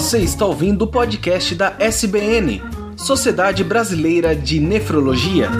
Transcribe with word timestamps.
Você 0.00 0.20
está 0.20 0.46
ouvindo 0.46 0.86
o 0.86 0.86
podcast 0.86 1.54
da 1.54 1.76
SBN, 1.78 2.62
Sociedade 2.96 3.62
Brasileira 3.62 4.34
de 4.34 4.58
Nefrologia. 4.58 5.50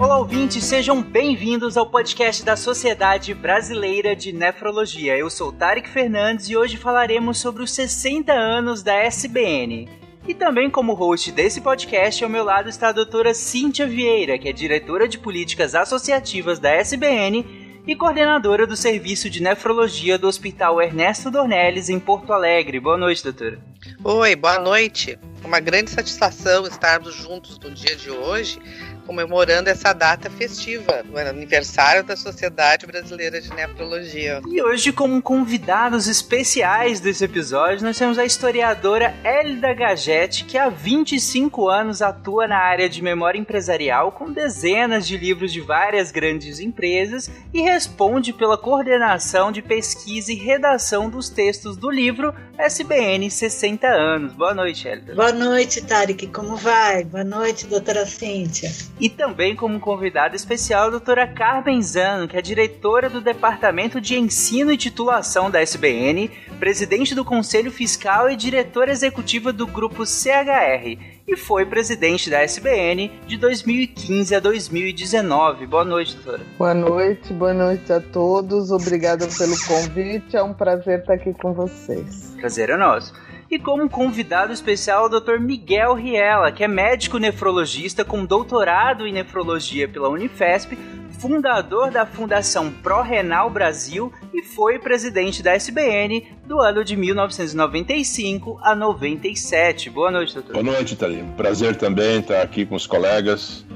Olá, 0.00 0.18
ouvintes, 0.18 0.64
sejam 0.64 1.02
bem-vindos 1.02 1.76
ao 1.76 1.84
podcast 1.84 2.42
da 2.42 2.56
Sociedade 2.56 3.34
Brasileira 3.34 4.16
de 4.16 4.32
Nefrologia. 4.32 5.18
Eu 5.18 5.28
sou 5.28 5.52
Tarek 5.52 5.86
Fernandes 5.86 6.48
e 6.48 6.56
hoje 6.56 6.78
falaremos 6.78 7.38
sobre 7.38 7.62
os 7.62 7.70
60 7.72 8.32
anos 8.32 8.82
da 8.82 8.94
SBN. 8.94 10.01
E 10.26 10.34
também 10.34 10.70
como 10.70 10.94
host 10.94 11.32
desse 11.32 11.60
podcast, 11.60 12.22
ao 12.22 12.30
meu 12.30 12.44
lado 12.44 12.68
está 12.68 12.88
a 12.88 12.92
doutora 12.92 13.34
Cíntia 13.34 13.86
Vieira, 13.86 14.38
que 14.38 14.48
é 14.48 14.52
diretora 14.52 15.08
de 15.08 15.18
políticas 15.18 15.74
associativas 15.74 16.60
da 16.60 16.70
SBN 16.70 17.44
e 17.84 17.96
coordenadora 17.96 18.64
do 18.64 18.76
Serviço 18.76 19.28
de 19.28 19.42
Nefrologia 19.42 20.16
do 20.16 20.28
Hospital 20.28 20.80
Ernesto 20.80 21.28
Dornelles, 21.28 21.88
em 21.88 21.98
Porto 21.98 22.32
Alegre. 22.32 22.78
Boa 22.78 22.96
noite, 22.96 23.24
doutora. 23.24 23.58
Oi, 24.04 24.36
boa 24.36 24.60
noite. 24.60 25.18
Uma 25.44 25.58
grande 25.58 25.90
satisfação 25.90 26.64
estarmos 26.68 27.14
juntos 27.14 27.58
no 27.58 27.72
dia 27.72 27.96
de 27.96 28.08
hoje 28.08 28.60
comemorando 29.06 29.68
essa 29.68 29.92
data 29.92 30.30
festiva, 30.30 31.04
o 31.12 31.18
aniversário 31.18 32.04
da 32.04 32.16
Sociedade 32.16 32.86
Brasileira 32.86 33.40
de 33.40 33.50
Nefrologia. 33.50 34.40
E 34.48 34.62
hoje, 34.62 34.92
como 34.92 35.20
convidados 35.20 36.06
especiais 36.06 37.00
desse 37.00 37.24
episódio, 37.24 37.84
nós 37.84 37.98
temos 37.98 38.18
a 38.18 38.24
historiadora 38.24 39.14
Elida 39.24 39.72
Gagete, 39.74 40.44
que 40.44 40.58
há 40.58 40.68
25 40.68 41.68
anos 41.68 42.02
atua 42.02 42.46
na 42.46 42.58
área 42.58 42.88
de 42.88 43.02
memória 43.02 43.38
empresarial 43.38 44.12
com 44.12 44.32
dezenas 44.32 45.06
de 45.06 45.16
livros 45.16 45.52
de 45.52 45.60
várias 45.60 46.10
grandes 46.10 46.60
empresas 46.60 47.30
e 47.52 47.60
responde 47.60 48.32
pela 48.32 48.56
coordenação 48.56 49.52
de 49.52 49.62
pesquisa 49.62 50.32
e 50.32 50.36
redação 50.36 51.08
dos 51.08 51.28
textos 51.28 51.76
do 51.76 51.90
livro 51.90 52.34
SBN 52.58 53.30
60 53.30 53.86
anos. 53.86 54.32
Boa 54.34 54.54
noite, 54.54 54.86
Elida. 54.86 55.14
Boa 55.14 55.32
noite, 55.32 55.82
Tarek. 55.82 56.26
Como 56.28 56.56
vai? 56.56 57.04
Boa 57.04 57.24
noite, 57.24 57.66
doutora 57.66 58.06
Cíntia. 58.06 58.70
E 59.00 59.08
também 59.08 59.56
como 59.56 59.80
convidada 59.80 60.36
especial 60.36 60.86
a 60.86 60.90
doutora 60.90 61.26
Carmen 61.26 61.82
Zano, 61.82 62.28
que 62.28 62.36
é 62.36 62.42
diretora 62.42 63.08
do 63.08 63.20
Departamento 63.20 64.00
de 64.00 64.16
Ensino 64.16 64.70
e 64.70 64.76
Titulação 64.76 65.50
da 65.50 65.60
SBN, 65.60 66.30
presidente 66.58 67.14
do 67.14 67.24
Conselho 67.24 67.70
Fiscal 67.70 68.30
e 68.30 68.36
diretora 68.36 68.92
executiva 68.92 69.52
do 69.52 69.66
Grupo 69.66 70.04
CHR, 70.04 70.98
e 71.26 71.36
foi 71.36 71.64
presidente 71.66 72.30
da 72.30 72.42
SBN 72.42 73.10
de 73.26 73.36
2015 73.36 74.34
a 74.34 74.40
2019. 74.40 75.66
Boa 75.66 75.84
noite, 75.84 76.14
doutora. 76.14 76.42
Boa 76.58 76.74
noite, 76.74 77.32
boa 77.32 77.54
noite 77.54 77.92
a 77.92 78.00
todos. 78.00 78.70
Obrigada 78.70 79.26
pelo 79.26 79.56
convite. 79.66 80.36
É 80.36 80.42
um 80.42 80.52
prazer 80.54 81.00
estar 81.00 81.14
aqui 81.14 81.32
com 81.34 81.52
vocês. 81.52 82.36
Prazer 82.38 82.70
é 82.70 82.76
nosso 82.76 83.12
e 83.52 83.58
como 83.58 83.86
convidado 83.86 84.50
especial 84.50 85.04
o 85.04 85.08
Dr. 85.10 85.38
Miguel 85.38 85.92
Riela, 85.92 86.50
que 86.50 86.64
é 86.64 86.68
médico 86.68 87.18
nefrologista 87.18 88.02
com 88.02 88.24
doutorado 88.24 89.06
em 89.06 89.12
nefrologia 89.12 89.86
pela 89.86 90.08
Unifesp, 90.08 90.74
fundador 91.20 91.90
da 91.90 92.06
Fundação 92.06 92.72
Pro-Renal 92.72 93.50
Brasil 93.50 94.10
e 94.32 94.42
foi 94.42 94.78
presidente 94.78 95.42
da 95.42 95.52
SBN 95.54 96.26
do 96.46 96.62
ano 96.62 96.82
de 96.82 96.96
1995 96.96 98.58
a 98.62 98.74
97. 98.74 99.90
Boa 99.90 100.10
noite, 100.10 100.32
doutor. 100.32 100.54
Boa 100.54 100.64
noite, 100.64 100.96
Thalim. 100.96 101.30
Prazer 101.36 101.76
também 101.76 102.20
estar 102.20 102.40
aqui 102.40 102.64
com 102.64 102.74
os 102.74 102.86
colegas 102.86 103.66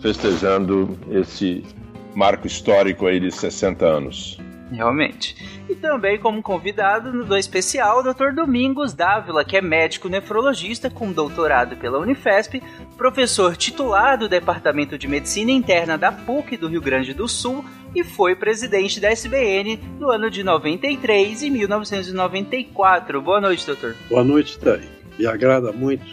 festejando 0.00 0.96
esse 1.10 1.64
marco 2.14 2.46
histórico 2.46 3.08
aí 3.08 3.18
de 3.18 3.32
60 3.32 3.84
anos. 3.84 4.38
Realmente. 4.70 5.36
E 5.68 5.74
também 5.74 6.18
como 6.18 6.42
convidado 6.42 7.12
no 7.12 7.36
especial, 7.36 8.00
o 8.00 8.02
Dr. 8.02 8.32
Domingos 8.34 8.92
Dávila, 8.92 9.44
que 9.44 9.56
é 9.56 9.60
médico 9.60 10.08
nefrologista 10.08 10.90
com 10.90 11.12
doutorado 11.12 11.76
pela 11.76 11.98
Unifesp, 11.98 12.62
professor 12.96 13.56
titular 13.56 14.18
do 14.18 14.28
Departamento 14.28 14.98
de 14.98 15.06
Medicina 15.06 15.52
Interna 15.52 15.96
da 15.96 16.10
PUC 16.10 16.56
do 16.56 16.68
Rio 16.68 16.80
Grande 16.80 17.14
do 17.14 17.28
Sul 17.28 17.64
e 17.94 18.02
foi 18.02 18.34
presidente 18.34 18.98
da 19.00 19.10
SBN 19.10 19.78
no 19.98 20.10
ano 20.10 20.30
de 20.30 20.42
93 20.42 21.42
e 21.42 21.50
1994. 21.50 23.22
Boa 23.22 23.40
noite, 23.40 23.64
doutor. 23.64 23.94
Boa 24.08 24.24
noite, 24.24 24.58
Thay. 24.58 24.82
Me 25.18 25.26
agrada 25.26 25.72
muito 25.72 26.04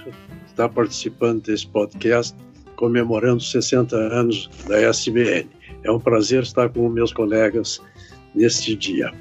estar 0.45 0.69
participando 0.69 1.41
desse 1.41 1.67
podcast 1.67 2.35
comemorando 2.75 3.41
60 3.41 3.95
anos 3.95 4.49
da 4.67 4.79
SBN. 4.81 5.49
É 5.83 5.91
um 5.91 5.99
prazer 5.99 6.43
estar 6.43 6.69
com 6.69 6.87
meus 6.89 7.11
colegas 7.11 7.81
neste 8.35 8.75
dia. 8.75 9.11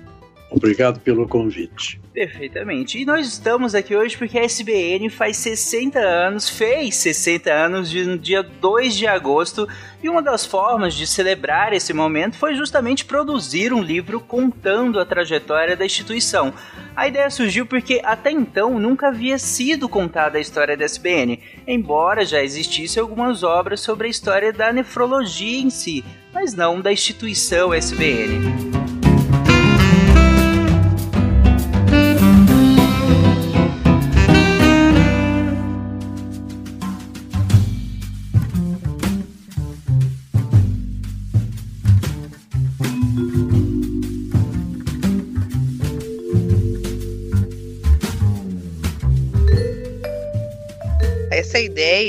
Obrigado 0.52 1.00
pelo 1.00 1.26
convite. 1.26 1.98
Perfeitamente. 2.12 3.00
E 3.00 3.06
nós 3.06 3.26
estamos 3.26 3.74
aqui 3.74 3.96
hoje 3.96 4.18
porque 4.18 4.38
a 4.38 4.44
SBN 4.44 5.08
faz 5.08 5.38
60 5.38 5.98
anos, 5.98 6.50
fez 6.50 6.94
60 6.96 7.50
anos 7.50 7.94
no 7.94 8.18
dia 8.18 8.42
2 8.42 8.94
de 8.94 9.06
agosto, 9.06 9.66
e 10.02 10.10
uma 10.10 10.20
das 10.20 10.44
formas 10.44 10.92
de 10.92 11.06
celebrar 11.06 11.72
esse 11.72 11.94
momento 11.94 12.36
foi 12.36 12.54
justamente 12.54 13.06
produzir 13.06 13.72
um 13.72 13.80
livro 13.82 14.20
contando 14.20 15.00
a 15.00 15.06
trajetória 15.06 15.74
da 15.74 15.86
instituição. 15.86 16.52
A 16.94 17.08
ideia 17.08 17.30
surgiu 17.30 17.64
porque 17.64 18.02
até 18.04 18.30
então 18.30 18.78
nunca 18.78 19.08
havia 19.08 19.38
sido 19.38 19.88
contada 19.88 20.36
a 20.36 20.40
história 20.40 20.76
da 20.76 20.84
SBN, 20.84 21.40
embora 21.66 22.26
já 22.26 22.42
existissem 22.42 23.00
algumas 23.00 23.42
obras 23.42 23.80
sobre 23.80 24.06
a 24.06 24.10
história 24.10 24.52
da 24.52 24.70
nefrologia 24.70 25.62
em 25.62 25.70
si, 25.70 26.04
mas 26.30 26.52
não 26.52 26.78
da 26.78 26.92
instituição 26.92 27.72
SBN. 27.72 28.81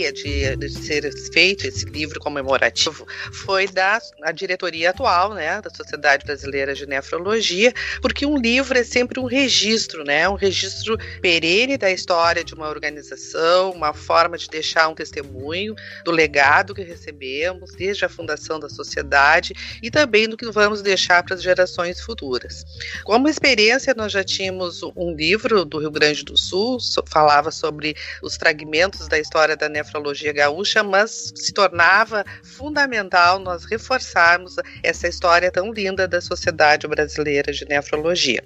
Ideia 0.03 0.11
de, 0.11 0.55
de, 0.57 0.69
ser 0.69 1.11
feito 1.31 1.65
esse 1.65 1.85
livro 1.85 2.19
comemorativo 2.19 3.07
foi 3.31 3.67
da 3.67 4.01
a 4.23 4.31
diretoria 4.31 4.89
atual, 4.89 5.33
né, 5.33 5.61
da 5.61 5.69
Sociedade 5.69 6.25
Brasileira 6.25 6.73
de 6.73 6.85
Nefrologia, 6.85 7.71
porque 8.01 8.25
um 8.25 8.37
livro 8.37 8.77
é 8.77 8.83
sempre 8.83 9.19
um 9.19 9.25
registro, 9.25 10.03
né, 10.03 10.27
um 10.27 10.35
registro 10.35 10.97
perene 11.21 11.77
da 11.77 11.91
história 11.91 12.43
de 12.43 12.53
uma 12.53 12.67
organização, 12.67 13.71
uma 13.71 13.93
forma 13.93 14.37
de 14.37 14.47
deixar 14.49 14.87
um 14.87 14.95
testemunho 14.95 15.75
do 16.03 16.11
legado 16.11 16.73
que 16.73 16.81
recebemos 16.81 17.71
desde 17.75 18.05
a 18.05 18.09
fundação 18.09 18.59
da 18.59 18.69
sociedade 18.69 19.53
e 19.81 19.91
também 19.91 20.27
do 20.27 20.35
que 20.35 20.49
vamos 20.51 20.81
deixar 20.81 21.23
para 21.23 21.35
as 21.35 21.43
gerações 21.43 22.01
futuras. 22.01 22.65
Como 23.03 23.29
experiência, 23.29 23.93
nós 23.95 24.11
já 24.11 24.23
tínhamos 24.23 24.81
um 24.95 25.13
livro 25.13 25.63
do 25.63 25.77
Rio 25.77 25.91
Grande 25.91 26.23
do 26.23 26.37
Sul, 26.37 26.77
falava 27.05 27.51
sobre 27.51 27.95
os 28.21 28.35
fragmentos 28.35 29.07
da 29.07 29.19
história 29.19 29.55
da 29.55 29.69
nefrologia 29.69 29.92
gaúcha, 30.33 30.83
mas 30.83 31.31
se 31.35 31.53
tornava 31.53 32.25
fundamental 32.43 33.39
nós 33.39 33.65
reforçarmos 33.65 34.55
essa 34.81 35.07
história 35.07 35.51
tão 35.51 35.71
linda 35.71 36.07
da 36.07 36.21
Sociedade 36.21 36.87
Brasileira 36.87 37.51
de 37.51 37.65
Nefrologia, 37.65 38.41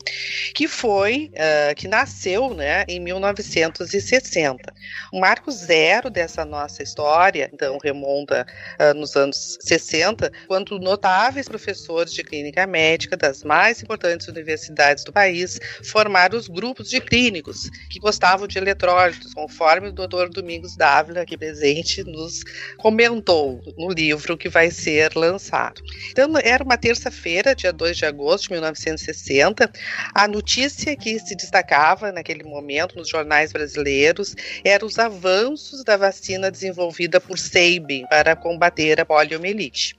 que 0.54 0.68
foi, 0.68 1.32
uh, 1.34 1.76
que 1.76 1.88
nasceu 1.88 2.54
né, 2.54 2.84
em 2.88 3.00
1960. 3.00 4.74
O 5.14 5.20
marco 5.20 5.52
zero 5.52 6.10
dessa 6.10 6.44
nossa 6.44 6.84
história, 6.84 7.50
então, 7.54 7.78
remonta 7.84 8.46
uh, 8.80 8.94
nos 8.94 9.16
anos 9.16 9.58
60, 9.62 10.32
quando 10.48 10.80
notáveis 10.80 11.48
professores 11.48 12.14
de 12.14 12.24
clínica 12.24 12.66
médica 12.68 13.16
das 13.16 13.44
mais 13.44 13.82
importantes 13.82 14.28
universidades 14.28 15.04
do 15.04 15.14
país 15.14 15.60
formaram 15.84 16.38
os 16.38 16.48
grupos 16.48 16.90
de 16.90 17.00
clínicos 17.00 17.70
que 17.90 18.00
gostavam 18.00 18.48
de 18.48 18.58
eletrólitos, 18.58 19.34
conforme 19.34 19.90
o 19.90 19.94
doutor 19.94 20.30
Domingos 20.30 20.76
Dávila, 20.76 21.22
aqui 21.22 21.37
presente, 21.38 22.04
nos 22.04 22.44
comentou 22.78 23.62
no 23.78 23.90
livro 23.90 24.38
que 24.38 24.50
vai 24.50 24.72
ser 24.72 25.16
lançado. 25.16 25.82
Então, 26.12 26.32
era 26.44 26.64
uma 26.64 26.78
terça-feira, 26.78 27.56
dia 27.56 27.72
2 27.72 27.98
de 27.98 28.06
agosto 28.06 28.46
de 28.46 28.52
1960. 28.54 29.72
A 30.14 30.28
notícia 30.28 30.96
que 30.96 31.20
se 31.20 31.36
destacava 31.36 32.12
naquele 32.12 32.44
momento 32.44 32.96
nos 32.96 33.10
jornais 33.10 33.52
brasileiros 33.52 34.36
eram 34.64 34.88
os 34.88 34.98
avanços 34.98 35.84
da 35.84 35.98
vacina 35.98 36.50
desenvolvida 36.50 37.20
por 37.20 37.38
Sabin 37.38 38.06
para 38.08 38.36
combater 38.36 39.00
a 39.00 39.06
poliomielite. 39.06 39.96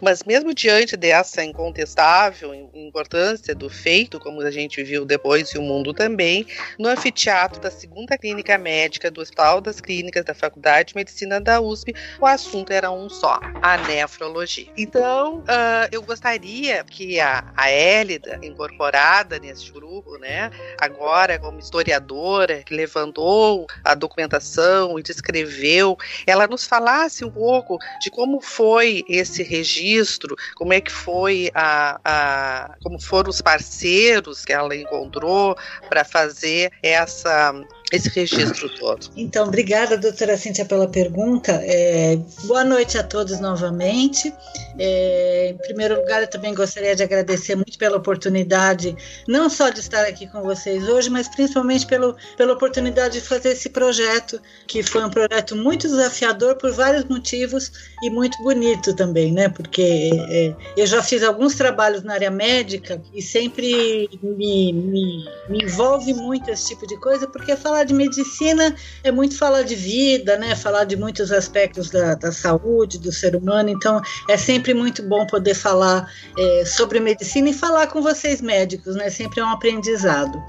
Mas 0.00 0.22
mesmo 0.24 0.54
diante 0.54 0.96
dessa 0.96 1.44
incontestável 1.44 2.54
importância 2.74 3.54
do 3.54 3.68
feito, 3.68 4.18
como 4.18 4.40
a 4.40 4.50
gente 4.50 4.82
viu 4.82 5.04
depois 5.04 5.50
e 5.50 5.58
o 5.58 5.62
mundo 5.62 5.92
também, 5.92 6.46
no 6.78 6.88
anfiteatro 6.88 7.60
da 7.60 7.70
segunda 7.70 8.16
clínica 8.16 8.56
médica 8.56 9.10
do 9.10 9.20
Hospital 9.20 9.60
das 9.60 9.80
Clínicas 9.80 10.24
da 10.24 10.34
Faculdade 10.34 10.67
de 10.84 10.94
Medicina 10.94 11.40
da 11.40 11.60
USP, 11.60 11.94
o 12.20 12.26
assunto 12.26 12.72
era 12.72 12.90
um 12.90 13.08
só, 13.08 13.40
a 13.62 13.76
nefrologia. 13.78 14.68
Então, 14.76 15.38
uh, 15.38 15.88
eu 15.90 16.02
gostaria 16.02 16.84
que 16.84 17.18
a, 17.20 17.44
a 17.56 17.70
Hélida, 17.70 18.38
incorporada 18.42 19.38
nesse 19.38 19.70
grupo, 19.70 20.18
né, 20.18 20.50
agora 20.80 21.38
como 21.38 21.58
historiadora, 21.58 22.62
que 22.64 22.74
levantou 22.74 23.66
a 23.84 23.94
documentação 23.94 24.98
e 24.98 25.02
descreveu, 25.02 25.96
ela 26.26 26.46
nos 26.46 26.66
falasse 26.66 27.24
um 27.24 27.30
pouco 27.30 27.78
de 28.00 28.10
como 28.10 28.40
foi 28.40 29.04
esse 29.08 29.42
registro, 29.42 30.36
como 30.54 30.72
é 30.72 30.80
que 30.80 30.92
foi 30.92 31.50
a, 31.54 32.00
a 32.04 32.74
como 32.82 33.00
foram 33.00 33.30
os 33.30 33.40
parceiros 33.40 34.44
que 34.44 34.52
ela 34.52 34.74
encontrou 34.74 35.56
para 35.88 36.04
fazer 36.04 36.70
essa 36.82 37.54
esse 37.92 38.08
registro 38.10 38.68
todo. 38.78 39.10
Então, 39.16 39.46
obrigada, 39.46 39.96
doutora 39.96 40.36
Cíntia, 40.36 40.64
pela 40.64 40.86
pergunta. 40.86 41.52
É, 41.64 42.16
boa 42.44 42.64
noite 42.64 42.98
a 42.98 43.02
todos 43.02 43.40
novamente. 43.40 44.32
É, 44.78 45.48
em 45.50 45.56
primeiro 45.56 45.96
lugar, 45.96 46.22
eu 46.22 46.28
também 46.28 46.54
gostaria 46.54 46.94
de 46.94 47.02
agradecer 47.02 47.54
muito 47.56 47.76
pela 47.76 47.96
oportunidade, 47.96 48.96
não 49.26 49.50
só 49.50 49.70
de 49.70 49.80
estar 49.80 50.04
aqui 50.06 50.26
com 50.26 50.42
vocês 50.42 50.88
hoje, 50.88 51.10
mas 51.10 51.28
principalmente 51.28 51.86
pelo, 51.86 52.16
pela 52.36 52.52
oportunidade 52.52 53.20
de 53.20 53.20
fazer 53.20 53.50
esse 53.50 53.70
projeto, 53.70 54.40
que 54.66 54.82
foi 54.82 55.04
um 55.04 55.10
projeto 55.10 55.56
muito 55.56 55.88
desafiador 55.88 56.56
por 56.56 56.72
vários 56.72 57.04
motivos 57.04 57.72
e 58.02 58.10
muito 58.10 58.40
bonito 58.42 58.94
também, 58.94 59.32
né? 59.32 59.48
Porque 59.48 60.10
é, 60.30 60.54
eu 60.76 60.86
já 60.86 61.02
fiz 61.02 61.22
alguns 61.22 61.54
trabalhos 61.54 62.02
na 62.02 62.14
área 62.14 62.30
médica 62.30 63.00
e 63.12 63.20
sempre 63.20 64.08
me, 64.22 64.72
me, 64.72 65.24
me 65.48 65.64
envolve 65.64 66.14
muito 66.14 66.50
esse 66.50 66.68
tipo 66.68 66.86
de 66.86 66.96
coisa, 66.98 67.26
porque 67.26 67.56
falar 67.56 67.84
de 67.84 67.94
medicina 67.94 68.74
é 69.02 69.10
muito 69.10 69.36
falar 69.36 69.62
de 69.62 69.74
vida, 69.74 70.36
né? 70.36 70.54
Falar 70.54 70.84
de 70.84 70.96
muitos 70.96 71.32
aspectos 71.32 71.90
da, 71.90 72.14
da 72.14 72.30
saúde, 72.30 72.98
do 72.98 73.10
ser 73.10 73.34
humano. 73.34 73.68
Então, 73.68 74.00
é 74.28 74.36
sempre 74.36 74.67
muito 74.74 75.02
bom 75.02 75.26
poder 75.26 75.54
falar 75.54 76.10
é, 76.36 76.64
sobre 76.64 77.00
medicina 77.00 77.50
e 77.50 77.54
falar 77.54 77.86
com 77.88 78.02
vocês 78.02 78.40
médicos, 78.40 78.94
né? 78.96 79.10
Sempre 79.10 79.40
é 79.40 79.44
um 79.44 79.50
aprendizado. 79.50 80.42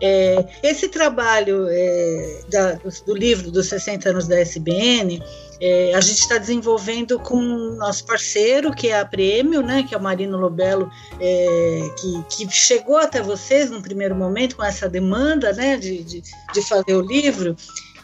É, 0.00 0.44
esse 0.62 0.88
trabalho 0.88 1.66
é, 1.70 2.40
da, 2.50 2.72
do 3.06 3.14
livro 3.14 3.50
dos 3.50 3.68
60 3.68 4.10
anos 4.10 4.26
da 4.28 4.38
SBN 4.40 5.22
é, 5.60 5.94
a 5.94 6.00
gente 6.00 6.18
está 6.18 6.36
desenvolvendo 6.36 7.18
com 7.18 7.40
nosso 7.40 8.04
parceiro, 8.04 8.74
que 8.74 8.88
é 8.88 9.00
a 9.00 9.04
Prêmio, 9.04 9.62
né, 9.62 9.82
que 9.82 9.94
é 9.94 9.98
o 9.98 10.02
Marino 10.02 10.36
Lobelo, 10.36 10.90
é, 11.20 11.90
que, 11.98 12.44
que, 12.44 12.52
chegou 12.52 12.96
até 12.96 13.22
vocês 13.22 13.70
no 13.70 13.80
primeiro 13.80 14.14
momento 14.14 14.56
com 14.56 14.64
essa 14.64 14.88
demanda 14.88 15.52
né, 15.52 15.76
de, 15.76 16.02
de, 16.02 16.22
de 16.52 16.62
fazer 16.62 16.94
o 16.94 17.00
livro. 17.00 17.56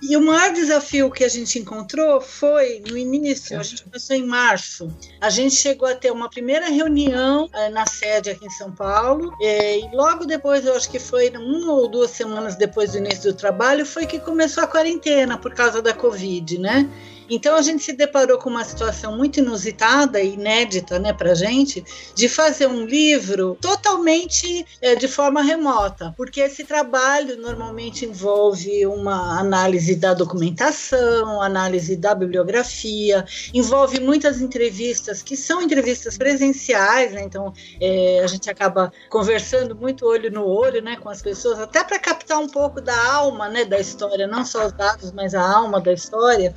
E 0.02 0.16
o 0.16 0.22
maior 0.22 0.52
desafio 0.52 1.10
que 1.10 1.22
a 1.22 1.28
gente 1.28 1.58
encontrou 1.58 2.20
foi 2.20 2.82
no 2.88 2.96
início, 2.96 3.58
a 3.58 3.62
gente 3.62 3.84
começou 3.84 4.16
em 4.16 4.24
março. 4.24 4.88
A 5.20 5.28
gente 5.28 5.54
chegou 5.54 5.86
a 5.86 5.94
ter 5.94 6.10
uma 6.10 6.30
primeira 6.30 6.68
reunião 6.68 7.48
é, 7.52 7.68
na 7.68 7.86
sede 7.86 8.30
aqui 8.30 8.46
em 8.46 8.50
São 8.50 8.72
Paulo, 8.72 9.32
é, 9.42 9.78
e 9.78 9.90
logo 9.94 10.24
depois, 10.24 10.64
eu 10.64 10.74
acho 10.74 10.90
que 10.90 10.98
foi 10.98 11.28
uma 11.30 11.72
ou 11.72 11.88
duas 11.88 12.10
semanas 12.10 12.56
depois 12.56 12.92
do 12.92 12.98
início 12.98 13.32
do 13.32 13.36
trabalho, 13.36 13.84
foi 13.84 14.06
que 14.06 14.18
começou 14.18 14.64
a 14.64 14.66
quarentena 14.66 15.36
por 15.36 15.54
causa 15.54 15.82
da 15.82 15.92
Covid, 15.92 16.58
né? 16.58 16.88
Então 17.30 17.54
a 17.54 17.62
gente 17.62 17.84
se 17.84 17.92
deparou 17.92 18.38
com 18.38 18.50
uma 18.50 18.64
situação 18.64 19.16
muito 19.16 19.38
inusitada 19.38 20.20
e 20.20 20.34
inédita, 20.34 20.98
né, 20.98 21.12
para 21.12 21.32
gente, 21.32 21.84
de 22.14 22.28
fazer 22.28 22.66
um 22.66 22.84
livro 22.84 23.56
totalmente 23.60 24.66
é, 24.82 24.96
de 24.96 25.06
forma 25.06 25.40
remota, 25.40 26.12
porque 26.16 26.40
esse 26.40 26.64
trabalho 26.64 27.36
normalmente 27.36 28.04
envolve 28.04 28.84
uma 28.86 29.38
análise 29.38 29.94
da 29.94 30.12
documentação, 30.12 31.40
análise 31.40 31.96
da 31.96 32.14
bibliografia, 32.16 33.24
envolve 33.54 34.00
muitas 34.00 34.40
entrevistas 34.40 35.22
que 35.22 35.36
são 35.36 35.62
entrevistas 35.62 36.18
presenciais, 36.18 37.12
né, 37.12 37.22
então 37.22 37.52
é, 37.80 38.20
a 38.24 38.26
gente 38.26 38.50
acaba 38.50 38.92
conversando 39.08 39.76
muito 39.76 40.04
olho 40.04 40.32
no 40.32 40.44
olho, 40.44 40.82
né, 40.82 40.96
com 40.96 41.08
as 41.08 41.22
pessoas, 41.22 41.60
até 41.60 41.84
para 41.84 41.98
captar 41.98 42.38
um 42.38 42.48
pouco 42.48 42.80
da 42.80 43.12
alma, 43.12 43.48
né, 43.48 43.64
da 43.64 43.78
história, 43.78 44.26
não 44.26 44.44
só 44.44 44.66
os 44.66 44.72
dados, 44.72 45.12
mas 45.12 45.32
a 45.32 45.42
alma 45.42 45.80
da 45.80 45.92
história. 45.92 46.52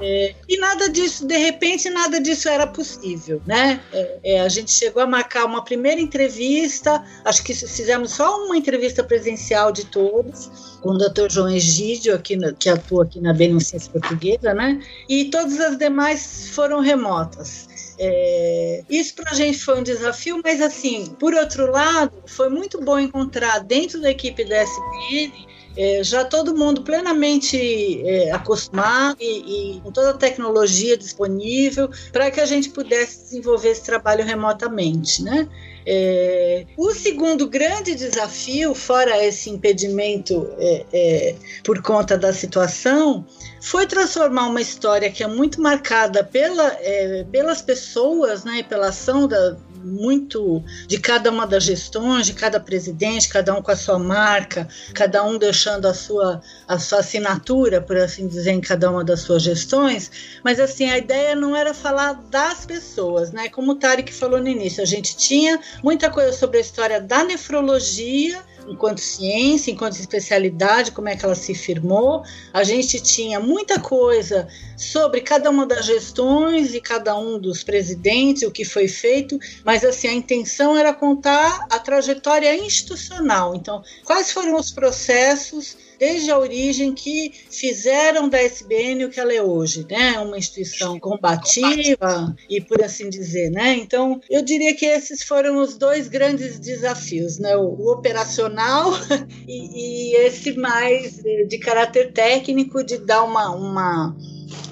É, 0.00 0.34
e 0.48 0.58
nada 0.58 0.88
disso, 0.88 1.26
de 1.26 1.36
repente, 1.36 1.90
nada 1.90 2.20
disso 2.20 2.48
era 2.48 2.66
possível, 2.66 3.42
né? 3.46 3.80
É, 3.92 4.18
é, 4.24 4.40
a 4.40 4.48
gente 4.48 4.70
chegou 4.70 5.02
a 5.02 5.06
marcar 5.06 5.44
uma 5.44 5.62
primeira 5.62 6.00
entrevista, 6.00 7.04
acho 7.24 7.44
que 7.44 7.54
fizemos 7.54 8.12
só 8.12 8.44
uma 8.44 8.56
entrevista 8.56 9.04
presencial 9.04 9.70
de 9.70 9.84
todos, 9.86 10.78
com 10.80 10.90
o 10.90 10.98
Dr. 10.98 11.30
João 11.30 11.50
Egídio, 11.50 12.14
aqui 12.14 12.36
no, 12.36 12.54
que 12.54 12.68
atua 12.68 13.04
aqui 13.04 13.20
na 13.20 13.34
Beneficência 13.34 13.90
Portuguesa, 13.92 14.54
né? 14.54 14.80
E 15.08 15.26
todas 15.26 15.60
as 15.60 15.76
demais 15.76 16.48
foram 16.48 16.80
remotas. 16.80 17.68
É, 17.98 18.82
isso 18.88 19.14
para 19.14 19.32
a 19.32 19.34
gente 19.34 19.58
foi 19.58 19.78
um 19.78 19.82
desafio, 19.82 20.40
mas 20.42 20.60
assim, 20.60 21.14
por 21.18 21.34
outro 21.34 21.70
lado, 21.70 22.12
foi 22.26 22.48
muito 22.48 22.80
bom 22.80 22.98
encontrar 22.98 23.60
dentro 23.60 24.00
da 24.00 24.10
equipe 24.10 24.44
da 24.44 24.56
SBN 24.56 25.51
é, 25.76 26.02
já 26.02 26.24
todo 26.24 26.56
mundo 26.56 26.82
plenamente 26.82 28.02
é, 28.06 28.30
acostumado 28.30 29.16
e, 29.20 29.76
e, 29.76 29.80
com 29.80 29.90
toda 29.90 30.10
a 30.10 30.14
tecnologia 30.14 30.96
disponível 30.96 31.88
para 32.12 32.30
que 32.30 32.40
a 32.40 32.46
gente 32.46 32.70
pudesse 32.70 33.24
desenvolver 33.24 33.70
esse 33.70 33.84
trabalho 33.84 34.24
remotamente, 34.24 35.22
né? 35.22 35.48
É, 35.84 36.64
o 36.76 36.92
segundo 36.92 37.48
grande 37.48 37.94
desafio, 37.94 38.74
fora 38.74 39.24
esse 39.24 39.50
impedimento 39.50 40.48
é, 40.58 40.86
é, 40.92 41.34
por 41.64 41.82
conta 41.82 42.16
da 42.16 42.32
situação, 42.32 43.26
foi 43.60 43.86
transformar 43.86 44.46
uma 44.46 44.60
história 44.60 45.10
que 45.10 45.24
é 45.24 45.26
muito 45.26 45.60
marcada 45.60 46.22
pela, 46.22 46.68
é, 46.80 47.24
pelas 47.32 47.60
pessoas, 47.62 48.44
né, 48.44 48.62
pela 48.62 48.88
ação 48.88 49.26
da, 49.26 49.56
muito 49.84 50.62
de 50.86 50.98
cada 50.98 51.30
uma 51.30 51.46
das 51.46 51.64
gestões, 51.64 52.26
de 52.26 52.32
cada 52.32 52.58
presidente, 52.60 53.28
cada 53.28 53.54
um 53.54 53.62
com 53.62 53.70
a 53.70 53.76
sua 53.76 53.98
marca, 53.98 54.68
cada 54.94 55.22
um 55.24 55.38
deixando 55.38 55.86
a 55.86 55.94
sua, 55.94 56.40
a 56.66 56.78
sua 56.78 57.00
assinatura, 57.00 57.80
por 57.80 57.96
assim 57.96 58.26
dizer, 58.26 58.52
em 58.52 58.60
cada 58.60 58.90
uma 58.90 59.04
das 59.04 59.20
suas 59.20 59.42
gestões. 59.42 60.10
Mas 60.44 60.60
assim, 60.60 60.90
a 60.90 60.98
ideia 60.98 61.34
não 61.34 61.56
era 61.56 61.74
falar 61.74 62.14
das 62.30 62.64
pessoas, 62.64 63.32
né? 63.32 63.48
Como 63.48 63.72
o 63.72 63.76
Tarek 63.76 64.12
falou 64.12 64.40
no 64.40 64.48
início, 64.48 64.82
a 64.82 64.86
gente 64.86 65.16
tinha 65.16 65.60
muita 65.82 66.10
coisa 66.10 66.32
sobre 66.32 66.58
a 66.58 66.60
história 66.60 67.00
da 67.00 67.24
nefrologia 67.24 68.42
enquanto 68.68 69.00
ciência, 69.00 69.70
enquanto 69.70 69.94
especialidade, 69.94 70.92
como 70.92 71.08
é 71.08 71.16
que 71.16 71.24
ela 71.24 71.34
se 71.34 71.54
firmou. 71.54 72.22
A 72.52 72.64
gente 72.64 73.00
tinha 73.00 73.40
muita 73.40 73.80
coisa 73.80 74.48
sobre 74.76 75.20
cada 75.20 75.50
uma 75.50 75.66
das 75.66 75.86
gestões 75.86 76.74
e 76.74 76.80
cada 76.80 77.16
um 77.16 77.38
dos 77.38 77.62
presidentes, 77.62 78.42
o 78.42 78.50
que 78.50 78.64
foi 78.64 78.88
feito, 78.88 79.38
mas 79.64 79.84
assim 79.84 80.08
a 80.08 80.12
intenção 80.12 80.76
era 80.76 80.92
contar 80.92 81.66
a 81.70 81.78
trajetória 81.78 82.54
institucional. 82.56 83.54
Então, 83.54 83.82
quais 84.04 84.32
foram 84.32 84.56
os 84.56 84.70
processos 84.70 85.76
desde 86.02 86.32
a 86.32 86.36
origem 86.36 86.92
que 86.92 87.32
fizeram 87.48 88.28
da 88.28 88.42
SBN 88.42 89.04
o 89.04 89.08
que 89.08 89.20
ela 89.20 89.32
é 89.32 89.40
hoje, 89.40 89.86
né? 89.88 90.18
Uma 90.18 90.36
instituição 90.36 90.98
combativa 90.98 92.34
e 92.50 92.60
por 92.60 92.82
assim 92.82 93.08
dizer, 93.08 93.50
né? 93.50 93.76
Então, 93.76 94.20
eu 94.28 94.42
diria 94.42 94.74
que 94.74 94.84
esses 94.84 95.22
foram 95.22 95.62
os 95.62 95.78
dois 95.78 96.08
grandes 96.08 96.58
desafios, 96.58 97.38
né? 97.38 97.56
O, 97.56 97.76
o 97.78 97.92
operacional 97.92 98.90
e, 99.46 100.10
e, 100.10 100.16
esse 100.26 100.54
mais 100.54 101.22
de 101.22 101.58
caráter 101.58 102.12
técnico 102.12 102.82
de 102.82 102.98
dar 102.98 103.22
uma, 103.22 103.54
uma 103.54 104.16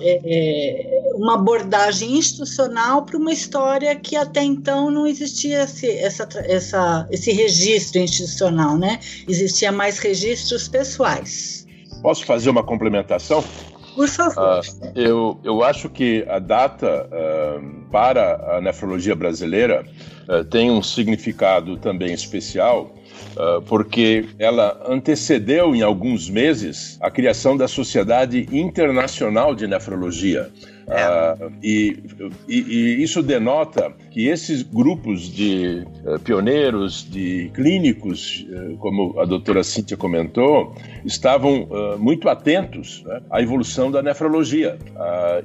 é, 0.00 0.99
uma 1.20 1.34
abordagem 1.34 2.16
institucional 2.16 3.02
para 3.02 3.18
uma 3.18 3.30
história 3.30 3.94
que 3.94 4.16
até 4.16 4.42
então 4.42 4.90
não 4.90 5.06
existia 5.06 5.64
esse, 5.64 5.90
essa, 5.98 6.26
essa, 6.46 7.06
esse 7.10 7.30
registro 7.30 8.00
institucional, 8.00 8.78
né? 8.78 8.98
Existia 9.28 9.70
mais 9.70 9.98
registros 9.98 10.66
pessoais. 10.66 11.66
Posso 12.00 12.24
fazer 12.24 12.48
uma 12.48 12.64
complementação? 12.64 13.44
Por 13.94 14.08
favor. 14.08 14.60
Uh, 14.60 14.92
eu, 14.94 15.38
eu 15.44 15.62
acho 15.62 15.90
que 15.90 16.24
a 16.26 16.38
data 16.38 17.06
uh, 17.06 17.90
para 17.90 18.56
a 18.56 18.60
nefrologia 18.62 19.14
brasileira 19.14 19.84
uh, 20.26 20.42
tem 20.44 20.70
um 20.70 20.82
significado 20.82 21.76
também 21.76 22.14
especial, 22.14 22.94
porque 23.66 24.26
ela 24.38 24.80
antecedeu 24.88 25.74
em 25.74 25.82
alguns 25.82 26.28
meses 26.28 26.98
a 27.00 27.10
criação 27.10 27.56
da 27.56 27.68
Sociedade 27.68 28.48
Internacional 28.50 29.54
de 29.54 29.66
Nefrologia. 29.66 30.50
Uh, 30.86 31.52
e, 31.62 32.02
e, 32.48 32.58
e, 32.58 33.02
isso 33.02 33.22
denota 33.22 33.92
que 34.10 34.28
esses 34.28 34.62
grupos 34.62 35.22
de 35.22 35.84
uh, 36.04 36.18
pioneiros, 36.20 37.06
de 37.08 37.50
clínicos, 37.54 38.46
uh, 38.50 38.76
como 38.78 39.18
a 39.20 39.24
doutora 39.24 39.62
Cíntia 39.62 39.96
comentou, 39.96 40.74
estavam 41.04 41.68
muito 41.98 42.28
atentos 42.28 43.02
né, 43.04 43.20
à 43.30 43.40
evolução 43.40 43.90
da 43.90 44.02
nefrologia. 44.02 44.78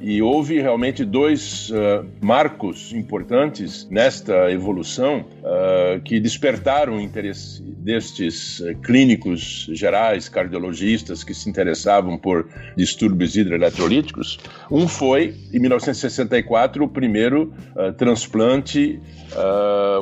e 0.01 0.21
houve 0.21 0.59
realmente 0.59 1.05
dois 1.05 1.69
uh, 1.69 2.05
marcos 2.21 2.91
importantes 2.93 3.87
nesta 3.89 4.51
evolução 4.51 5.25
uh, 5.41 6.01
que 6.01 6.19
despertaram 6.19 6.97
o 6.97 7.01
interesse 7.01 7.61
destes 7.61 8.59
uh, 8.59 8.75
clínicos 8.81 9.69
gerais, 9.71 10.27
cardiologistas 10.27 11.23
que 11.23 11.33
se 11.33 11.49
interessavam 11.49 12.17
por 12.17 12.47
distúrbios 12.75 13.35
hidroeletrolíticos. 13.35 14.39
Um 14.69 14.87
foi, 14.87 15.25
em 15.53 15.60
1964, 15.60 16.84
o 16.84 16.88
primeiro 16.88 17.53
transplante 17.98 19.00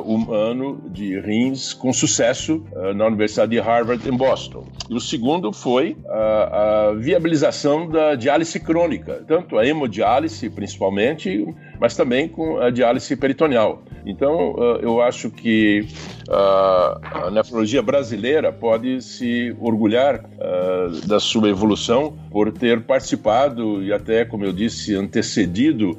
humano 0.04 0.82
de 0.90 1.18
rins 1.20 1.72
com 1.72 1.92
sucesso 1.92 2.64
na 2.94 3.06
Universidade 3.06 3.52
de 3.52 3.60
Harvard, 3.60 4.08
em 4.08 4.16
Boston. 4.16 4.66
E 4.88 4.94
o 4.94 5.00
segundo 5.00 5.52
foi 5.52 5.96
a 6.08 6.92
viabilização 6.98 7.88
da 7.88 8.14
diálise 8.14 8.58
crônica, 8.60 9.24
tanto 9.26 9.58
a 9.58 9.66
hemodiálise, 9.66 10.48
principalmente, 10.50 11.46
mas 11.80 11.96
também 11.96 12.28
com 12.28 12.58
a 12.58 12.70
diálise 12.70 13.16
peritoneal. 13.16 13.82
Então, 14.06 14.52
uh, 14.52 14.76
eu 14.82 15.00
acho 15.00 15.30
que 15.30 15.86
uh, 16.28 17.26
a 17.26 17.30
nefrologia 17.30 17.82
brasileira 17.82 18.52
pode 18.52 19.00
se 19.00 19.56
orgulhar 19.58 20.16
uh, 20.20 21.06
da 21.06 21.18
sua 21.18 21.48
evolução 21.48 22.14
por 22.30 22.52
ter 22.52 22.82
participado 22.82 23.82
e 23.82 23.92
até, 23.92 24.24
como 24.24 24.44
eu 24.44 24.52
disse, 24.52 24.94
antecedido 24.94 25.98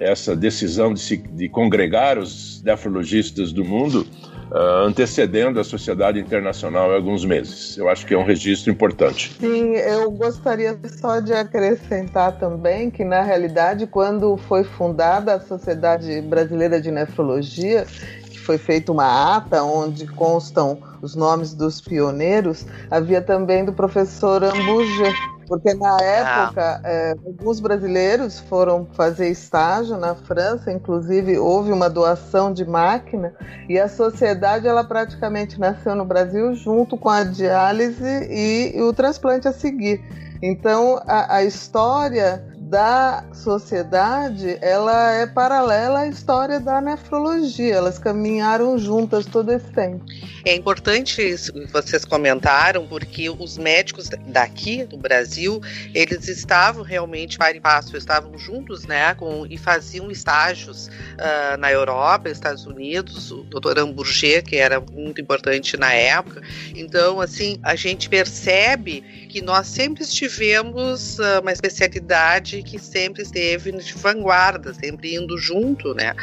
essa 0.00 0.36
decisão 0.36 0.94
de, 0.94 1.00
se, 1.00 1.16
de 1.16 1.48
congregar 1.48 2.18
os 2.18 2.62
nefrologistas 2.62 3.52
do 3.52 3.64
mundo 3.64 4.06
uh, 4.50 4.86
antecedendo 4.86 5.60
a 5.60 5.64
Sociedade 5.64 6.18
Internacional 6.18 6.92
em 6.92 6.96
alguns 6.96 7.24
meses. 7.24 7.76
Eu 7.76 7.88
acho 7.88 8.06
que 8.06 8.14
é 8.14 8.18
um 8.18 8.24
registro 8.24 8.70
importante. 8.70 9.36
Sim, 9.40 9.74
eu 9.74 10.10
gostaria 10.10 10.78
só 11.00 11.20
de 11.20 11.32
acrescentar 11.32 12.38
também 12.38 12.90
que, 12.90 13.04
na 13.04 13.22
realidade, 13.22 13.86
quando 13.86 14.36
foi 14.36 14.64
fundada 14.64 15.34
a 15.34 15.40
Sociedade 15.40 16.20
Brasileira 16.22 16.80
de 16.80 16.90
Nefrologia, 16.90 17.86
que 18.30 18.38
foi 18.38 18.58
feita 18.58 18.92
uma 18.92 19.36
ata 19.36 19.62
onde 19.62 20.06
constam 20.06 20.78
os 21.06 21.14
nomes 21.14 21.54
dos 21.54 21.80
pioneiros, 21.80 22.66
havia 22.90 23.22
também 23.22 23.64
do 23.64 23.72
professor 23.72 24.42
Ambuja 24.44 25.12
porque 25.48 25.74
na 25.74 25.96
ah. 25.96 26.02
época, 26.02 26.80
é, 26.84 27.10
alguns 27.24 27.60
brasileiros 27.60 28.40
foram 28.40 28.86
fazer 28.92 29.28
estágio 29.30 29.96
na 29.96 30.14
França, 30.14 30.72
inclusive 30.72 31.38
houve 31.38 31.72
uma 31.72 31.88
doação 31.88 32.52
de 32.52 32.64
máquina, 32.64 33.32
e 33.68 33.78
a 33.78 33.88
sociedade 33.88 34.66
ela 34.66 34.84
praticamente 34.84 35.58
nasceu 35.58 35.94
no 35.94 36.04
Brasil 36.04 36.54
junto 36.54 36.96
com 36.96 37.08
a 37.08 37.22
diálise 37.22 38.28
e, 38.28 38.76
e 38.76 38.82
o 38.82 38.92
transplante 38.92 39.48
a 39.48 39.52
seguir. 39.52 40.02
Então, 40.42 41.00
a, 41.06 41.36
a 41.36 41.44
história 41.44 42.44
da 42.68 43.24
sociedade, 43.32 44.58
ela 44.60 45.12
é 45.12 45.26
paralela 45.26 46.00
à 46.00 46.08
história 46.08 46.58
da 46.58 46.80
nefrologia. 46.80 47.74
Elas 47.74 47.96
caminharam 47.96 48.76
juntas 48.76 49.24
todo 49.24 49.52
esse 49.52 49.70
tempo. 49.72 50.04
É 50.44 50.54
importante 50.54 51.22
isso 51.22 51.52
que 51.52 51.66
vocês 51.66 52.04
comentaram, 52.04 52.86
porque 52.86 53.30
os 53.30 53.56
médicos 53.56 54.08
daqui 54.26 54.84
do 54.84 54.96
Brasil, 54.96 55.60
eles 55.94 56.26
estavam 56.26 56.82
realmente 56.82 57.38
para 57.38 57.56
e 57.56 57.60
passo, 57.60 57.96
estavam 57.96 58.36
juntos, 58.36 58.84
né, 58.84 59.14
com, 59.14 59.46
e 59.48 59.56
faziam 59.56 60.10
estágios 60.10 60.88
uh, 60.88 61.56
na 61.58 61.70
Europa, 61.70 62.28
Estados 62.28 62.66
Unidos, 62.66 63.30
o 63.30 63.44
doutor 63.44 63.78
Amburger, 63.78 64.44
que 64.44 64.56
era 64.56 64.80
muito 64.80 65.20
importante 65.20 65.76
na 65.76 65.92
época. 65.92 66.42
Então, 66.74 67.20
assim, 67.20 67.58
a 67.62 67.76
gente 67.76 68.08
percebe 68.08 69.25
que 69.36 69.42
nós 69.42 69.66
sempre 69.66 70.02
estivemos 70.02 71.18
uh, 71.18 71.42
uma 71.42 71.52
especialidade 71.52 72.62
que 72.62 72.78
sempre 72.78 73.22
esteve 73.22 73.70
de 73.70 73.92
vanguarda, 73.92 74.72
sempre 74.72 75.14
indo 75.14 75.36
junto, 75.36 75.92
né? 75.92 76.14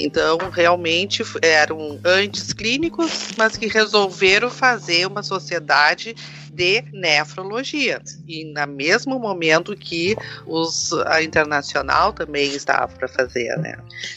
Então, 0.00 0.38
realmente 0.50 1.22
eram 1.42 2.00
antes 2.02 2.50
clínicos, 2.54 3.28
mas 3.36 3.58
que 3.58 3.66
resolveram 3.66 4.48
fazer 4.48 5.06
uma 5.06 5.22
sociedade 5.22 6.16
de 6.52 6.84
nefrologia. 6.92 8.00
E 8.28 8.44
no 8.44 8.66
mesmo 8.66 9.18
momento 9.18 9.74
que 9.74 10.14
os, 10.46 10.92
a 11.06 11.22
internacional 11.22 12.12
também 12.12 12.54
estava 12.54 12.88
para 12.88 13.08
fazer, 13.08 13.56
né? 13.58 13.76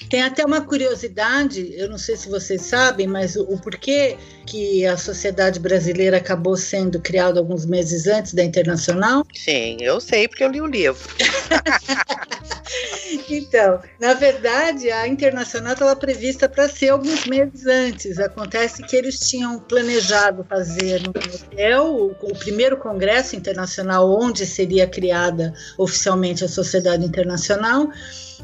Tem 0.10 0.22
até 0.22 0.46
uma 0.46 0.62
curiosidade, 0.62 1.74
eu 1.76 1.90
não 1.90 1.98
sei 1.98 2.18
se 2.18 2.30
vocês 2.30 2.62
sabem, 2.62 3.08
mas 3.08 3.36
o, 3.36 3.44
o 3.44 3.60
porquê 3.60 4.18
que 4.46 4.86
a 4.86 4.98
sociedade 4.98 5.60
brasileira 5.60 6.18
acabou 6.18 6.56
sendo 6.56 7.00
criada 7.00 7.40
alguns 7.40 7.66
meses 7.66 8.08
antes 8.08 8.34
da 8.34 8.44
internacional? 8.44 9.26
Sim, 9.34 9.78
eu 9.80 10.00
sei 10.00 10.28
porque 10.28 10.44
eu 10.44 10.50
li 10.50 10.62
o 10.62 10.68
livro. 10.68 11.10
então, 13.30 13.82
na 14.00 14.14
verdade, 14.14 14.92
a 14.92 15.08
internacional 15.08 15.74
estava 15.74 15.96
prevista 15.96 16.48
para 16.48 16.70
ser 16.70 16.90
alguns 16.90 17.26
meses 17.26 17.66
antes. 17.66 18.20
Acontece 18.20 18.84
que 18.84 18.96
eles 18.96 19.20
tinham 19.20 19.60
planejado 19.60 20.44
fazer 20.44 21.02
no 21.02 21.10
hotel 21.10 22.16
o 22.32 22.36
primeiro 22.38 22.78
congresso 22.78 23.36
internacional 23.36 24.10
onde 24.10 24.46
seria 24.46 24.88
criada 24.88 25.54
oficialmente 25.78 26.44
a 26.44 26.48
Sociedade 26.48 27.06
Internacional. 27.06 27.90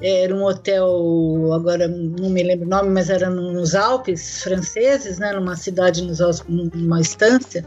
Era 0.01 0.33
um 0.33 0.43
hotel, 0.43 1.53
agora 1.53 1.87
não 1.87 2.29
me 2.29 2.41
lembro 2.41 2.65
o 2.65 2.69
nome, 2.69 2.89
mas 2.89 3.09
era 3.09 3.29
nos 3.29 3.75
Alpes 3.75 4.41
franceses, 4.41 5.19
né, 5.19 5.33
numa 5.33 5.55
cidade, 5.55 6.01
nos, 6.01 6.19
numa 6.47 7.01
estância. 7.01 7.65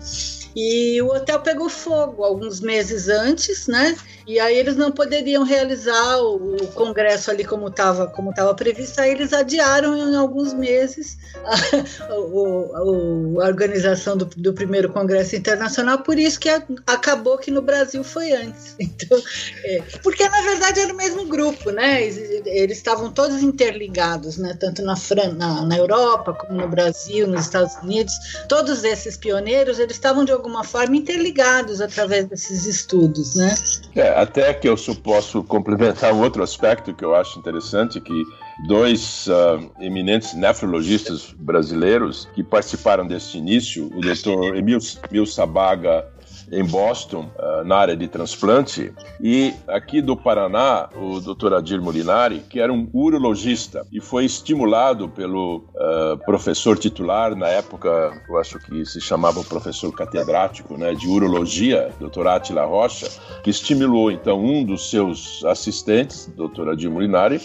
E 0.54 1.00
o 1.02 1.08
hotel 1.08 1.40
pegou 1.40 1.68
fogo 1.68 2.22
alguns 2.22 2.60
meses 2.60 3.08
antes, 3.08 3.66
né? 3.66 3.96
E 4.26 4.40
aí 4.40 4.56
eles 4.56 4.76
não 4.76 4.90
poderiam 4.90 5.42
realizar 5.42 6.18
o, 6.18 6.66
congresso 6.68 7.30
ali 7.30 7.44
como 7.44 7.68
estava 7.68 8.06
como 8.06 8.32
tava 8.32 8.54
previsto, 8.54 9.00
aí 9.00 9.10
eles 9.10 9.32
adiaram 9.32 9.96
em 9.96 10.16
alguns 10.16 10.54
meses 10.54 11.18
a, 11.44 12.14
o, 12.14 13.40
a 13.40 13.46
organização 13.46 14.16
do, 14.16 14.24
do, 14.24 14.54
primeiro 14.54 14.90
congresso 14.90 15.36
internacional, 15.36 15.98
por 15.98 16.18
isso 16.18 16.40
que 16.40 16.48
a, 16.48 16.62
acabou 16.86 17.36
que 17.36 17.50
no 17.50 17.60
Brasil 17.60 18.02
foi 18.02 18.32
antes. 18.32 18.76
Então, 18.94 19.20
é, 19.64 19.82
porque 20.02 20.28
na 20.28 20.40
verdade 20.42 20.80
era 20.80 20.92
o 20.92 20.96
mesmo 20.96 21.26
grupo, 21.26 21.70
né? 21.70 22.02
Eles 22.02 22.76
estavam 22.76 23.10
todos 23.10 23.42
interligados, 23.42 24.36
né? 24.36 24.56
Tanto 24.58 24.82
na, 24.82 24.94
Fran 24.94 25.32
na, 25.32 25.64
na 25.64 25.76
Europa 25.76 26.32
como 26.32 26.60
no 26.60 26.68
Brasil, 26.68 27.26
nos 27.26 27.42
Estados 27.42 27.74
Unidos, 27.82 28.12
todos 28.48 28.84
esses 28.84 29.16
pioneiros 29.16 29.78
eles 29.78 29.96
estavam 29.96 30.24
de 30.24 30.32
forma 30.64 30.96
interligados 30.96 31.80
através 31.80 32.26
desses 32.26 32.66
estudos, 32.66 33.36
né? 33.36 33.54
É, 33.94 34.08
até 34.10 34.52
que 34.52 34.68
eu 34.68 34.76
posso 34.94 35.42
complementar 35.44 36.12
um 36.12 36.20
outro 36.20 36.42
aspecto 36.42 36.94
que 36.94 37.04
eu 37.04 37.14
acho 37.14 37.38
interessante, 37.38 38.00
que 38.00 38.24
dois 38.66 39.26
uh, 39.26 39.70
eminentes 39.80 40.34
nefrologistas 40.34 41.34
brasileiros 41.38 42.28
que 42.34 42.42
participaram 42.42 43.06
deste 43.06 43.38
início, 43.38 43.86
o 43.86 44.00
Dr. 44.00 44.56
Emil, 44.56 44.78
Emil 45.10 45.26
Sabaga 45.26 46.06
em 46.50 46.64
Boston, 46.64 47.30
uh, 47.38 47.64
na 47.64 47.76
área 47.76 47.96
de 47.96 48.06
transplante, 48.08 48.92
e 49.20 49.54
aqui 49.66 50.00
do 50.00 50.16
Paraná, 50.16 50.88
o 50.94 51.20
Dr. 51.20 51.54
Adir 51.54 51.80
Molinari, 51.80 52.40
que 52.48 52.60
era 52.60 52.72
um 52.72 52.88
urologista 52.92 53.86
e 53.92 54.00
foi 54.00 54.24
estimulado 54.24 55.08
pelo 55.08 55.64
uh, 55.74 56.16
professor 56.24 56.78
titular, 56.78 57.34
na 57.34 57.48
época, 57.48 58.12
eu 58.28 58.38
acho 58.38 58.58
que 58.58 58.84
se 58.84 59.00
chamava 59.00 59.42
professor 59.44 59.92
catedrático 59.92 60.76
né, 60.76 60.94
de 60.94 61.08
urologia, 61.08 61.90
Dr. 62.00 62.26
Atila 62.26 62.64
Rocha, 62.64 63.08
que 63.42 63.50
estimulou 63.50 64.10
então 64.10 64.42
um 64.42 64.64
dos 64.64 64.90
seus 64.90 65.44
assistentes, 65.44 66.30
Dr. 66.36 66.70
Adir 66.70 66.90
Molinari, 66.90 67.40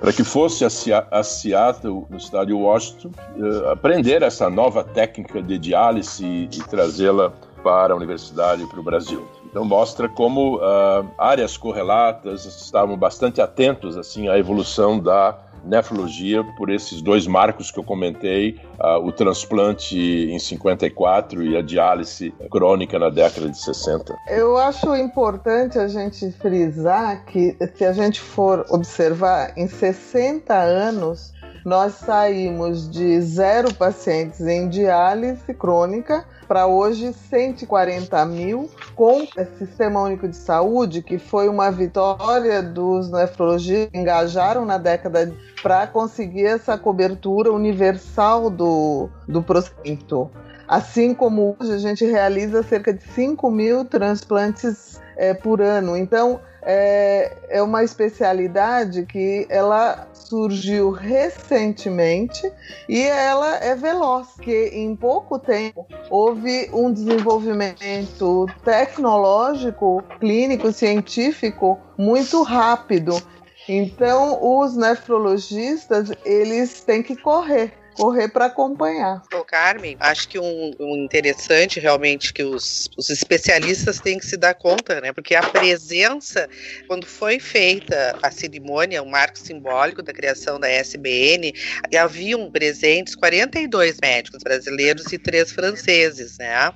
para 0.00 0.12
que 0.12 0.24
fosse 0.24 0.64
a, 0.64 1.22
Seattle, 1.22 2.06
no 2.10 2.18
estado 2.18 2.48
de 2.48 2.52
Washington, 2.52 3.10
uh, 3.36 3.68
aprender 3.70 4.22
essa 4.22 4.50
nova 4.50 4.84
técnica 4.84 5.42
de 5.42 5.58
diálise 5.58 6.24
e, 6.24 6.44
e 6.44 6.62
trazê-la 6.68 7.32
para 7.64 7.94
a 7.94 7.96
universidade 7.96 8.62
e 8.62 8.66
para 8.66 8.78
o 8.78 8.82
Brasil. 8.82 9.26
Então 9.46 9.64
mostra 9.64 10.08
como 10.08 10.58
uh, 10.58 11.08
áreas 11.16 11.56
correlatas 11.56 12.44
estavam 12.44 12.96
bastante 12.96 13.40
atentos 13.40 13.96
assim 13.96 14.28
à 14.28 14.38
evolução 14.38 15.00
da 15.00 15.38
nefrologia 15.64 16.44
por 16.56 16.70
esses 16.70 17.00
dois 17.00 17.26
marcos 17.26 17.70
que 17.70 17.78
eu 17.78 17.84
comentei, 17.84 18.60
uh, 18.78 18.98
o 19.04 19.10
transplante 19.10 19.96
em 19.96 20.38
54 20.38 21.42
e 21.42 21.56
a 21.56 21.62
diálise 21.62 22.32
crônica 22.50 22.98
na 22.98 23.08
década 23.08 23.48
de 23.48 23.58
60. 23.58 24.14
Eu 24.28 24.58
acho 24.58 24.94
importante 24.94 25.78
a 25.78 25.88
gente 25.88 26.30
frisar 26.32 27.24
que 27.24 27.56
se 27.74 27.84
a 27.84 27.92
gente 27.92 28.20
for 28.20 28.66
observar 28.68 29.54
em 29.56 29.66
60 29.66 30.54
anos 30.54 31.32
nós 31.64 31.94
saímos 31.94 32.90
de 32.90 33.20
zero 33.22 33.72
pacientes 33.74 34.40
em 34.40 34.68
diálise 34.68 35.54
crônica 35.54 36.24
para 36.46 36.66
hoje 36.66 37.12
140 37.12 38.26
mil 38.26 38.70
com 38.94 39.22
o 39.22 39.28
Sistema 39.58 40.02
Único 40.02 40.28
de 40.28 40.36
Saúde, 40.36 41.02
que 41.02 41.18
foi 41.18 41.48
uma 41.48 41.70
vitória 41.70 42.62
dos 42.62 43.10
nefrologistas 43.10 43.90
que 43.90 43.98
engajaram 43.98 44.66
na 44.66 44.76
década 44.76 45.32
para 45.62 45.86
conseguir 45.86 46.44
essa 46.44 46.76
cobertura 46.76 47.50
universal 47.50 48.50
do, 48.50 49.08
do 49.26 49.42
procedimento. 49.42 50.30
Assim 50.68 51.14
como 51.14 51.56
hoje 51.58 51.72
a 51.72 51.78
gente 51.78 52.04
realiza 52.04 52.62
cerca 52.62 52.92
de 52.92 53.02
5 53.02 53.50
mil 53.50 53.84
transplantes 53.84 55.00
é, 55.16 55.32
por 55.34 55.60
ano. 55.60 55.96
Então, 55.96 56.40
é, 56.62 57.32
é 57.48 57.62
uma 57.62 57.84
especialidade 57.84 59.04
que 59.04 59.46
ela 59.50 60.08
surgiu 60.24 60.90
recentemente 60.90 62.50
e 62.88 63.00
ela 63.02 63.56
é 63.56 63.74
veloz, 63.74 64.28
que 64.40 64.70
em 64.72 64.96
pouco 64.96 65.38
tempo 65.38 65.86
houve 66.10 66.70
um 66.72 66.92
desenvolvimento 66.92 68.46
tecnológico, 68.64 70.02
clínico, 70.18 70.72
científico 70.72 71.78
muito 71.96 72.42
rápido. 72.42 73.20
Então, 73.68 74.38
os 74.42 74.76
nefrologistas, 74.76 76.10
eles 76.24 76.82
têm 76.82 77.02
que 77.02 77.16
correr 77.16 77.83
correr 77.94 78.28
para 78.28 78.46
acompanhar. 78.46 79.22
Ô, 79.32 79.44
Carmen, 79.44 79.96
acho 80.00 80.28
que 80.28 80.38
um, 80.38 80.72
um, 80.78 81.04
interessante 81.04 81.80
realmente 81.80 82.32
que 82.32 82.42
os, 82.42 82.88
os 82.96 83.10
especialistas 83.10 84.00
têm 84.00 84.18
que 84.18 84.26
se 84.26 84.36
dar 84.36 84.54
conta, 84.54 85.00
né? 85.00 85.12
Porque 85.12 85.34
a 85.34 85.42
presença, 85.42 86.48
quando 86.86 87.06
foi 87.06 87.38
feita 87.38 88.18
a 88.22 88.30
cerimônia, 88.30 89.02
o 89.02 89.10
marco 89.10 89.38
simbólico 89.38 90.02
da 90.02 90.12
criação 90.12 90.58
da 90.58 90.68
SBN, 90.68 91.52
haviam 91.96 92.50
presentes 92.50 93.14
42 93.14 93.98
médicos 94.00 94.42
brasileiros 94.42 95.12
e 95.12 95.18
três 95.18 95.52
franceses, 95.52 96.38
né? 96.38 96.72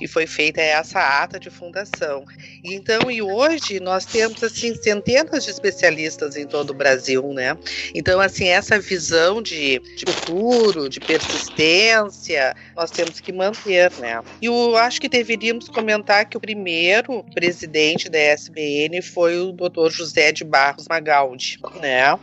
E 0.00 0.08
foi 0.08 0.26
feita 0.26 0.60
essa 0.60 1.00
ata 1.22 1.38
de 1.38 1.50
fundação. 1.50 2.24
Então, 2.62 3.10
e 3.10 3.20
hoje 3.20 3.80
nós 3.80 4.04
temos 4.04 4.42
assim 4.42 4.74
centenas 4.74 5.44
de 5.44 5.50
especialistas 5.50 6.36
em 6.36 6.46
todo 6.46 6.70
o 6.70 6.74
Brasil, 6.74 7.32
né? 7.32 7.56
Então, 7.94 8.20
assim, 8.20 8.48
essa 8.48 8.78
visão 8.78 9.42
de, 9.42 9.78
de 9.96 10.04
futuro 10.12 10.53
futuro, 10.54 10.88
de 10.88 11.00
persistência, 11.00 12.54
nós 12.76 12.90
temos 12.90 13.20
que 13.20 13.32
manter, 13.32 13.90
né? 13.98 14.22
E 14.40 14.46
eu 14.46 14.76
acho 14.76 15.00
que 15.00 15.08
deveríamos 15.08 15.68
comentar 15.68 16.24
que 16.26 16.36
o 16.36 16.40
primeiro 16.40 17.24
presidente 17.34 18.08
da 18.08 18.18
SBN 18.18 19.02
foi 19.02 19.38
o 19.38 19.52
Dr. 19.52 19.90
José 19.90 20.32
de 20.32 20.44
Barros 20.44 20.86
Magaldi, 20.88 21.58
né? 21.80 22.18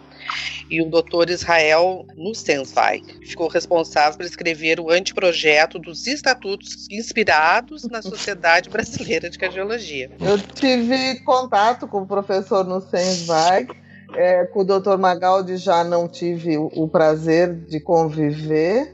e 0.70 0.82
o 0.82 0.90
Dr. 0.90 1.30
Israel 1.30 2.06
Nussensweig 2.16 3.04
ficou 3.28 3.48
responsável 3.50 4.18
por 4.18 4.26
escrever 4.26 4.80
o 4.80 4.92
anteprojeto 4.92 5.78
dos 5.80 6.08
estatutos 6.08 6.88
inspirados 6.90 7.84
na 7.90 8.02
Sociedade 8.02 8.70
Brasileira 8.70 9.30
de 9.30 9.38
Cardiologia. 9.38 10.12
Eu 10.22 10.38
tive 10.38 11.20
contato 11.22 11.88
com 11.88 12.04
o 12.04 12.06
professor 12.06 12.64
Nussensweig 12.64 13.74
é, 14.16 14.46
com 14.46 14.62
o 14.62 14.64
Dr. 14.64 14.98
Magaldi 14.98 15.58
já 15.58 15.84
não 15.84 16.08
tive 16.08 16.58
o, 16.58 16.88
prazer 16.88 17.54
de 17.54 17.80
conviver, 17.80 18.94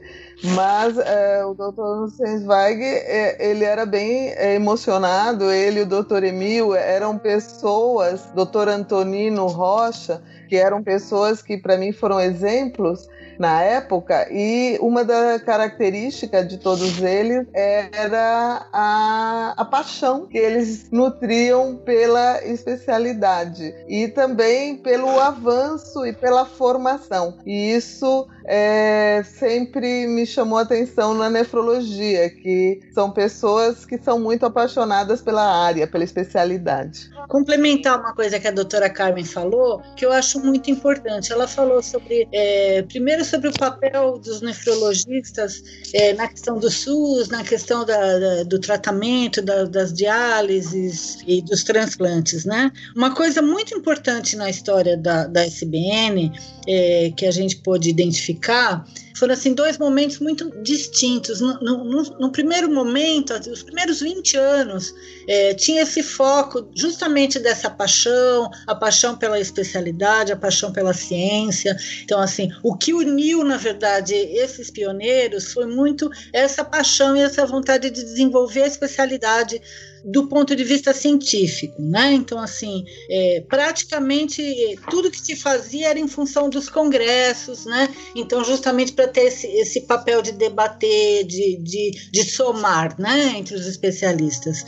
mas 0.54 0.96
é, 0.98 1.44
o 1.44 1.54
Dr. 1.54 1.82
Nussensweig, 2.00 2.82
é, 2.82 3.50
ele 3.50 3.64
era 3.64 3.84
bem 3.84 4.30
é, 4.30 4.54
emocionado, 4.54 5.50
ele 5.50 5.80
e 5.80 5.82
o 5.82 5.86
Dr. 5.86 6.24
Emil 6.24 6.74
eram 6.74 7.18
pessoas, 7.18 8.28
Dr. 8.34 8.68
Antonino 8.68 9.46
Rocha, 9.46 10.22
que 10.48 10.56
eram 10.56 10.82
pessoas 10.82 11.42
que 11.42 11.58
para 11.58 11.76
mim 11.76 11.92
foram 11.92 12.20
exemplos 12.20 13.08
na 13.38 13.62
época, 13.62 14.28
e 14.30 14.78
uma 14.80 15.04
da 15.04 15.38
característica 15.38 16.44
de 16.44 16.58
todos 16.58 17.00
eles 17.02 17.46
era 17.52 18.66
a, 18.72 19.54
a 19.56 19.64
paixão 19.64 20.26
que 20.26 20.38
eles 20.38 20.90
nutriam 20.90 21.76
pela 21.76 22.44
especialidade 22.44 23.74
e 23.88 24.08
também 24.08 24.76
pelo 24.76 25.18
avanço 25.20 26.04
e 26.06 26.12
pela 26.12 26.44
formação. 26.44 27.38
E 27.46 27.72
isso 27.72 28.26
é, 28.44 29.22
sempre 29.24 30.06
me 30.06 30.26
chamou 30.26 30.58
a 30.58 30.62
atenção 30.62 31.12
na 31.14 31.28
nefrologia, 31.28 32.30
que 32.30 32.80
são 32.92 33.10
pessoas 33.10 33.84
que 33.84 33.98
são 33.98 34.18
muito 34.18 34.46
apaixonadas 34.46 35.20
pela 35.20 35.44
área, 35.44 35.86
pela 35.86 36.02
especialidade. 36.02 37.10
Complementar 37.28 38.00
uma 38.00 38.14
coisa 38.14 38.40
que 38.40 38.48
a 38.48 38.50
doutora 38.50 38.88
Carmen 38.88 39.24
falou, 39.24 39.82
que 39.94 40.04
eu 40.04 40.12
acho 40.12 40.40
muito 40.40 40.70
importante. 40.70 41.32
Ela 41.32 41.46
falou 41.46 41.82
sobre, 41.82 42.26
é, 42.32 42.82
primeiro, 42.82 43.24
sobre 43.28 43.48
o 43.48 43.52
papel 43.52 44.18
dos 44.18 44.40
nefrologistas 44.40 45.62
é, 45.94 46.12
na 46.14 46.28
questão 46.28 46.58
do 46.58 46.70
SUS, 46.70 47.28
na 47.28 47.44
questão 47.44 47.84
da, 47.84 48.18
da, 48.18 48.42
do 48.44 48.58
tratamento, 48.58 49.42
da, 49.42 49.64
das 49.64 49.92
diálises 49.92 51.18
e 51.26 51.42
dos 51.42 51.62
transplantes, 51.62 52.44
né? 52.44 52.72
Uma 52.96 53.14
coisa 53.14 53.42
muito 53.42 53.74
importante 53.76 54.36
na 54.36 54.48
história 54.48 54.96
da, 54.96 55.26
SBN, 55.44 56.32
é, 56.66 57.12
que 57.16 57.26
a 57.26 57.30
gente 57.30 57.56
pôde 57.56 57.90
identificar, 57.90 58.84
foram 59.18 59.34
assim 59.34 59.52
dois 59.52 59.76
momentos 59.78 60.18
muito 60.18 60.50
distintos. 60.62 61.40
No, 61.40 61.58
no, 61.60 62.02
no 62.02 62.32
primeiro 62.32 62.70
momento, 62.70 63.34
os 63.50 63.62
primeiros 63.62 64.00
20 64.00 64.36
anos, 64.36 64.94
é, 65.26 65.54
tinha 65.54 65.82
esse 65.82 66.02
foco 66.02 66.70
justamente 66.74 67.38
dessa 67.38 67.68
paixão, 67.68 68.50
a 68.66 68.74
paixão 68.74 69.16
pela 69.16 69.38
especialidade, 69.38 70.32
a 70.32 70.36
paixão 70.36 70.72
pela 70.72 70.92
ciência. 70.92 71.76
Então, 72.02 72.20
assim, 72.20 72.50
o 72.62 72.76
que 72.76 72.94
uniu, 72.94 73.44
na 73.44 73.56
verdade, 73.56 74.14
esses 74.14 74.70
pioneiros 74.70 75.52
foi 75.52 75.66
muito 75.66 76.10
essa 76.32 76.64
paixão 76.64 77.16
e 77.16 77.20
essa 77.20 77.44
vontade 77.46 77.90
de 77.90 78.02
desenvolver 78.02 78.62
a 78.62 78.66
especialidade 78.66 79.60
do 80.04 80.28
ponto 80.28 80.54
de 80.54 80.64
vista 80.64 80.92
científico, 80.92 81.80
né? 81.80 82.12
Então, 82.12 82.38
assim, 82.38 82.84
é, 83.10 83.44
praticamente 83.48 84.78
tudo 84.90 85.10
que 85.10 85.20
se 85.20 85.36
fazia 85.36 85.88
era 85.88 85.98
em 85.98 86.08
função 86.08 86.48
dos 86.48 86.68
congressos, 86.68 87.64
né? 87.64 87.88
Então, 88.14 88.44
justamente 88.44 88.92
para 88.92 89.08
ter 89.08 89.22
esse, 89.22 89.46
esse 89.46 89.82
papel 89.82 90.22
de 90.22 90.32
debater, 90.32 91.24
de, 91.24 91.56
de, 91.56 92.10
de 92.10 92.24
somar, 92.24 92.98
né, 92.98 93.34
entre 93.36 93.54
os 93.54 93.66
especialistas. 93.66 94.64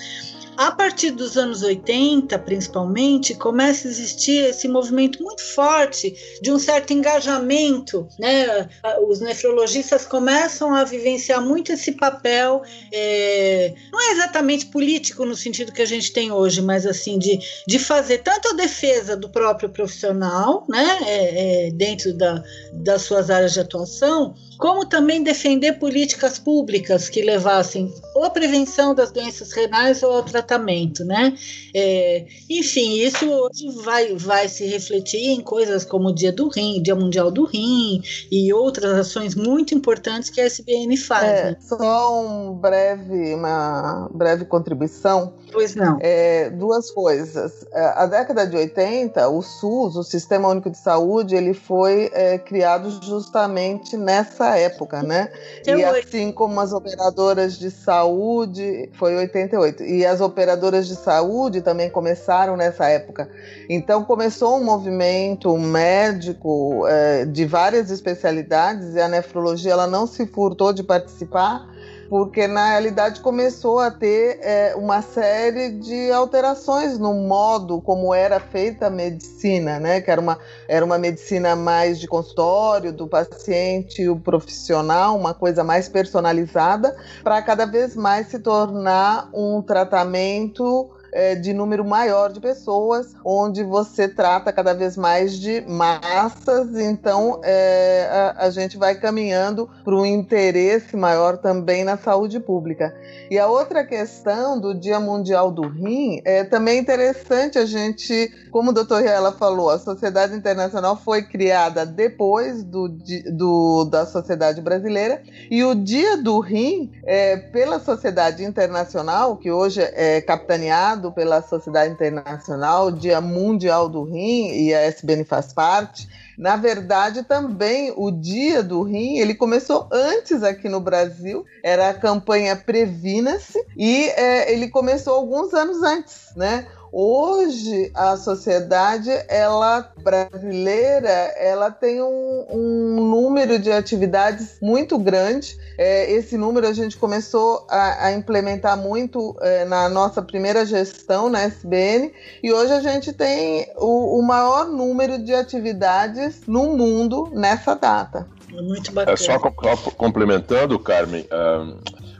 A 0.60 0.70
partir 0.72 1.12
dos 1.12 1.38
anos 1.38 1.62
80, 1.62 2.38
principalmente, 2.40 3.34
começa 3.34 3.88
a 3.88 3.90
existir 3.90 4.44
esse 4.44 4.68
movimento 4.68 5.22
muito 5.22 5.42
forte 5.42 6.14
de 6.42 6.52
um 6.52 6.58
certo 6.58 6.92
engajamento, 6.92 8.06
né? 8.18 8.68
Os 9.08 9.20
nefrologistas 9.20 10.04
começam 10.04 10.74
a 10.74 10.84
vivenciar 10.84 11.40
muito 11.40 11.72
esse 11.72 11.92
papel, 11.92 12.60
é, 12.92 13.72
não 13.90 13.98
é 13.98 14.12
exatamente 14.12 14.66
político 14.66 15.24
no 15.24 15.34
sentido 15.34 15.72
que 15.72 15.80
a 15.80 15.86
gente 15.86 16.12
tem 16.12 16.30
hoje, 16.30 16.60
mas 16.60 16.84
assim 16.84 17.18
de, 17.18 17.38
de 17.66 17.78
fazer 17.78 18.18
tanto 18.18 18.48
a 18.48 18.52
defesa 18.52 19.16
do 19.16 19.30
próprio 19.30 19.70
profissional, 19.70 20.66
né? 20.68 20.98
É, 21.06 21.68
é, 21.68 21.70
dentro 21.70 22.12
da, 22.12 22.44
das 22.74 23.00
suas 23.00 23.30
áreas 23.30 23.54
de 23.54 23.60
atuação, 23.60 24.34
como 24.60 24.84
também 24.84 25.22
defender 25.22 25.78
políticas 25.78 26.38
públicas 26.38 27.08
que 27.08 27.22
levassem 27.22 27.90
ou 28.14 28.24
à 28.24 28.30
prevenção 28.30 28.94
das 28.94 29.10
doenças 29.10 29.52
renais 29.52 30.02
ou 30.02 30.12
ao 30.12 30.22
tratamento, 30.22 31.02
né? 31.02 31.34
É, 31.74 32.26
enfim, 32.48 33.00
isso 33.00 33.26
hoje 33.26 33.70
vai, 33.82 34.14
vai 34.14 34.48
se 34.48 34.66
refletir 34.66 35.30
em 35.30 35.40
coisas 35.40 35.82
como 35.82 36.08
o 36.08 36.14
Dia 36.14 36.30
do 36.30 36.48
Rim, 36.48 36.82
Dia 36.82 36.94
Mundial 36.94 37.30
do 37.30 37.46
Rim 37.46 38.02
e 38.30 38.52
outras 38.52 38.92
ações 38.92 39.34
muito 39.34 39.74
importantes 39.74 40.28
que 40.28 40.40
a 40.40 40.44
SBN 40.44 40.94
faz. 40.98 41.24
É, 41.24 41.50
né? 41.52 41.56
Só 41.60 42.22
um 42.22 42.52
breve, 42.52 43.34
uma 43.34 44.10
breve 44.12 44.44
contribuição. 44.44 45.39
Pois 45.52 45.74
não. 45.74 45.98
É, 46.00 46.50
duas 46.50 46.90
coisas. 46.90 47.66
É, 47.72 47.84
a 47.96 48.06
década 48.06 48.46
de 48.46 48.56
80, 48.56 49.28
o 49.28 49.42
SUS, 49.42 49.96
o 49.96 50.02
Sistema 50.02 50.48
Único 50.48 50.70
de 50.70 50.78
Saúde, 50.78 51.34
ele 51.34 51.54
foi 51.54 52.10
é, 52.12 52.38
criado 52.38 52.90
justamente 53.02 53.96
nessa 53.96 54.56
época, 54.56 55.02
né? 55.02 55.30
E 55.66 55.84
assim 55.84 56.32
como 56.32 56.60
as 56.60 56.72
operadoras 56.72 57.58
de 57.58 57.70
saúde, 57.70 58.90
foi 58.94 59.16
88, 59.16 59.82
e 59.82 60.06
as 60.06 60.20
operadoras 60.20 60.86
de 60.86 60.96
saúde 60.96 61.60
também 61.60 61.90
começaram 61.90 62.56
nessa 62.56 62.88
época. 62.88 63.28
Então 63.68 64.04
começou 64.04 64.56
um 64.56 64.64
movimento 64.64 65.56
médico 65.56 66.86
é, 66.86 67.24
de 67.24 67.44
várias 67.44 67.90
especialidades 67.90 68.94
e 68.94 69.00
a 69.00 69.08
nefrologia 69.08 69.72
ela 69.72 69.86
não 69.86 70.06
se 70.06 70.26
furtou 70.26 70.72
de 70.72 70.82
participar 70.82 71.68
porque 72.10 72.48
na 72.48 72.70
realidade 72.70 73.20
começou 73.20 73.78
a 73.78 73.88
ter 73.88 74.40
é, 74.42 74.74
uma 74.74 75.00
série 75.00 75.70
de 75.70 76.10
alterações 76.10 76.98
no 76.98 77.14
modo 77.14 77.80
como 77.80 78.12
era 78.12 78.40
feita 78.40 78.88
a 78.88 78.90
medicina, 78.90 79.78
né? 79.78 80.00
Que 80.00 80.10
era 80.10 80.20
uma, 80.20 80.36
era 80.66 80.84
uma 80.84 80.98
medicina 80.98 81.54
mais 81.54 82.00
de 82.00 82.08
consultório, 82.08 82.92
do 82.92 83.06
paciente, 83.06 84.08
o 84.08 84.18
profissional, 84.18 85.16
uma 85.16 85.32
coisa 85.32 85.62
mais 85.62 85.88
personalizada, 85.88 86.96
para 87.22 87.40
cada 87.42 87.64
vez 87.64 87.94
mais 87.94 88.26
se 88.26 88.40
tornar 88.40 89.30
um 89.32 89.62
tratamento 89.62 90.90
é, 91.12 91.34
de 91.34 91.52
número 91.52 91.84
maior 91.84 92.32
de 92.32 92.40
pessoas, 92.40 93.14
onde 93.24 93.62
você 93.62 94.08
trata 94.08 94.52
cada 94.52 94.72
vez 94.72 94.96
mais 94.96 95.38
de 95.38 95.60
massas, 95.62 96.76
então 96.76 97.40
é, 97.42 98.08
a, 98.10 98.46
a 98.46 98.50
gente 98.50 98.76
vai 98.76 98.94
caminhando 98.94 99.68
para 99.84 99.94
um 99.94 100.06
interesse 100.06 100.96
maior 100.96 101.38
também 101.38 101.84
na 101.84 101.96
saúde 101.96 102.38
pública. 102.40 102.94
E 103.30 103.38
a 103.38 103.46
outra 103.46 103.84
questão 103.84 104.58
do 104.60 104.74
Dia 104.74 105.00
Mundial 105.00 105.50
do 105.50 105.66
Rim 105.68 106.20
é 106.24 106.44
também 106.44 106.78
interessante 106.78 107.58
a 107.58 107.64
gente, 107.64 108.32
como 108.50 108.70
o 108.70 108.74
doutor 108.74 109.02
Riela 109.02 109.32
falou, 109.32 109.70
a 109.70 109.78
Sociedade 109.78 110.34
Internacional 110.34 110.96
foi 110.96 111.22
criada 111.22 111.86
depois 111.86 112.62
do, 112.62 112.88
do, 113.32 113.84
da 113.84 114.06
Sociedade 114.06 114.60
Brasileira 114.60 115.22
e 115.50 115.64
o 115.64 115.74
Dia 115.74 116.16
do 116.16 116.40
Rim, 116.40 116.90
é, 117.04 117.36
pela 117.36 117.78
Sociedade 117.78 118.44
Internacional, 118.44 119.36
que 119.36 119.50
hoje 119.50 119.80
é 119.80 120.20
capitaneado 120.20 120.99
pela 121.12 121.40
Sociedade 121.40 121.92
Internacional, 121.92 122.90
Dia 122.90 123.20
Mundial 123.20 123.88
do 123.88 124.02
Rim, 124.02 124.48
e 124.48 124.74
a 124.74 124.80
SBN 124.80 125.24
faz 125.24 125.52
parte, 125.52 126.08
na 126.36 126.56
verdade, 126.56 127.22
também 127.22 127.92
o 127.96 128.10
Dia 128.10 128.62
do 128.62 128.82
Rim, 128.82 129.18
ele 129.18 129.34
começou 129.34 129.86
antes 129.92 130.42
aqui 130.42 130.68
no 130.70 130.80
Brasil, 130.80 131.44
era 131.62 131.90
a 131.90 131.94
campanha 131.94 132.56
Previna-se, 132.56 133.62
e 133.76 134.08
é, 134.08 134.50
ele 134.50 134.68
começou 134.68 135.14
alguns 135.14 135.52
anos 135.52 135.82
antes, 135.82 136.30
né? 136.34 136.66
Hoje 136.92 137.90
a 137.94 138.16
sociedade 138.16 139.10
ela 139.28 139.92
brasileira 140.02 141.08
ela 141.08 141.70
tem 141.70 142.02
um, 142.02 142.46
um 142.50 143.10
número 143.10 143.58
de 143.60 143.70
atividades 143.70 144.58
muito 144.60 144.98
grande. 144.98 145.56
É, 145.78 146.10
esse 146.10 146.36
número 146.36 146.66
a 146.66 146.72
gente 146.72 146.96
começou 146.96 147.64
a, 147.70 148.06
a 148.06 148.12
implementar 148.12 148.76
muito 148.76 149.36
é, 149.40 149.64
na 149.64 149.88
nossa 149.88 150.20
primeira 150.20 150.66
gestão 150.66 151.28
na 151.28 151.42
SBN 151.42 152.12
e 152.42 152.52
hoje 152.52 152.72
a 152.72 152.80
gente 152.80 153.12
tem 153.12 153.70
o, 153.76 154.18
o 154.18 154.22
maior 154.22 154.66
número 154.66 155.18
de 155.22 155.32
atividades 155.32 156.42
no 156.46 156.76
mundo 156.76 157.30
nessa 157.32 157.74
data. 157.74 158.26
Muito 158.50 158.90
bacana. 158.90 159.14
É 159.14 159.16
só 159.16 159.38
complementando, 159.38 160.76
Carmen. 160.76 161.24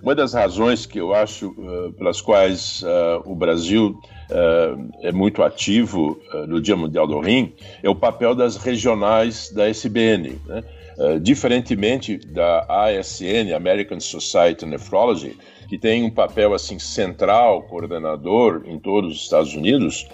uma 0.01 0.15
das 0.15 0.33
razões 0.33 0.87
que 0.87 0.99
eu 0.99 1.13
acho 1.13 1.49
uh, 1.49 1.93
pelas 1.95 2.21
quais 2.21 2.83
uh, 2.83 3.21
o 3.25 3.35
Brasil 3.35 3.89
uh, 3.89 4.20
é 5.03 5.13
muito 5.13 5.43
ativo 5.43 6.21
uh, 6.33 6.47
no 6.47 6.61
Dia 6.61 6.77
Mundial 6.77 7.07
do 7.07 7.19
Rim 7.21 7.53
é 7.83 7.89
o 7.89 7.95
papel 7.95 8.35
das 8.35 8.57
regionais 8.57 9.51
da 9.51 9.69
SBN. 9.69 10.39
Né? 10.47 10.63
Uh, 10.99 11.21
diferentemente 11.21 12.19
da 12.19 12.67
ASN, 12.69 13.55
American 13.55 13.99
Society 14.01 14.65
of 14.65 14.67
Nephrology, 14.67 15.37
que 15.69 15.79
tem 15.79 16.05
um 16.05 16.11
papel 16.11 16.53
assim 16.53 16.79
central, 16.79 17.63
coordenador 17.63 18.63
em 18.67 18.79
todos 18.79 19.17
os 19.17 19.23
Estados 19.23 19.55
Unidos 19.55 20.09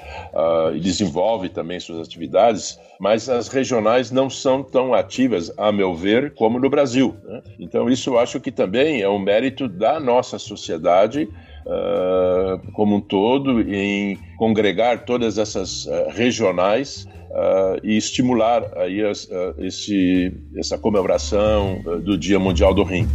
e 0.74 0.80
desenvolve 0.80 1.48
também 1.48 1.80
suas 1.80 2.06
atividades, 2.06 2.78
mas 3.00 3.26
as 3.30 3.48
regionais 3.48 4.10
não 4.10 4.28
são 4.28 4.62
tão 4.62 4.92
ativas, 4.92 5.50
a 5.56 5.72
meu 5.72 5.94
ver, 5.94 6.34
como 6.34 6.60
no 6.60 6.68
Brasil. 6.68 7.16
Né? 7.24 7.42
Então 7.58 7.88
isso 7.88 8.10
eu 8.10 8.18
acho 8.18 8.38
que 8.38 8.52
também 8.52 9.00
é 9.00 9.08
um 9.08 9.18
mérito 9.18 9.66
da 9.66 9.98
nossa 9.98 10.38
sociedade 10.38 11.26
uh, 11.66 12.72
como 12.72 12.96
um 12.96 13.00
todo, 13.00 13.60
em 13.60 14.18
congregar 14.36 15.04
todas 15.04 15.36
essas 15.36 15.86
uh, 15.86 16.08
regionais 16.10 17.06
uh, 17.30 17.80
e 17.82 17.96
estimular 17.96 18.62
aí 18.76 19.02
as, 19.02 19.28
esse, 19.58 20.32
essa 20.56 20.78
comemoração 20.78 21.82
do 22.02 22.16
Dia 22.16 22.38
Mundial 22.38 22.72
do 22.72 22.82
Rim. 22.82 23.06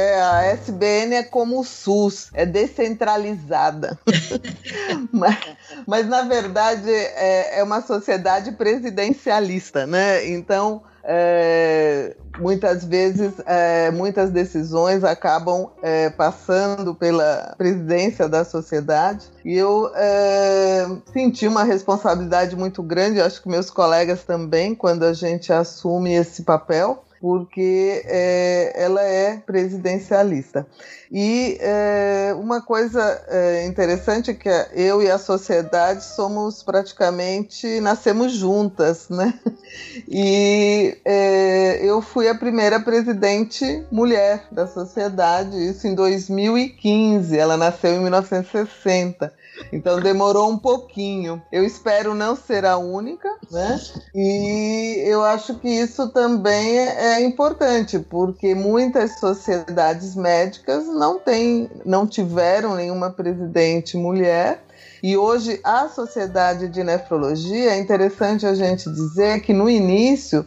É, 0.00 0.22
a 0.22 0.42
SBN 0.46 1.14
é 1.14 1.22
como 1.22 1.60
o 1.60 1.64
SUS, 1.64 2.30
é 2.32 2.46
descentralizada. 2.46 3.98
mas, 5.12 5.38
mas, 5.86 6.06
na 6.08 6.22
verdade, 6.22 6.90
é, 6.90 7.58
é, 7.58 7.62
uma 7.62 7.82
sociedade 7.82 8.52
presidencialista, 8.52 9.86
né? 9.86 10.26
Então, 10.26 10.82
é, 11.04 12.16
muitas 12.38 12.82
vezes, 12.84 13.34
é, 13.44 13.90
muitas 13.90 14.30
decisões 14.30 15.04
acabam 15.04 15.70
é, 15.82 16.08
passando 16.08 16.94
pela 16.94 17.54
presidência 17.58 18.26
da 18.26 18.42
sociedade. 18.42 19.26
E 19.44 19.54
eu 19.54 19.90
é, 19.94 20.86
senti 21.12 21.46
uma 21.46 21.64
responsabilidade 21.64 22.56
muito 22.56 22.82
grande, 22.82 23.20
acho 23.20 23.42
que 23.42 23.50
meus 23.50 23.68
colegas 23.68 24.24
também, 24.24 24.74
quando 24.74 25.04
a 25.04 25.12
gente 25.12 25.52
assume 25.52 26.14
esse 26.14 26.42
papel 26.42 27.04
porque 27.20 28.02
é, 28.06 28.72
ela 28.74 29.02
é 29.02 29.36
presidencialista. 29.36 30.66
E 31.12 31.58
é, 31.60 32.34
uma 32.38 32.62
coisa 32.62 33.00
é, 33.28 33.66
interessante 33.66 34.30
é 34.30 34.34
que 34.34 34.48
eu 34.72 35.02
e 35.02 35.10
a 35.10 35.18
sociedade 35.18 36.04
somos 36.04 36.62
praticamente 36.62 37.80
nascemos 37.80 38.32
juntas, 38.32 39.08
né? 39.08 39.38
E 40.08 40.98
é, 41.04 41.78
eu 41.84 42.02
fui 42.02 42.28
a 42.28 42.34
primeira 42.34 42.80
presidente 42.80 43.84
mulher 43.90 44.48
da 44.50 44.66
sociedade, 44.66 45.56
isso 45.56 45.86
em 45.86 45.94
2015. 45.94 47.38
Ela 47.38 47.56
nasceu 47.56 47.92
em 47.92 48.00
1960. 48.00 49.32
Então 49.72 50.00
demorou 50.00 50.50
um 50.50 50.58
pouquinho. 50.58 51.42
Eu 51.52 51.64
espero 51.64 52.14
não 52.14 52.34
ser 52.34 52.64
a 52.64 52.76
única, 52.76 53.28
né? 53.50 53.80
E 54.14 55.02
eu 55.06 55.22
acho 55.22 55.54
que 55.56 55.68
isso 55.68 56.08
também 56.08 56.78
é 56.78 57.20
importante, 57.22 57.98
porque 57.98 58.54
muitas 58.54 59.18
sociedades 59.18 60.14
médicas 60.14 60.86
não 60.86 61.18
têm, 61.18 61.70
não 61.84 62.06
tiveram 62.06 62.74
nenhuma 62.74 63.10
presidente 63.10 63.96
mulher. 63.96 64.64
E 65.02 65.16
hoje 65.16 65.60
a 65.64 65.88
sociedade 65.88 66.68
de 66.68 66.82
nefrologia 66.84 67.72
é 67.72 67.78
interessante 67.78 68.46
a 68.46 68.54
gente 68.54 68.90
dizer 68.90 69.40
que 69.40 69.52
no 69.52 69.68
início 69.68 70.44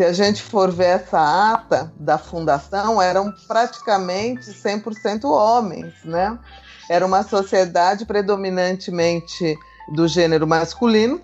se 0.00 0.04
a 0.04 0.14
gente 0.14 0.42
for 0.42 0.72
ver 0.72 1.00
essa 1.00 1.52
ata 1.52 1.92
da 1.94 2.16
fundação, 2.16 3.02
eram 3.02 3.30
praticamente 3.46 4.50
100% 4.50 5.24
homens, 5.24 5.92
né? 6.04 6.38
Era 6.90 7.06
uma 7.06 7.22
sociedade 7.22 8.04
predominantemente 8.04 9.56
do 9.88 10.08
gênero 10.08 10.44
masculino. 10.44 11.20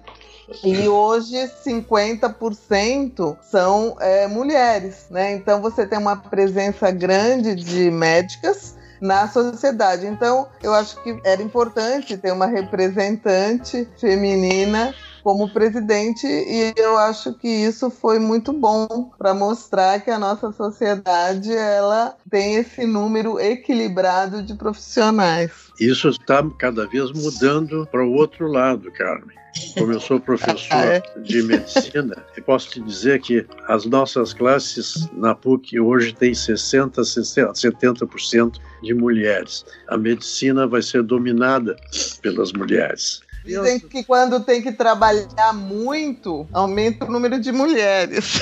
E 0.62 0.86
hoje 0.86 1.34
50% 1.66 3.36
são 3.42 3.96
é, 3.98 4.28
mulheres, 4.28 5.06
né? 5.10 5.32
Então 5.32 5.60
você 5.60 5.84
tem 5.84 5.98
uma 5.98 6.16
presença 6.16 6.92
grande 6.92 7.56
de 7.56 7.90
médicas 7.90 8.76
na 9.00 9.28
sociedade. 9.28 10.06
Então 10.06 10.46
eu 10.62 10.72
acho 10.72 11.02
que 11.02 11.18
era 11.24 11.42
importante 11.42 12.16
ter 12.16 12.32
uma 12.32 12.46
representante 12.46 13.88
feminina 13.98 14.94
como 15.26 15.48
presidente 15.48 16.24
e 16.24 16.72
eu 16.76 16.96
acho 16.96 17.34
que 17.34 17.48
isso 17.48 17.90
foi 17.90 18.20
muito 18.20 18.52
bom 18.52 19.10
para 19.18 19.34
mostrar 19.34 19.98
que 19.98 20.08
a 20.08 20.20
nossa 20.20 20.52
sociedade 20.52 21.52
ela 21.52 22.14
tem 22.30 22.54
esse 22.54 22.86
número 22.86 23.40
equilibrado 23.40 24.40
de 24.40 24.54
profissionais. 24.54 25.50
Isso 25.80 26.10
está 26.10 26.48
cada 26.56 26.86
vez 26.86 27.10
mudando 27.10 27.88
para 27.90 28.06
o 28.06 28.12
outro 28.12 28.46
lado, 28.46 28.88
Carmen. 28.92 29.36
Como 29.76 29.92
eu 29.92 29.98
sou 29.98 30.20
professor 30.20 30.68
ah, 30.70 30.84
é? 30.84 31.02
de 31.22 31.42
medicina, 31.42 32.24
eu 32.36 32.42
posso 32.44 32.70
te 32.70 32.80
dizer 32.80 33.20
que 33.20 33.44
as 33.66 33.84
nossas 33.84 34.32
classes 34.32 35.08
na 35.12 35.34
PUC 35.34 35.80
hoje 35.80 36.14
têm 36.14 36.34
60, 36.34 37.02
60 37.02 37.52
70% 37.52 38.60
de 38.80 38.94
mulheres. 38.94 39.64
A 39.88 39.96
medicina 39.96 40.68
vai 40.68 40.82
ser 40.82 41.02
dominada 41.02 41.74
pelas 42.22 42.52
mulheres. 42.52 43.25
Dizem 43.46 43.78
que 43.78 44.02
quando 44.02 44.40
tem 44.40 44.60
que 44.60 44.72
trabalhar 44.72 45.52
muito, 45.54 46.46
aumenta 46.52 47.04
o 47.04 47.10
número 47.10 47.40
de 47.40 47.52
mulheres. 47.52 48.40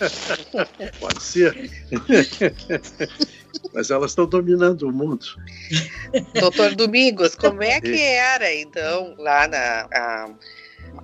Pode 1.00 1.22
ser. 1.22 1.70
Mas 3.72 3.90
elas 3.90 4.10
estão 4.10 4.26
dominando 4.26 4.82
o 4.82 4.92
mundo. 4.92 5.26
Doutor 6.38 6.74
Domingos, 6.74 7.34
como 7.34 7.62
é 7.62 7.80
que 7.80 8.00
era, 8.00 8.54
então, 8.54 9.14
lá 9.18 9.48
na. 9.48 9.88
A, 9.90 10.30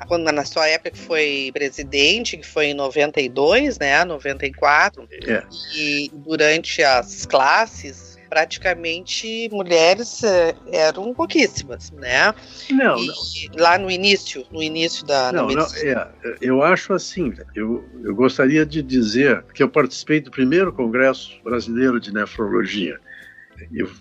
quando 0.07 0.31
na 0.31 0.45
sua 0.45 0.69
época 0.69 0.91
que 0.91 0.99
foi 0.99 1.51
presidente, 1.53 2.37
que 2.37 2.47
foi 2.47 2.67
em 2.67 2.75
92, 2.75 3.79
né? 3.79 4.05
94. 4.05 5.09
É. 5.27 5.43
E 5.75 6.11
durante 6.13 6.83
as 6.83 7.25
classes, 7.25 8.08
praticamente 8.29 9.49
mulheres 9.51 10.23
é, 10.23 10.55
eram 10.73 11.13
pouquíssimas, 11.15 11.91
né? 11.91 12.35
Não, 12.71 12.99
e, 12.99 13.07
não. 13.07 13.15
Lá 13.57 13.79
no 13.79 13.91
início, 13.91 14.45
no 14.51 14.63
início 14.63 15.07
da, 15.07 15.33
não, 15.33 15.49
não 15.49 15.67
é, 15.77 16.09
eu 16.41 16.63
acho 16.63 16.93
assim, 16.93 17.33
eu, 17.55 17.85
eu 18.05 18.15
gostaria 18.15 18.65
de 18.65 18.83
dizer 18.83 19.45
que 19.55 19.63
eu 19.63 19.69
participei 19.69 20.21
do 20.21 20.31
primeiro 20.31 20.73
Congresso 20.73 21.33
Brasileiro 21.43 22.01
de 22.01 22.13
Nefrologia 22.13 23.01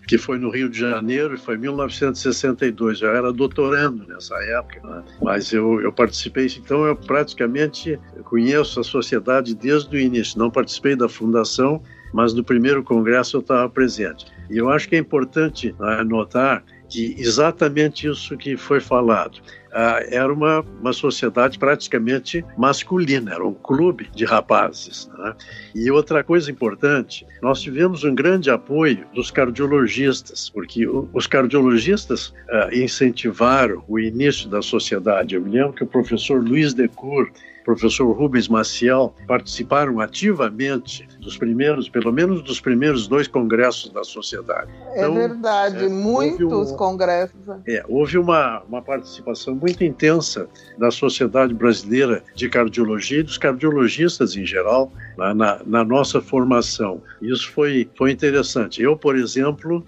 que 0.08 0.18
foi 0.18 0.38
no 0.38 0.50
Rio 0.50 0.70
de 0.70 0.80
Janeiro, 0.80 1.38
foi 1.38 1.56
em 1.56 1.60
1962. 1.60 3.02
Eu 3.02 3.16
era 3.16 3.34
doutorando 3.34 4.06
nessa 4.08 4.36
época, 4.44 4.82
né? 4.88 5.04
mas 5.22 5.52
eu, 5.52 5.82
eu 5.82 5.92
participei, 5.92 6.48
então 6.58 6.86
eu 6.86 6.96
praticamente 6.96 8.00
conheço 8.24 8.80
a 8.80 8.84
sociedade 8.84 9.56
desde 9.56 9.96
o 9.96 10.00
início. 10.00 10.38
Não 10.38 10.52
participei 10.52 10.96
da 10.96 11.10
fundação, 11.10 11.82
mas 12.14 12.34
no 12.34 12.44
primeiro 12.44 12.84
congresso 12.84 13.38
eu 13.38 13.42
estava 13.42 13.70
presente. 13.70 14.26
E 14.50 14.58
eu 14.58 14.70
acho 14.70 14.88
que 14.88 14.96
é 14.96 15.00
importante 15.00 15.76
né, 15.80 16.04
notar 16.04 16.64
que 16.90 17.16
exatamente 17.18 18.08
isso 18.08 18.38
que 18.38 18.56
foi 18.56 18.80
falado. 18.80 19.40
Ah, 19.74 20.00
era 20.10 20.32
uma, 20.32 20.62
uma 20.82 20.94
sociedade 20.94 21.60
praticamente 21.60 22.44
masculina, 22.58 23.34
era 23.34 23.46
um 23.46 23.54
clube 23.54 24.10
de 24.16 24.26
rapazes. 24.26 25.10
Né? 25.18 25.36
E 25.76 25.92
outra 25.92 26.24
coisa 26.24 26.50
importante, 26.50 27.28
nós 27.42 27.62
tivemos 27.62 28.04
um 28.04 28.16
grande 28.16 28.50
apoio 28.50 29.06
dos 29.14 29.30
cardiologistas, 29.30 30.50
porque 30.50 30.88
os 30.88 31.28
cardiologistas 31.28 32.34
ah, 32.50 32.70
incentivaram 32.72 33.84
o 33.88 34.00
início 34.00 34.50
da 34.50 34.62
sociedade. 34.62 35.36
Eu 35.36 35.42
me 35.42 35.52
lembro 35.52 35.74
que 35.74 35.84
o 35.84 35.88
professor 35.88 36.42
Luiz 36.42 36.74
Decour 36.74 37.30
professor 37.68 38.10
Rubens 38.14 38.48
Maciel 38.48 39.14
participaram 39.28 40.00
ativamente 40.00 41.06
dos 41.28 41.38
primeiros, 41.38 41.90
pelo 41.90 42.12
menos 42.12 42.42
dos 42.42 42.62
primeiros 42.62 43.06
dois 43.06 43.28
congressos 43.28 43.92
da 43.92 44.04
sociedade. 44.04 44.72
É 44.94 45.00
então, 45.00 45.14
verdade, 45.14 45.84
é, 45.84 45.90
muitos 45.90 46.72
um, 46.72 46.78
congressos. 46.78 47.36
É, 47.68 47.84
houve 47.90 48.18
uma, 48.18 48.64
uma 48.64 48.82
participação 48.82 49.54
muito 49.54 49.84
intensa 49.84 50.48
da 50.78 50.90
Sociedade 50.90 51.54
Brasileira 51.54 52.24
de 52.34 52.48
Cardiologia 52.48 53.20
e 53.20 53.24
dos 53.24 53.38
cardiologistas 53.38 54.38
em 54.38 54.46
geral 54.46 54.90
na, 55.18 55.34
na, 55.34 55.60
na 55.66 55.84
nossa 55.84 56.22
formação. 56.22 57.02
Isso 57.22 57.52
foi, 57.52 57.90
foi 57.98 58.12
interessante. 58.12 58.82
Eu, 58.82 58.96
por 58.96 59.18
exemplo, 59.18 59.84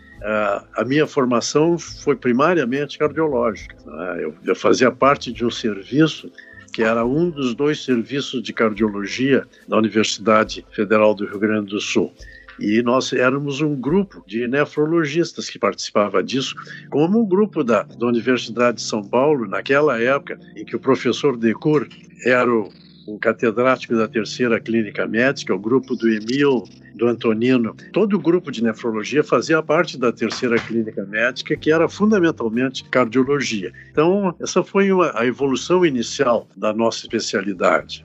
a 0.76 0.84
minha 0.84 1.08
formação 1.08 1.78
foi 1.80 2.18
primariamente 2.18 2.98
cardiológica. 2.98 3.76
Né? 3.86 4.32
Eu 4.44 4.56
fazia 4.56 4.92
parte 4.92 5.32
de 5.32 5.46
um 5.46 5.52
serviço 5.52 6.30
que 6.70 6.84
era 6.84 7.06
um 7.06 7.30
dos 7.30 7.54
dois 7.54 7.84
serviços 7.84 8.42
de 8.42 8.54
cardiologia 8.54 9.46
da 9.68 9.78
Universidade 9.78 10.66
Federal 10.72 11.14
do 11.14 11.26
Rio 11.26 11.40
Grande 11.40 11.72
do 11.72 11.82
Sul. 11.82 12.14
E 12.60 12.82
nós 12.82 13.14
éramos 13.14 13.62
um 13.62 13.74
grupo 13.74 14.22
de 14.28 14.46
nefrologistas 14.48 15.50
que 15.50 15.58
participava 15.58 16.22
disso, 16.22 16.56
como 16.90 17.18
o 17.18 17.24
um 17.24 17.26
grupo 17.26 17.64
da, 17.64 17.84
da 17.84 18.06
Universidade 18.06 18.78
de 18.78 18.84
São 18.84 19.02
Paulo, 19.02 19.48
naquela 19.48 20.00
época 20.02 20.38
em 20.56 20.66
que 20.66 20.76
o 20.76 20.80
professor 20.80 21.38
Decur 21.38 21.88
era 22.26 22.52
o 22.52 22.70
um 23.08 23.18
catedrático 23.18 23.96
da 23.96 24.08
terceira 24.08 24.60
clínica 24.60 25.08
médica, 25.08 25.56
o 25.56 25.60
grupo 25.60 25.96
do 25.96 26.08
Emil, 26.08 26.64
do 27.00 27.08
Antonino. 27.08 27.74
Todo 27.94 28.18
o 28.18 28.20
grupo 28.20 28.52
de 28.52 28.62
nefrologia 28.62 29.24
fazia 29.24 29.64
parte 29.64 29.98
da 29.98 30.12
terceira 30.12 30.60
clínica 30.60 31.04
médica, 31.06 31.56
que 31.56 31.72
era 31.72 31.88
fundamentalmente 31.88 32.84
cardiologia. 32.84 33.72
Então, 33.92 34.36
essa 34.40 34.64
foi 34.64 34.92
uma, 34.92 35.18
a 35.18 35.26
evolução 35.26 35.86
inicial 35.86 36.48
da 36.56 36.74
nossa 36.74 37.00
especialidade. 37.00 38.04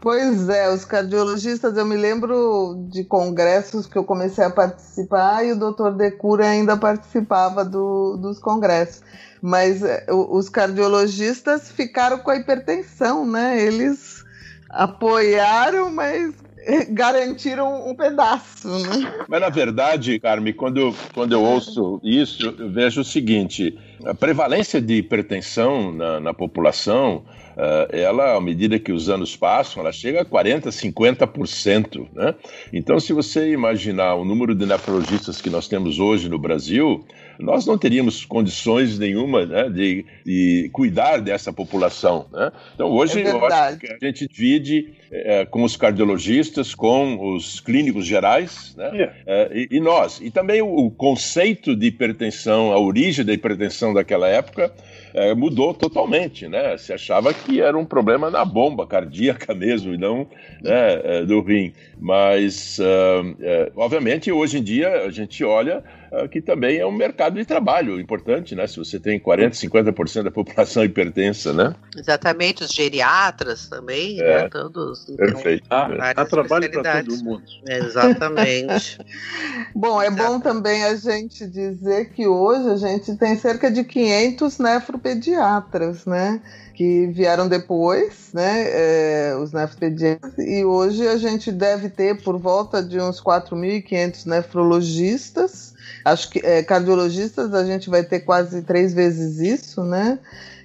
Pois 0.00 0.48
é, 0.48 0.72
os 0.72 0.84
cardiologistas, 0.84 1.76
eu 1.76 1.84
me 1.84 1.96
lembro 1.96 2.88
de 2.90 3.04
congressos 3.04 3.86
que 3.86 3.96
eu 3.96 4.04
comecei 4.04 4.44
a 4.44 4.50
participar 4.50 5.44
e 5.44 5.52
o 5.52 5.58
doutor 5.58 5.94
Decura 5.94 6.46
ainda 6.46 6.76
participava 6.76 7.64
do, 7.64 8.16
dos 8.16 8.38
congressos. 8.38 9.02
Mas 9.40 9.82
é, 9.82 10.06
os 10.10 10.48
cardiologistas 10.48 11.70
ficaram 11.70 12.18
com 12.18 12.30
a 12.30 12.36
hipertensão, 12.36 13.26
né? 13.26 13.60
Eles 13.60 14.24
apoiaram, 14.70 15.90
mas 15.90 16.34
garantiram 16.90 17.88
um 17.88 17.94
pedaço, 17.94 18.68
né? 18.68 19.12
Mas 19.28 19.40
na 19.40 19.48
verdade, 19.48 20.18
Carme, 20.18 20.52
quando, 20.52 20.94
quando 21.12 21.32
eu 21.32 21.42
ouço 21.42 22.00
isso, 22.02 22.54
eu 22.58 22.70
vejo 22.70 23.00
o 23.00 23.04
seguinte: 23.04 23.78
a 24.04 24.14
prevalência 24.14 24.80
de 24.80 24.94
hipertensão 24.94 25.92
na, 25.92 26.20
na 26.20 26.34
população 26.34 27.24
uh, 27.56 27.94
ela, 27.94 28.36
à 28.36 28.40
medida 28.40 28.78
que 28.78 28.92
os 28.92 29.08
anos 29.08 29.36
passam, 29.36 29.82
ela 29.82 29.92
chega 29.92 30.22
a 30.22 30.24
40%, 30.24 30.66
50%. 30.68 32.08
Né? 32.12 32.34
Então, 32.72 32.98
se 33.00 33.12
você 33.12 33.52
imaginar 33.52 34.14
o 34.14 34.24
número 34.24 34.54
de 34.54 34.66
nefrologistas 34.66 35.40
que 35.40 35.50
nós 35.50 35.68
temos 35.68 35.98
hoje 35.98 36.28
no 36.28 36.38
Brasil, 36.38 37.04
nós 37.38 37.66
não 37.66 37.76
teríamos 37.76 38.24
condições 38.24 38.98
nenhuma 38.98 39.46
né, 39.46 39.68
de, 39.68 40.04
de, 40.24 40.70
cuidar 40.72 41.18
dessa 41.18 41.52
população. 41.52 42.26
Né? 42.32 42.52
Então, 42.74 42.90
hoje, 42.90 43.22
é 43.22 43.30
eu 43.30 43.44
acho 43.44 43.78
que 43.78 43.86
a 43.86 43.98
gente 44.06 44.28
divide 44.28 44.94
é, 45.10 45.44
com 45.44 45.62
os 45.62 45.76
cardiologistas, 45.76 46.74
com 46.74 47.34
os 47.34 47.60
clínicos 47.60 48.06
gerais, 48.06 48.74
né? 48.76 49.12
É, 49.26 49.50
e, 49.52 49.76
e, 49.76 49.80
nós. 49.80 50.20
E 50.20 50.30
também 50.30 50.60
o, 50.60 50.66
o 50.66 50.90
conceito 50.90 51.76
de 51.76 51.86
hipertensão, 51.86 52.72
a 52.72 52.78
origem 52.78 53.24
da 53.24 53.32
hipertensão 53.32 53.94
daquela 53.94 54.28
época, 54.28 54.72
é, 55.14 55.32
mudou 55.32 55.72
totalmente, 55.72 56.48
né? 56.48 56.76
Se 56.76 56.92
achava 56.92 57.32
que 57.32 57.60
era 57.60 57.78
um 57.78 57.84
problema 57.84 58.30
na 58.30 58.44
bomba 58.44 58.86
cardíaca 58.86 59.54
mesmo 59.54 59.94
e 59.94 59.98
não 59.98 60.26
né, 60.60 61.24
do 61.24 61.40
rim. 61.40 61.72
Mas, 61.98 62.78
uh, 62.78 63.36
é, 63.40 63.72
obviamente, 63.76 64.30
hoje 64.32 64.58
em 64.58 64.62
dia 64.62 65.04
a 65.04 65.10
gente 65.10 65.44
olha 65.44 65.82
que 66.30 66.40
também 66.40 66.78
é 66.78 66.86
um 66.86 66.92
mercado 66.92 67.36
de 67.36 67.44
trabalho 67.44 68.00
importante, 68.00 68.54
né? 68.54 68.66
Se 68.66 68.76
você 68.76 68.98
tem 68.98 69.18
40%, 69.18 69.50
50% 69.70 70.22
da 70.22 70.30
população 70.30 70.84
hipertensa, 70.84 71.52
né? 71.52 71.74
Exatamente, 71.96 72.64
os 72.64 72.70
geriatras 72.70 73.68
também, 73.68 74.20
é, 74.20 74.42
né? 74.42 74.48
Todos. 74.48 75.08
Então, 75.08 75.16
perfeito. 75.16 75.66
Há, 75.70 76.10
há 76.10 76.24
trabalho 76.24 76.70
para 76.70 77.02
todo 77.02 77.24
mundo. 77.24 77.42
Exatamente. 77.66 78.98
bom, 79.74 80.00
é 80.00 80.10
bom 80.10 80.40
também 80.40 80.84
a 80.84 80.96
gente 80.96 81.46
dizer 81.46 82.10
que 82.10 82.26
hoje 82.26 82.68
a 82.68 82.76
gente 82.76 83.16
tem 83.16 83.36
cerca 83.36 83.70
de 83.70 83.84
500 83.84 84.58
nefropediatras, 84.58 86.06
né? 86.06 86.40
que 86.74 87.06
vieram 87.06 87.48
depois, 87.48 88.30
né, 88.32 88.64
é, 88.66 89.36
os 89.36 89.52
nefropediatras, 89.52 90.34
e 90.38 90.64
hoje 90.64 91.06
a 91.06 91.16
gente 91.16 91.52
deve 91.52 91.88
ter 91.88 92.20
por 92.22 92.36
volta 92.36 92.82
de 92.82 93.00
uns 93.00 93.20
4.500 93.20 94.26
nefrologistas, 94.26 95.73
acho 96.04 96.30
que 96.30 96.40
é, 96.44 96.62
cardiologistas 96.62 97.54
a 97.54 97.64
gente 97.64 97.90
vai 97.90 98.02
ter 98.02 98.20
quase 98.20 98.62
três 98.62 98.94
vezes 98.94 99.38
isso, 99.38 99.82
né, 99.84 100.18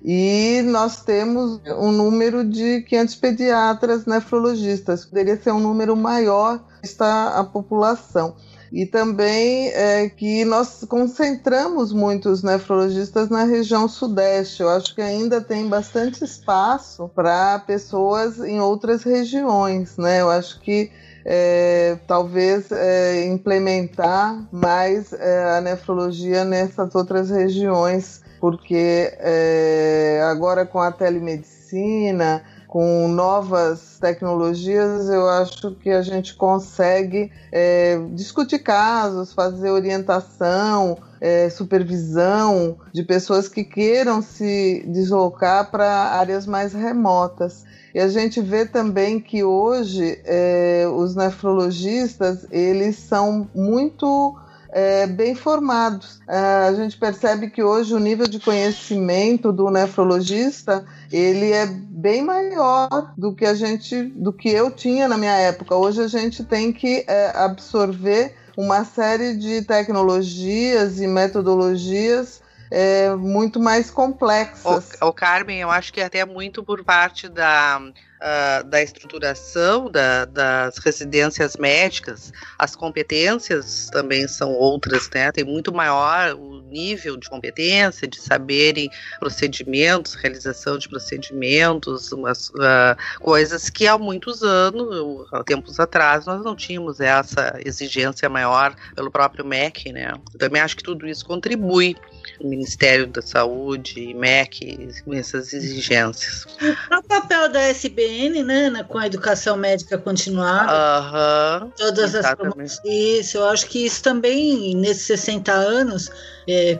e 0.03 0.61
nós 0.65 1.03
temos 1.03 1.59
um 1.77 1.91
número 1.91 2.43
de 2.45 2.81
500 2.83 3.15
pediatras 3.15 4.05
nefrologistas, 4.05 5.05
poderia 5.05 5.35
ser 5.35 5.51
um 5.51 5.59
número 5.59 5.95
maior 5.95 6.61
está 6.83 7.39
a 7.39 7.43
população 7.43 8.35
e 8.71 8.85
também 8.85 9.69
é, 9.69 10.09
que 10.09 10.45
nós 10.45 10.85
concentramos 10.87 11.91
muitos 11.91 12.43
nefrologistas 12.43 13.29
na 13.29 13.43
região 13.43 13.87
sudeste. 13.87 14.61
Eu 14.61 14.69
acho 14.69 14.93
que 14.93 15.01
ainda 15.01 15.41
tem 15.41 15.67
bastante 15.67 16.23
espaço 16.23 17.09
para 17.15 17.59
pessoas 17.59 18.39
em 18.39 18.59
outras 18.59 19.03
regiões, 19.03 19.97
né? 19.97 20.21
Eu 20.21 20.29
acho 20.29 20.59
que 20.59 20.91
é, 21.31 21.99
talvez 22.07 22.71
é, 22.71 23.27
implementar 23.27 24.47
mais 24.51 25.13
é, 25.13 25.57
a 25.57 25.61
nefrologia 25.61 26.43
nessas 26.43 26.95
outras 26.95 27.29
regiões, 27.29 28.23
porque 28.41 29.13
é, 29.19 30.21
agora 30.27 30.65
com 30.65 30.79
a 30.79 30.91
telemedicina 30.91 32.43
com 32.69 33.07
novas 33.07 33.97
tecnologias, 33.99 35.09
eu 35.09 35.27
acho 35.27 35.71
que 35.75 35.89
a 35.89 36.03
gente 36.03 36.35
consegue 36.35 37.31
é, 37.51 37.99
discutir 38.13 38.59
casos, 38.59 39.33
fazer 39.33 39.71
orientação, 39.71 40.95
é, 41.19 41.49
supervisão 41.49 42.77
de 42.93 43.01
pessoas 43.01 43.47
que 43.47 43.63
queiram 43.63 44.21
se 44.21 44.85
deslocar 44.87 45.71
para 45.71 45.87
áreas 45.87 46.45
mais 46.45 46.71
remotas. 46.71 47.65
E 47.93 47.99
a 47.99 48.07
gente 48.07 48.41
vê 48.41 48.65
também 48.65 49.19
que 49.19 49.43
hoje 49.43 50.19
é, 50.25 50.85
os 50.93 51.15
nefrologistas 51.15 52.45
eles 52.51 52.97
são 52.97 53.49
muito 53.53 54.37
é, 54.71 55.07
bem 55.07 55.33
formados. 55.35 56.19
É, 56.27 56.37
a 56.67 56.73
gente 56.73 56.97
percebe 56.97 57.49
que 57.49 57.63
hoje 57.63 57.93
o 57.93 57.99
nível 57.99 58.27
de 58.27 58.39
conhecimento 58.39 59.51
do 59.51 59.69
nefrologista 59.69 60.85
ele 61.11 61.51
é 61.51 61.65
bem 61.65 62.23
maior 62.23 63.13
do 63.17 63.33
que 63.33 63.45
a 63.45 63.53
gente, 63.53 64.03
do 64.03 64.31
que 64.31 64.49
eu 64.49 64.71
tinha 64.71 65.07
na 65.07 65.17
minha 65.17 65.35
época. 65.35 65.75
Hoje 65.75 66.01
a 66.01 66.07
gente 66.07 66.43
tem 66.43 66.71
que 66.71 67.03
é, 67.07 67.31
absorver 67.35 68.35
uma 68.55 68.83
série 68.83 69.35
de 69.35 69.61
tecnologias 69.63 70.99
e 70.99 71.07
metodologias 71.07 72.41
é, 72.71 73.15
muito 73.15 73.59
mais 73.59 73.89
complexas. 73.89 74.89
O, 75.01 75.07
o, 75.07 75.13
Carmen, 75.13 75.59
eu 75.59 75.69
acho 75.69 75.91
que 75.91 76.01
até 76.01 76.25
muito 76.25 76.63
por 76.63 76.83
parte 76.83 77.27
da 77.27 77.81
uh, 78.21 78.63
da 78.63 78.81
estruturação 78.81 79.89
da, 79.89 80.25
das 80.25 80.77
residências 80.77 81.55
médicas, 81.55 82.31
as 82.57 82.75
competências 82.75 83.89
também 83.91 84.27
são 84.27 84.51
outras, 84.53 85.09
né? 85.13 85.31
Tem 85.31 85.43
muito 85.43 85.73
maior 85.73 86.33
o 86.35 86.61
nível 86.61 87.17
de 87.17 87.29
competência, 87.29 88.07
de 88.07 88.19
saberem 88.19 88.89
procedimentos, 89.19 90.13
realização 90.13 90.77
de 90.77 90.87
procedimentos, 90.87 92.11
umas 92.11 92.49
uh, 92.49 92.95
coisas 93.19 93.69
que 93.69 93.87
há 93.87 93.97
muitos 93.97 94.43
anos, 94.43 95.27
há 95.33 95.43
tempos 95.43 95.79
atrás, 95.79 96.25
nós 96.25 96.43
não 96.43 96.55
tínhamos 96.55 96.99
essa 96.99 97.59
exigência 97.65 98.29
maior 98.29 98.75
pelo 98.95 99.11
próprio 99.11 99.45
MEC, 99.45 99.91
né? 99.91 100.13
Eu 100.33 100.39
também 100.39 100.61
acho 100.61 100.77
que 100.77 100.83
tudo 100.83 101.07
isso 101.07 101.25
contribui 101.25 101.95
o 102.39 102.47
Ministério 102.47 103.07
da 103.07 103.21
Saúde, 103.21 104.13
MEC, 104.13 104.89
essas 105.13 105.53
exigências. 105.53 106.45
O 106.91 107.03
papel 107.03 107.51
da 107.51 107.69
SBN, 108.09 108.43
né, 108.43 108.83
com 108.87 108.97
a 108.97 109.05
educação 109.05 109.55
médica 109.55 109.97
continuada, 109.97 111.63
uhum, 111.63 111.71
todas 111.77 112.15
exatamente. 112.15 112.73
as 112.73 112.81
isso, 112.83 113.37
eu 113.37 113.45
acho 113.45 113.67
que 113.67 113.85
isso 113.85 114.01
também, 114.01 114.75
nesses 114.75 115.03
60 115.03 115.51
anos, 115.51 116.09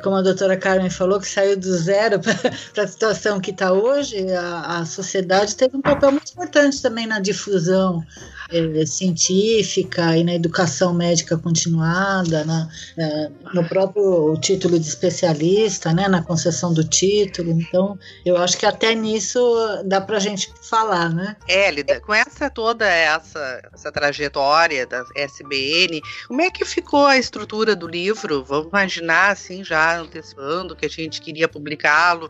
como 0.04 0.16
a 0.16 0.22
doutora 0.22 0.58
Carmen 0.58 0.90
falou, 0.90 1.20
que 1.20 1.28
saiu 1.28 1.58
do 1.58 1.78
zero 1.78 2.20
para 2.74 2.84
a 2.84 2.88
situação 2.88 3.40
que 3.40 3.52
está 3.52 3.72
hoje, 3.72 4.32
a, 4.34 4.80
a 4.80 4.86
sociedade 4.86 5.56
teve 5.56 5.78
um 5.78 5.82
papel 5.82 6.12
muito 6.12 6.32
importante 6.32 6.82
também 6.82 7.06
na 7.06 7.20
difusão 7.20 8.04
é, 8.52 8.86
científica 8.86 10.18
e 10.18 10.24
na 10.24 10.34
educação 10.34 10.94
médica 10.94 11.38
continuada, 11.38 12.44
na, 12.44 12.68
é, 12.98 13.30
no 13.54 13.64
próprio 13.68 14.36
título 14.38 14.80
de 14.80 14.88
especialista, 14.88 15.94
né, 15.94 16.08
na 16.08 16.22
concessão 16.22 16.74
do 16.74 16.84
título. 16.84 17.52
Então, 17.52 17.98
eu 18.26 18.38
acho 18.38 18.58
que 18.58 18.66
até 18.66 18.96
nisso 18.96 19.40
dá 19.86 20.02
para 20.02 20.18
a 20.18 20.20
gente 20.20 20.52
falar, 20.68 21.10
né? 21.10 21.36
É, 21.48 21.70
Lida, 21.70 22.00
com 22.02 22.14
essa 22.14 22.50
toda 22.50 22.88
essa, 22.88 23.62
essa 23.74 23.92
trajetória 23.92 24.86
da 24.86 25.06
SBN, 25.16 26.02
como 26.28 26.42
é 26.42 26.50
que 26.50 26.66
ficou 26.66 27.06
a 27.06 27.18
estrutura 27.18 27.76
do 27.76 27.88
livro? 27.88 28.44
Vamos 28.44 28.70
imaginar, 28.70 29.32
assim, 29.32 29.59
já 29.64 29.98
antecipando 29.98 30.76
que 30.76 30.86
a 30.86 30.90
gente 30.90 31.22
queria 31.22 31.48
publicá-lo 31.48 32.30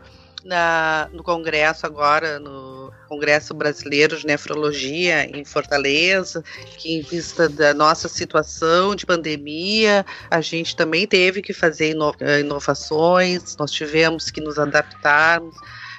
no 1.12 1.22
Congresso 1.22 1.84
agora, 1.84 2.38
no 2.38 2.90
Congresso 3.08 3.52
Brasileiro 3.52 4.16
de 4.16 4.26
Nefrologia 4.26 5.24
em 5.36 5.44
Fortaleza, 5.44 6.42
que 6.78 6.96
em 6.96 7.02
vista 7.02 7.48
da 7.48 7.74
nossa 7.74 8.08
situação 8.08 8.94
de 8.94 9.04
pandemia, 9.04 10.04
a 10.30 10.40
gente 10.40 10.74
também 10.74 11.06
teve 11.06 11.42
que 11.42 11.52
fazer 11.52 11.90
ino 11.90 12.14
inovações, 12.40 13.56
nós 13.56 13.70
tivemos 13.70 14.30
que 14.30 14.40
nos 14.40 14.58
adaptarmos 14.58 15.54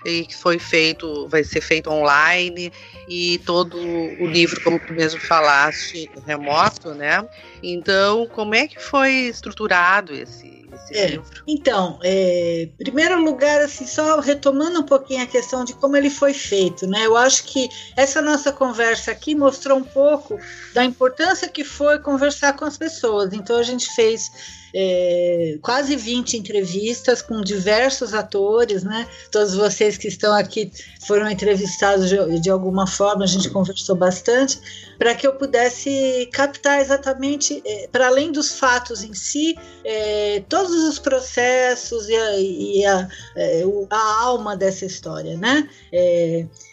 e 0.05 0.25
que 0.25 0.35
foi 0.35 0.57
feito, 0.59 1.27
vai 1.27 1.43
ser 1.43 1.61
feito 1.61 1.89
online 1.89 2.71
e 3.07 3.39
todo 3.45 3.77
o 3.77 4.25
livro, 4.25 4.61
como 4.63 4.79
tu 4.79 4.93
mesmo 4.93 5.19
falaste, 5.19 6.09
remoto, 6.25 6.93
né? 6.93 7.27
Então, 7.61 8.27
como 8.27 8.55
é 8.55 8.67
que 8.67 8.81
foi 8.81 9.11
estruturado 9.11 10.13
esse 10.13 10.61
esse 10.73 10.97
é, 10.97 11.07
livro? 11.07 11.43
Então, 11.47 11.99
é, 12.03 12.69
primeiro 12.77 13.21
lugar, 13.21 13.61
assim, 13.61 13.85
só 13.85 14.19
retomando 14.19 14.79
um 14.79 14.85
pouquinho 14.85 15.23
a 15.23 15.27
questão 15.27 15.63
de 15.63 15.73
como 15.73 15.97
ele 15.97 16.09
foi 16.09 16.33
feito, 16.33 16.87
né? 16.87 17.05
Eu 17.05 17.17
acho 17.17 17.43
que 17.43 17.69
essa 17.95 18.21
nossa 18.21 18.51
conversa 18.51 19.11
aqui 19.11 19.35
mostrou 19.35 19.77
um 19.77 19.83
pouco 19.83 20.39
da 20.73 20.83
importância 20.83 21.49
que 21.49 21.63
foi 21.63 21.99
conversar 21.99 22.53
com 22.53 22.65
as 22.65 22.77
pessoas. 22.77 23.33
Então 23.33 23.57
a 23.57 23.63
gente 23.63 23.93
fez 23.93 24.31
é, 24.73 25.57
quase 25.61 25.95
20 25.95 26.37
entrevistas 26.37 27.21
com 27.21 27.41
diversos 27.41 28.13
atores, 28.13 28.83
né? 28.83 29.07
Todos 29.31 29.53
vocês 29.53 29.97
que 29.97 30.07
estão 30.07 30.33
aqui 30.33 30.71
foram 31.05 31.29
entrevistados 31.29 32.09
de, 32.09 32.39
de 32.39 32.49
alguma 32.49 32.87
forma, 32.87 33.23
a 33.23 33.27
gente 33.27 33.49
conversou 33.49 33.95
bastante, 33.95 34.59
para 34.97 35.15
que 35.15 35.25
eu 35.25 35.33
pudesse 35.33 36.29
captar 36.31 36.79
exatamente, 36.79 37.61
é, 37.65 37.87
para 37.91 38.07
além 38.07 38.31
dos 38.31 38.53
fatos 38.57 39.03
em 39.03 39.13
si, 39.13 39.55
é, 39.83 40.43
todos 40.47 40.83
os 40.83 40.99
processos 40.99 42.07
e 42.07 42.15
a, 42.15 42.39
e 42.39 42.85
a, 42.85 43.07
é, 43.35 43.63
a 43.89 44.21
alma 44.23 44.55
dessa 44.55 44.85
história, 44.85 45.37
né? 45.37 45.67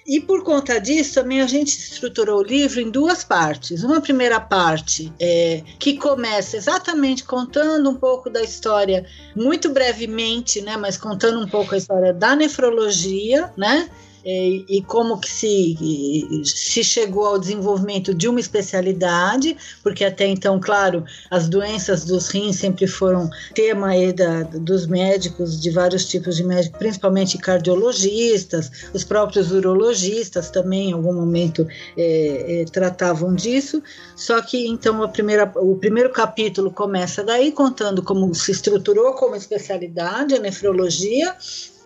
E 0.08 0.18
por 0.20 0.42
conta 0.42 0.80
disso, 0.80 1.20
também 1.20 1.42
a 1.42 1.46
gente 1.46 1.68
estruturou 1.68 2.40
o 2.40 2.42
livro 2.42 2.80
em 2.80 2.90
duas 2.90 3.22
partes. 3.22 3.84
Uma 3.84 4.00
primeira 4.00 4.40
parte 4.40 5.12
é, 5.20 5.62
que 5.78 5.98
começa 5.98 6.56
exatamente 6.56 7.24
contando 7.24 7.90
um 7.90 7.94
pouco 7.94 8.30
da 8.30 8.40
história, 8.40 9.04
muito 9.36 9.68
brevemente, 9.68 10.62
né, 10.62 10.78
mas 10.78 10.96
contando 10.96 11.44
um 11.44 11.46
pouco 11.46 11.74
a 11.74 11.78
história 11.78 12.14
da 12.14 12.34
nefrologia, 12.34 13.52
né? 13.54 13.90
E, 14.30 14.64
e 14.68 14.82
como 14.82 15.18
que 15.18 15.30
se, 15.30 16.42
se 16.44 16.84
chegou 16.84 17.24
ao 17.24 17.38
desenvolvimento 17.38 18.12
de 18.12 18.28
uma 18.28 18.38
especialidade, 18.38 19.56
porque 19.82 20.04
até 20.04 20.26
então, 20.26 20.60
claro, 20.60 21.04
as 21.30 21.48
doenças 21.48 22.04
dos 22.04 22.28
rins 22.28 22.56
sempre 22.56 22.86
foram 22.86 23.30
tema 23.54 23.88
aí 23.88 24.12
da, 24.12 24.42
dos 24.42 24.86
médicos, 24.86 25.58
de 25.58 25.70
vários 25.70 26.04
tipos 26.04 26.36
de 26.36 26.44
médicos, 26.44 26.78
principalmente 26.78 27.38
cardiologistas, 27.38 28.70
os 28.92 29.02
próprios 29.02 29.50
urologistas 29.50 30.50
também 30.50 30.90
em 30.90 30.92
algum 30.92 31.14
momento 31.14 31.66
é, 31.96 32.60
é, 32.60 32.64
tratavam 32.66 33.34
disso, 33.34 33.82
só 34.14 34.42
que 34.42 34.66
então 34.66 35.02
a 35.02 35.08
primeira, 35.08 35.50
o 35.56 35.76
primeiro 35.76 36.10
capítulo 36.10 36.70
começa 36.70 37.24
daí, 37.24 37.50
contando 37.50 38.02
como 38.02 38.34
se 38.34 38.52
estruturou 38.52 39.14
como 39.14 39.34
especialidade 39.36 40.34
a 40.34 40.38
nefrologia, 40.38 41.34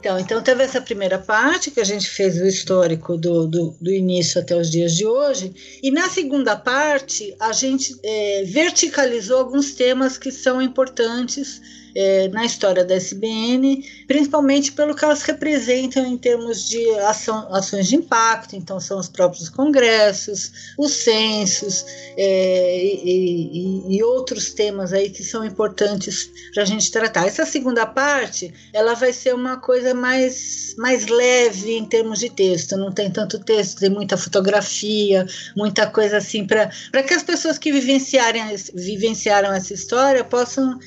então, 0.02 0.18
então 0.18 0.42
teve 0.42 0.64
essa 0.64 0.80
primeira 0.80 1.16
parte 1.16 1.70
que 1.70 1.78
a 1.78 1.84
gente 1.84 2.10
fez 2.10 2.36
o 2.36 2.44
histórico 2.44 3.16
do, 3.16 3.46
do, 3.46 3.76
do 3.80 3.92
início 3.92 4.40
até 4.40 4.56
os 4.56 4.68
dias 4.68 4.96
de 4.96 5.06
hoje, 5.06 5.54
e 5.80 5.92
na 5.92 6.08
segunda 6.08 6.56
parte 6.56 7.32
a 7.38 7.52
gente 7.52 7.96
é, 8.02 8.42
verticalizou 8.44 9.38
alguns 9.38 9.74
temas 9.74 10.18
que 10.18 10.32
são 10.32 10.60
importantes 10.60 11.60
é, 11.94 12.28
na 12.28 12.44
história 12.44 12.84
da 12.84 12.94
SBN, 12.94 13.84
principalmente 14.06 14.72
pelo 14.72 14.94
que 14.94 15.04
elas 15.04 15.22
representam 15.22 16.06
em 16.06 16.16
termos 16.16 16.68
de 16.68 16.88
ação, 17.00 17.52
ações 17.54 17.88
de 17.88 17.96
impacto, 17.96 18.56
então 18.56 18.80
são 18.80 18.98
os 18.98 19.08
próprios 19.08 19.48
congressos, 19.48 20.74
os 20.78 20.92
censos 20.92 21.84
é, 22.16 22.84
e, 22.84 23.88
e, 23.88 23.96
e, 23.96 24.02
outros 24.02 24.52
temas 24.52 24.92
aí 24.92 25.10
que 25.10 25.22
são 25.22 25.44
importantes 25.44 26.30
para 26.52 26.62
a 26.62 26.66
gente 26.66 26.90
tratar. 26.90 27.26
Essa 27.26 27.46
segunda 27.46 27.86
parte, 27.86 28.52
ela 28.72 28.94
vai 28.94 29.12
ser 29.12 29.34
uma 29.34 29.58
coisa 29.58 29.94
mais, 29.94 30.74
mais 30.78 31.06
leve 31.06 31.76
em 31.76 31.84
termos 31.84 32.18
de 32.18 32.30
texto, 32.30 32.76
não 32.76 32.92
tem 32.92 33.10
tanto 33.10 33.38
texto, 33.38 33.80
tem 33.80 33.90
muita 33.90 34.16
fotografia, 34.16 35.26
muita 35.56 35.86
coisa 35.86 36.18
assim, 36.18 36.46
para 36.46 36.68
que 37.02 37.14
as 37.14 37.22
pessoas 37.22 37.58
que 37.58 37.72
vivenciarem, 37.72 38.42
vivenciaram 38.74 39.52
essa 39.52 39.72
história 39.72 40.24
possam 40.24 40.78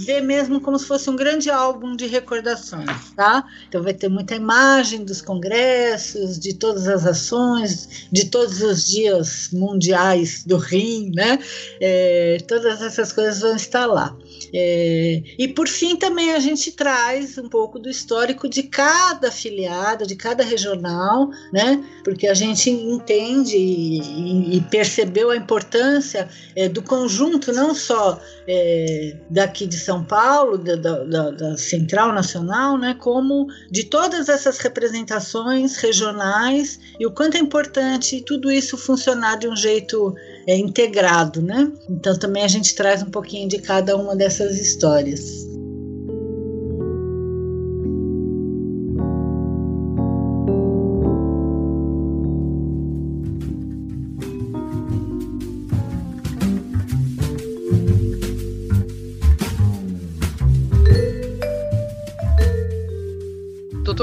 ver 0.00 0.22
mesmo 0.22 0.60
como 0.60 0.78
se 0.78 0.86
fosse 0.86 1.10
um 1.10 1.16
grande 1.16 1.50
álbum 1.50 1.94
de 1.94 2.06
recordações, 2.06 3.10
tá? 3.14 3.44
Então 3.68 3.82
vai 3.82 3.92
ter 3.92 4.08
muita 4.08 4.34
imagem 4.34 5.04
dos 5.04 5.20
congressos, 5.20 6.38
de 6.38 6.54
todas 6.54 6.88
as 6.88 7.06
ações, 7.06 8.08
de 8.10 8.26
todos 8.26 8.62
os 8.62 8.86
dias 8.86 9.50
mundiais 9.52 10.42
do 10.44 10.56
Rim, 10.56 11.12
né? 11.14 11.38
É, 11.80 12.38
todas 12.48 12.80
essas 12.80 13.12
coisas 13.12 13.40
vão 13.40 13.54
estar 13.54 13.86
lá. 13.86 14.16
É, 14.52 15.22
e 15.38 15.48
por 15.48 15.68
fim 15.68 15.96
também 15.96 16.32
a 16.32 16.40
gente 16.40 16.72
traz 16.72 17.38
um 17.38 17.48
pouco 17.48 17.78
do 17.78 17.88
histórico 17.88 18.48
de 18.48 18.64
cada 18.64 19.28
afiliada, 19.28 20.06
de 20.06 20.16
cada 20.16 20.42
regional, 20.42 21.30
né? 21.52 21.82
Porque 22.04 22.26
a 22.26 22.34
gente 22.34 22.70
entende 22.70 23.56
e, 23.56 24.56
e 24.56 24.60
percebeu 24.62 25.30
a 25.30 25.36
importância 25.36 26.28
é, 26.56 26.68
do 26.68 26.82
conjunto, 26.82 27.52
não 27.52 27.74
só 27.74 28.20
é, 28.46 29.16
daqui 29.28 29.66
de 29.66 29.78
São 29.78 30.04
Paulo, 30.04 30.58
da, 30.58 30.76
da, 30.76 31.30
da, 31.30 31.56
Central 31.56 32.12
Nacional, 32.12 32.76
né? 32.76 32.96
Como 32.98 33.46
de 33.70 33.84
todas 33.84 34.28
essas 34.28 34.58
representações 34.58 35.76
regionais 35.76 36.80
e 36.98 37.06
o 37.06 37.10
quanto 37.10 37.36
é 37.36 37.40
importante 37.40 38.22
tudo 38.22 38.50
isso 38.50 38.76
funcionar 38.76 39.36
de 39.36 39.48
um 39.48 39.56
jeito 39.56 40.14
é, 40.50 40.56
integrado, 40.56 41.40
né? 41.40 41.70
Então 41.88 42.18
também 42.18 42.42
a 42.42 42.48
gente 42.48 42.74
traz 42.74 43.02
um 43.04 43.10
pouquinho 43.10 43.48
de 43.48 43.58
cada 43.58 43.96
uma 43.96 44.16
dessas 44.16 44.58
histórias. 44.58 45.46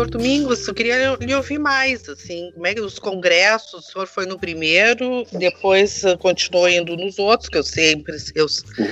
Doutor 0.07 0.19
Domingos, 0.19 0.65
eu 0.65 0.73
queria 0.73 1.15
lhe 1.19 1.35
ouvir 1.35 1.59
mais, 1.59 2.07
assim, 2.07 2.49
como 2.53 2.65
é 2.65 2.73
que 2.73 2.79
os 2.79 2.97
congressos, 2.97 3.73
o 3.73 3.81
senhor 3.81 4.07
foi 4.07 4.25
no 4.25 4.39
primeiro, 4.39 5.25
depois 5.33 6.03
uh, 6.03 6.17
continuou 6.17 6.69
indo 6.69 6.95
nos 6.95 7.19
outros, 7.19 7.49
que 7.49 7.57
eu 7.57 7.63
sempre, 7.63 8.15
eu 8.33 8.47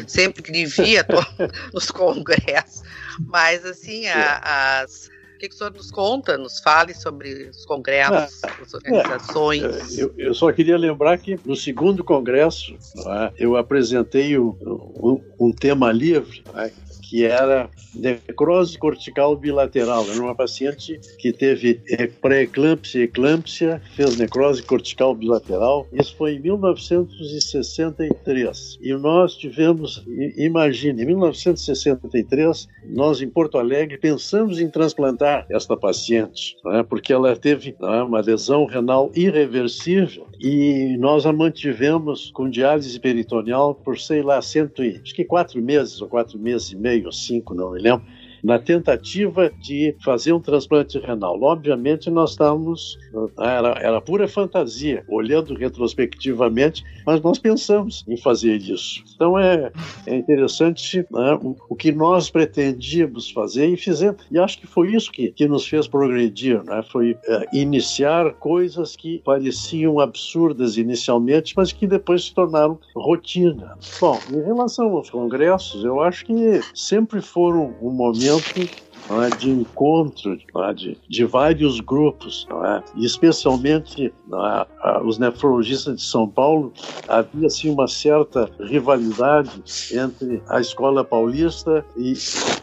sempre 0.08 0.52
lhe 0.52 0.66
via 0.66 1.06
nos 1.74 1.90
congressos, 1.90 2.84
mas 3.28 3.66
assim, 3.66 4.08
a, 4.08 4.82
as 4.84 5.10
O 5.36 5.38
que, 5.38 5.50
que 5.50 5.56
o 5.56 5.58
senhor 5.58 5.74
nos 5.74 5.92
conta, 5.92 6.38
nos 6.38 6.60
fale 6.60 6.94
sobre 6.94 7.50
os 7.50 7.66
congressos, 7.66 8.42
ah, 8.44 8.58
as 8.62 8.74
organizações? 8.74 10.00
É, 10.00 10.02
eu, 10.02 10.14
eu, 10.18 10.34
só 10.34 10.50
queria 10.52 10.78
lembrar 10.78 11.18
que 11.18 11.38
no 11.46 11.58
segundo 11.58 12.06
congresso 12.06 12.74
é, 13.06 13.34
eu 13.38 13.58
apresentei 13.58 14.40
um, 14.40 14.56
um, 14.62 15.22
um 15.38 15.52
tema 15.52 15.92
livre, 15.92 16.42
é, 16.56 16.72
que 17.10 17.24
era 17.24 17.70
necrose 17.94 18.78
cortical 18.78 19.38
bilateral. 19.38 20.06
Era 20.10 20.22
uma 20.22 20.36
paciente 20.36 21.00
que 21.20 21.32
teve 21.32 21.76
pré-eclâmpsia 22.22 23.00
e 23.02 23.04
eclâmpsia, 23.04 23.82
fez 23.96 24.18
necrose 24.18 24.64
cortical 24.64 25.16
bilateral. 25.16 25.88
Isso 25.94 26.14
foi 26.18 26.34
em 26.36 26.40
1963. 26.40 28.80
E 28.82 28.92
nós 28.94 29.36
tivemos, 29.36 30.04
imagine, 30.36 31.04
em 31.04 31.06
1963, 31.06 32.68
nós 32.86 33.22
em 33.22 33.30
Porto 33.30 33.58
Alegre 33.58 33.98
pensamos 33.98 34.60
em 34.60 34.70
transplantar 34.70 35.35
esta 35.50 35.76
paciente, 35.76 36.56
é? 36.68 36.84
porque 36.84 37.12
ela 37.12 37.36
teve 37.36 37.76
é, 37.82 38.04
uma 38.04 38.22
lesão 38.22 38.66
renal 38.66 39.12
irreversível 39.16 40.28
e 40.40 40.96
nós 41.00 41.26
a 41.26 41.34
mantivemos 41.34 42.32
com 42.32 42.50
diálise 42.50 43.00
peritoneal 43.00 43.74
por, 43.74 44.00
sei 44.00 44.22
lá, 44.22 44.42
cento 44.42 44.84
e, 44.84 45.00
acho 45.02 45.14
que 45.14 45.26
quatro 45.26 45.62
meses 45.62 46.02
ou 46.02 46.08
quatro 46.08 46.38
meses 46.38 46.72
e 46.72 46.76
meio, 46.76 47.06
ou 47.06 47.12
cinco, 47.12 47.54
não 47.54 47.72
me 47.72 47.82
lembro 47.82 48.06
na 48.46 48.60
tentativa 48.60 49.52
de 49.60 49.96
fazer 50.06 50.32
um 50.32 50.40
transplante 50.40 51.00
renal. 51.00 51.42
Obviamente, 51.42 52.12
nós 52.12 52.32
estávamos. 52.32 52.96
Era, 53.40 53.70
era 53.82 54.00
pura 54.00 54.28
fantasia, 54.28 55.04
olhando 55.10 55.56
retrospectivamente, 55.56 56.84
mas 57.08 57.22
nós 57.22 57.40
pensamos 57.40 58.06
em 58.08 58.16
fazer 58.16 58.58
isso. 58.58 59.04
Então 59.16 59.40
é, 59.40 59.72
é 60.06 60.16
interessante 60.16 61.00
né, 61.12 61.40
o, 61.42 61.56
o, 61.70 61.76
que 61.76 61.92
nós 61.92 62.30
pretendíamos 62.30 63.32
fazer 63.32 63.68
e 63.68 63.78
fizemos. 63.78 64.24
E 64.30 64.38
acho 64.38 64.60
que 64.60 64.68
foi 64.68 64.94
isso 64.94 65.12
que, 65.12 65.32
que 65.32 65.48
nos 65.48 65.66
fez 65.66 65.88
progredir, 65.88 66.64
né? 66.64 66.84
foi 66.92 67.18
é, 67.28 67.46
iniciar 67.52 68.34
coisas 68.34 68.96
que 68.96 69.24
pareciam 69.26 70.00
absurdas 70.00 70.78
inicialmente, 70.78 71.54
mas 71.58 71.72
que 71.72 71.88
depois 71.88 72.26
se 72.26 72.34
tornaram 72.34 72.78
rotina. 72.96 73.76
Bom, 74.00 74.20
em 74.32 74.44
relação 74.44 74.96
aos 74.96 75.10
congressos, 75.10 75.84
eu 75.84 76.00
acho 76.02 76.26
que 76.26 76.62
sempre 76.76 77.22
foram 77.22 77.74
um 77.82 77.92
momento 77.92 78.35
momento 78.36 78.95
é, 79.10 79.36
de 79.36 79.50
encontro 79.50 80.38
é, 80.58 80.74
de, 80.74 80.98
de 81.08 81.26
vários 81.26 81.80
grupos, 81.80 82.48
é, 82.64 82.84
especialmente 82.98 84.12
é, 84.34 85.02
os 85.04 85.18
nefrologistas 85.18 85.98
de 85.98 86.02
São 86.04 86.28
Paulo, 86.28 86.74
havia 87.08 87.48
assim, 87.48 87.70
uma 87.70 87.88
certa 87.88 88.50
rivalidade 88.60 89.52
entre 89.94 90.42
a 90.50 90.60
Escola 90.60 91.04
Paulista 91.04 91.86
e, 91.96 92.14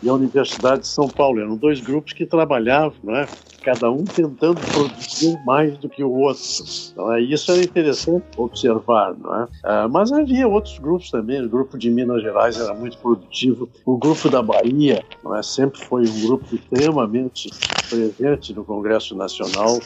e 0.03 0.09
a 0.09 0.15
Universidade 0.15 0.83
de 0.83 0.89
São 0.89 1.09
Paulo. 1.09 1.41
Eram 1.41 1.57
dois 1.57 1.81
grupos 1.81 2.13
que 2.13 2.27
trabalhavam, 2.27 3.15
é? 3.15 3.27
cada 3.63 3.91
um 3.91 4.05
tentando 4.05 4.61
produzir 4.73 5.39
mais 5.47 5.79
do 5.79 5.89
que 5.89 6.03
o 6.03 6.11
outro. 6.11 6.43
Então, 6.93 7.19
isso 7.19 7.53
era 7.53 7.63
interessante 7.63 8.25
observar, 8.37 9.13
é? 9.13 9.49
Ah, 9.63 9.89
mas 9.89 10.13
havia 10.13 10.47
outros 10.49 10.79
grupos 10.79 11.11
também, 11.11 11.45
o 11.45 11.49
grupo 11.49 11.79
de 11.79 11.91
Minas 11.91 12.23
Gerais 12.23 12.59
era 12.59 12.75
muito 12.75 12.99
produtivo, 12.99 13.69
o 13.87 13.97
grupo 13.97 14.29
da 14.29 14.43
Bahia 14.43 15.05
é? 15.37 15.43
sempre 15.43 15.81
foi 15.81 16.03
um 16.03 16.21
grupo 16.27 16.32
extremamente 16.53 17.51
presente 17.89 18.55
no 18.55 18.65
Congresso 18.65 19.15
Nacional, 19.15 19.79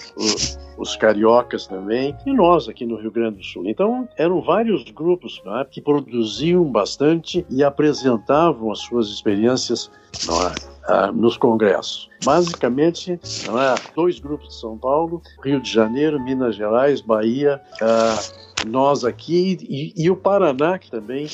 os 0.78 0.97
cariocas 0.97 1.66
também, 1.66 2.14
e 2.26 2.32
nós 2.32 2.68
aqui 2.68 2.84
no 2.84 2.97
Rio 2.97 3.11
Grande 3.11 3.38
do 3.38 3.44
Sul. 3.44 3.64
Então, 3.66 4.09
eram 4.16 4.40
vários 4.40 4.84
grupos 4.84 5.40
é? 5.61 5.64
que 5.64 5.80
produziam 5.80 6.64
bastante 6.64 7.47
e 7.51 7.64
apresentavam 7.64 8.70
as 8.70 8.80
suas 8.80 9.09
experiências 9.09 9.90
é? 10.88 11.11
nos 11.12 11.36
congressos. 11.36 12.09
Basicamente, 12.24 13.12
é? 13.12 13.92
dois 13.94 14.18
grupos 14.18 14.49
de 14.49 14.55
São 14.61 14.76
Paulo, 14.76 15.22
Rio 15.42 15.61
de 15.61 15.72
Janeiro, 15.72 16.22
Minas 16.22 16.55
Gerais, 16.55 17.01
Bahia, 17.01 17.61
ah, 17.80 18.18
nós 18.64 19.04
aqui 19.04 19.59
e, 19.68 19.92
e, 19.96 20.11
o 20.11 20.16
Paraná 20.16 20.78
que 20.78 20.90
também 20.90 21.26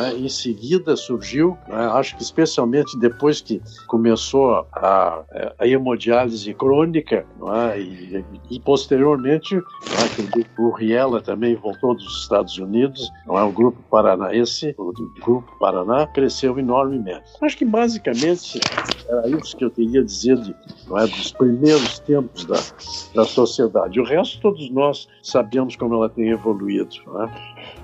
é, 0.00 0.12
em 0.12 0.28
seguida 0.28 0.96
surgiu, 0.96 1.56
é, 1.68 1.74
acho 1.74 2.16
que 2.16 2.22
especialmente 2.22 2.98
depois 2.98 3.40
que 3.40 3.60
começou 3.86 4.66
a, 4.72 5.22
a 5.58 5.66
hemodiálise 5.66 6.52
crônica 6.54 7.24
é, 7.72 7.80
e, 7.80 8.24
e, 8.50 8.60
posteriormente 8.60 9.56
é, 9.56 10.60
o 10.60 10.70
Riela 10.70 11.20
também 11.20 11.54
voltou 11.54 11.94
dos 11.94 12.22
Estados 12.22 12.58
Unidos, 12.58 13.10
não 13.26 13.38
é 13.38 13.42
o 13.42 13.52
grupo 13.52 13.78
paranaense, 13.90 14.74
o 14.78 14.92
grupo 15.24 15.56
Paraná 15.58 16.06
cresceu 16.06 16.58
enormemente. 16.58 17.24
Acho 17.40 17.56
que 17.56 17.64
basicamente 17.64 18.60
era 19.08 19.28
isso 19.28 19.56
que 19.56 19.64
eu 19.64 19.70
teria 19.70 20.00
a 20.00 20.04
dizer 20.04 20.36
de, 20.38 20.50
é, 20.50 21.06
dos 21.06 21.32
primeiros 21.32 21.98
tempos 22.00 22.44
da, 22.44 22.56
da 23.14 23.24
sociedade. 23.24 24.00
O 24.00 24.04
resto 24.04 24.40
todos 24.40 24.70
nós 24.70 25.08
sabemos 25.22 25.76
como 25.76 25.94
ela 25.94 26.08
tem 26.08 26.30
evoluído 26.30 26.63
Né? 27.06 27.30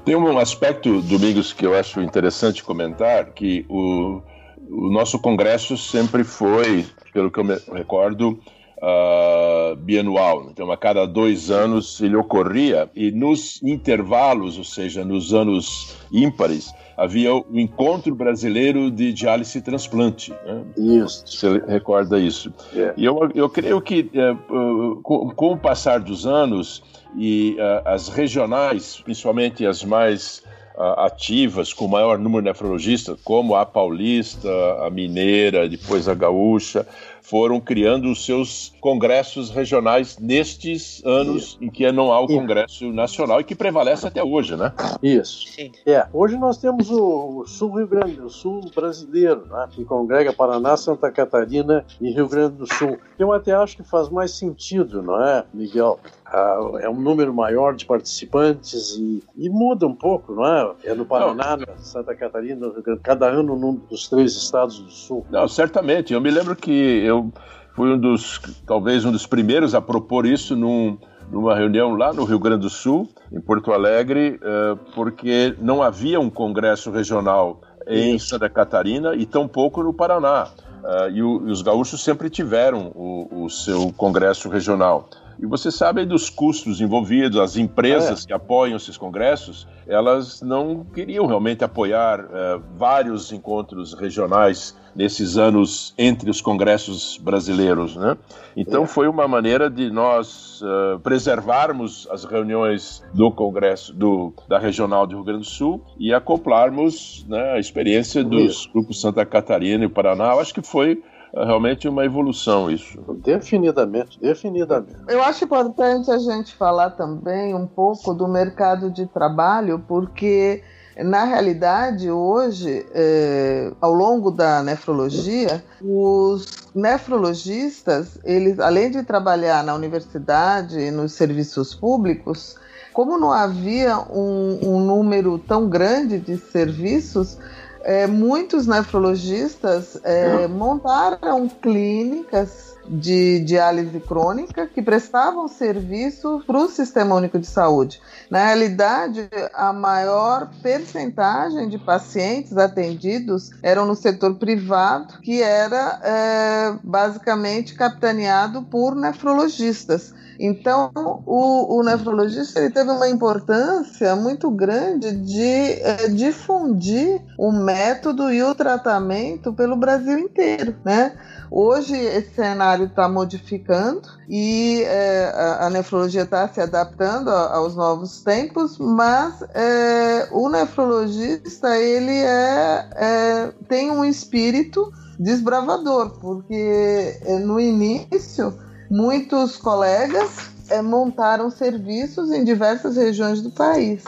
Tem 0.04 0.16
um 0.16 0.38
aspecto, 0.38 1.00
Domingos, 1.02 1.52
que 1.52 1.66
eu 1.66 1.74
acho 1.74 2.00
interessante 2.00 2.62
comentar, 2.62 3.26
que 3.32 3.64
o, 3.68 4.20
o 4.68 4.90
nosso 4.90 5.18
congresso 5.18 5.76
sempre 5.76 6.24
foi, 6.24 6.86
pelo 7.12 7.30
que 7.30 7.38
eu 7.38 7.44
me 7.44 7.56
recordo, 7.72 8.38
uh, 8.80 9.76
bianual. 9.76 10.48
Então, 10.50 10.70
a 10.70 10.76
cada 10.76 11.06
dois 11.06 11.50
anos 11.50 12.00
ele 12.00 12.16
ocorria 12.16 12.90
e 12.94 13.10
nos 13.10 13.62
intervalos, 13.62 14.58
ou 14.58 14.64
seja, 14.64 15.04
nos 15.04 15.32
anos 15.32 15.96
ímpares, 16.12 16.72
havia 16.96 17.34
o 17.34 17.46
Encontro 17.54 18.14
Brasileiro 18.14 18.90
de 18.90 19.12
Diálise 19.12 19.58
e 19.58 19.62
Transplante. 19.62 20.32
Né? 20.44 20.64
Isso. 20.76 21.24
Você 21.26 21.62
recorda 21.66 22.18
isso? 22.18 22.52
É. 22.74 22.92
E 22.96 23.04
eu, 23.04 23.18
eu 23.34 23.48
creio 23.48 23.80
que, 23.80 24.10
uh, 24.14 25.00
com, 25.02 25.30
com 25.30 25.52
o 25.52 25.56
passar 25.56 26.00
dos 26.00 26.26
anos, 26.26 26.82
e 27.16 27.56
uh, 27.58 27.88
as 27.88 28.08
regionais, 28.08 29.00
principalmente 29.00 29.66
as 29.66 29.82
mais 29.82 30.42
uh, 30.76 31.00
ativas, 31.00 31.72
com 31.72 31.88
maior 31.88 32.18
número 32.18 32.42
de 32.42 32.50
nefrologistas, 32.50 33.18
como 33.24 33.54
a 33.54 33.66
paulista, 33.66 34.48
a 34.84 34.90
mineira, 34.90 35.68
depois 35.68 36.08
a 36.08 36.14
gaúcha, 36.14 36.86
foram 37.30 37.60
criando 37.60 38.10
os 38.10 38.24
seus 38.26 38.74
congressos 38.80 39.50
regionais 39.50 40.18
nestes 40.18 41.00
anos 41.04 41.42
Isso. 41.44 41.58
em 41.60 41.70
que 41.70 41.90
não 41.92 42.10
há 42.12 42.20
o 42.20 42.26
Congresso 42.26 42.92
Nacional 42.92 43.40
e 43.40 43.44
que 43.44 43.54
prevalece 43.54 44.04
até 44.04 44.22
hoje, 44.22 44.56
né? 44.56 44.72
Isso. 45.00 45.46
Sim. 45.46 45.70
É. 45.86 46.04
Hoje 46.12 46.36
nós 46.36 46.58
temos 46.58 46.90
o 46.90 47.44
Sul 47.46 47.76
Rio 47.76 47.86
Grande, 47.86 48.20
o 48.20 48.28
Sul 48.28 48.68
brasileiro, 48.74 49.46
né? 49.46 49.68
que 49.70 49.84
congrega 49.84 50.32
Paraná, 50.32 50.76
Santa 50.76 51.08
Catarina 51.12 51.84
e 52.00 52.10
Rio 52.10 52.28
Grande 52.28 52.56
do 52.56 52.66
Sul. 52.66 52.98
Eu 53.16 53.32
até 53.32 53.52
acho 53.52 53.76
que 53.76 53.84
faz 53.84 54.08
mais 54.08 54.32
sentido, 54.32 55.00
não 55.00 55.22
é, 55.22 55.44
Miguel? 55.54 56.00
Ah, 56.32 56.60
é 56.80 56.88
um 56.88 57.00
número 57.00 57.34
maior 57.34 57.74
de 57.74 57.84
participantes 57.84 58.96
e, 58.96 59.20
e, 59.36 59.50
muda 59.50 59.84
um 59.84 59.94
pouco, 59.94 60.32
não 60.32 60.46
é? 60.46 60.72
É 60.84 60.94
no 60.94 61.04
Paraná, 61.04 61.56
não. 61.56 61.76
Santa 61.78 62.14
Catarina, 62.14 62.70
cada 63.02 63.26
ano 63.26 63.56
num 63.56 63.74
dos 63.74 64.08
três 64.08 64.36
estados 64.36 64.78
do 64.78 64.90
Sul. 64.90 65.26
Não, 65.28 65.48
certamente. 65.48 66.12
Eu 66.12 66.20
me 66.20 66.30
lembro 66.30 66.54
que 66.54 66.70
eu 66.70 67.32
fui 67.74 67.92
um 67.92 67.98
dos, 67.98 68.40
talvez 68.64 69.04
um 69.04 69.10
dos 69.10 69.26
primeiros 69.26 69.74
a 69.74 69.80
propor 69.80 70.24
isso 70.24 70.54
num, 70.54 70.96
numa 71.32 71.56
reunião 71.56 71.96
lá 71.96 72.12
no 72.12 72.22
Rio 72.24 72.38
Grande 72.38 72.62
do 72.62 72.70
Sul, 72.70 73.08
em 73.32 73.40
Porto 73.40 73.72
Alegre, 73.72 74.38
uh, 74.42 74.76
porque 74.94 75.56
não 75.58 75.82
havia 75.82 76.20
um 76.20 76.30
congresso 76.30 76.92
regional 76.92 77.60
em 77.88 78.20
Santa 78.20 78.48
Catarina 78.48 79.16
e 79.16 79.26
tampouco 79.26 79.82
no 79.82 79.92
Paraná. 79.92 80.48
O, 80.82 81.08
e, 81.10 81.22
os 81.22 81.60
gaúchos 81.60 82.02
sempre 82.02 82.30
tiveram 82.30 82.92
o, 82.94 83.44
o 83.44 83.50
seu 83.50 83.92
congresso 83.96 84.48
regional. 84.48 85.08
E 85.42 85.46
você 85.46 85.70
sabe 85.70 86.04
dos 86.04 86.28
custos 86.28 86.80
envolvidos, 86.80 87.40
as 87.40 87.56
empresas 87.56 88.24
é. 88.24 88.26
que 88.26 88.32
apoiam 88.32 88.76
esses 88.76 88.98
congressos, 88.98 89.66
elas 89.86 90.42
não 90.42 90.84
queriam 90.84 91.26
realmente 91.26 91.64
apoiar 91.64 92.20
uh, 92.20 92.62
vários 92.76 93.32
encontros 93.32 93.94
regionais 93.94 94.76
nesses 94.94 95.38
anos 95.38 95.94
entre 95.96 96.28
os 96.28 96.40
congressos 96.40 97.16
brasileiros, 97.16 97.96
né? 97.96 98.18
Então 98.56 98.84
é. 98.84 98.86
foi 98.86 99.08
uma 99.08 99.26
maneira 99.26 99.70
de 99.70 99.90
nós 99.90 100.60
uh, 100.60 100.98
preservarmos 101.00 102.06
as 102.10 102.24
reuniões 102.24 103.02
do 103.14 103.30
congresso 103.30 103.94
do, 103.94 104.34
da 104.48 104.58
regional 104.58 105.06
do 105.06 105.16
Rio 105.16 105.24
Grande 105.24 105.40
do 105.40 105.46
Sul 105.46 105.82
e 105.98 106.12
acoplarmos 106.12 107.24
né, 107.28 107.52
a 107.52 107.58
experiência 107.58 108.22
dos 108.22 108.66
grupos 108.66 109.00
Santa 109.00 109.24
Catarina 109.24 109.84
e 109.84 109.88
Paraná. 109.88 110.32
Eu 110.32 110.40
acho 110.40 110.52
que 110.52 110.62
foi 110.62 111.02
realmente 111.34 111.88
uma 111.88 112.04
evolução 112.04 112.70
isso. 112.70 113.00
Definidamente, 113.22 114.18
definidamente. 114.20 114.96
Eu 115.08 115.22
acho 115.22 115.44
importante 115.44 116.10
a 116.10 116.18
gente 116.18 116.54
falar 116.54 116.90
também 116.90 117.54
um 117.54 117.66
pouco 117.66 118.14
do 118.14 118.26
mercado 118.26 118.90
de 118.90 119.06
trabalho, 119.06 119.82
porque 119.86 120.62
na 120.98 121.24
realidade, 121.24 122.10
hoje, 122.10 122.84
é, 122.92 123.72
ao 123.80 123.92
longo 123.92 124.30
da 124.30 124.62
nefrologia, 124.62 125.64
os 125.80 126.46
nefrologistas, 126.74 128.18
eles, 128.24 128.58
além 128.58 128.90
de 128.90 129.02
trabalhar 129.02 129.64
na 129.64 129.74
universidade 129.74 130.78
e 130.78 130.90
nos 130.90 131.12
serviços 131.12 131.74
públicos, 131.74 132.56
como 132.92 133.18
não 133.18 133.32
havia 133.32 133.98
um, 133.98 134.58
um 134.62 134.80
número 134.80 135.38
tão 135.38 135.68
grande 135.68 136.18
de 136.18 136.36
serviços, 136.36 137.38
é, 137.82 138.06
muitos 138.06 138.66
nefrologistas 138.66 139.98
é, 140.04 140.46
montaram 140.46 141.48
clínicas 141.48 142.70
de 142.86 143.40
diálise 143.40 144.00
crônica 144.00 144.66
que 144.66 144.82
prestavam 144.82 145.46
serviço 145.46 146.42
para 146.46 146.58
o 146.58 146.68
Sistema 146.68 147.14
Único 147.14 147.38
de 147.38 147.46
Saúde. 147.46 148.00
Na 148.28 148.46
realidade, 148.46 149.28
a 149.54 149.72
maior 149.72 150.50
percentagem 150.62 151.68
de 151.68 151.78
pacientes 151.78 152.56
atendidos 152.56 153.50
eram 153.62 153.86
no 153.86 153.94
setor 153.94 154.34
privado, 154.34 155.20
que 155.20 155.42
era 155.42 156.00
é, 156.02 156.74
basicamente 156.82 157.74
capitaneado 157.74 158.62
por 158.62 158.94
nefrologistas. 158.96 160.12
Então, 160.42 160.90
o, 161.26 161.78
o 161.78 161.82
nefrologista 161.82 162.60
ele 162.60 162.70
teve 162.70 162.90
uma 162.90 163.06
importância 163.06 164.16
muito 164.16 164.50
grande 164.50 165.12
de 165.12 165.42
é, 165.82 166.08
difundir 166.08 167.20
o 167.38 167.52
método 167.52 168.32
e 168.32 168.42
o 168.42 168.54
tratamento 168.54 169.52
pelo 169.52 169.76
Brasil 169.76 170.18
inteiro, 170.18 170.74
né? 170.82 171.12
Hoje 171.50 171.94
esse 171.94 172.36
cenário 172.36 172.86
está 172.86 173.06
modificando 173.06 174.00
e 174.30 174.82
é, 174.86 175.30
a, 175.34 175.66
a, 175.66 175.70
nefrologia 175.70 176.22
está 176.22 176.48
se 176.48 176.62
adaptando 176.62 177.28
a, 177.28 177.56
aos 177.56 177.76
novos 177.76 178.22
tempos, 178.22 178.78
mas 178.78 179.42
é, 179.52 180.26
o 180.32 180.48
nefrologista 180.48 181.76
ele 181.76 182.16
é, 182.16 182.88
é, 182.96 183.52
tem 183.68 183.90
um 183.90 184.02
espírito 184.02 184.90
desbravador, 185.18 186.18
porque 186.18 187.20
no 187.44 187.60
início 187.60 188.54
muitos 188.90 189.56
colegas 189.56 190.50
é, 190.68 190.82
montaram 190.82 191.50
serviços 191.50 192.32
em 192.32 192.44
diversas 192.44 192.96
regiões 192.96 193.40
do 193.40 193.50
país. 193.50 194.02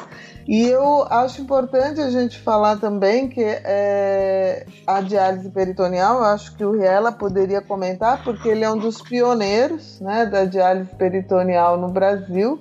E 0.47 0.63
eu 0.67 1.05
acho 1.09 1.41
importante 1.41 2.01
a 2.01 2.11
gente 2.11 2.41
falar 2.41 2.77
também 2.77 3.29
que 3.29 3.43
é, 3.45 4.67
a 4.85 5.01
diálise 5.01 5.49
peritoneal, 5.51 6.19
eu 6.19 6.25
acho 6.25 6.57
que 6.57 6.65
o 6.65 6.73
Riela 6.73 7.13
poderia 7.13 7.61
comentar, 7.61 8.25
porque 8.25 8.49
ele 8.49 8.65
é 8.65 8.71
um 8.71 8.77
dos 8.77 9.01
pioneiros 9.01 10.01
né, 10.01 10.27
da 10.27 10.45
diálise 10.45 10.91
peritoneal 10.97 11.79
no 11.79 11.89
Brasil 11.89 12.61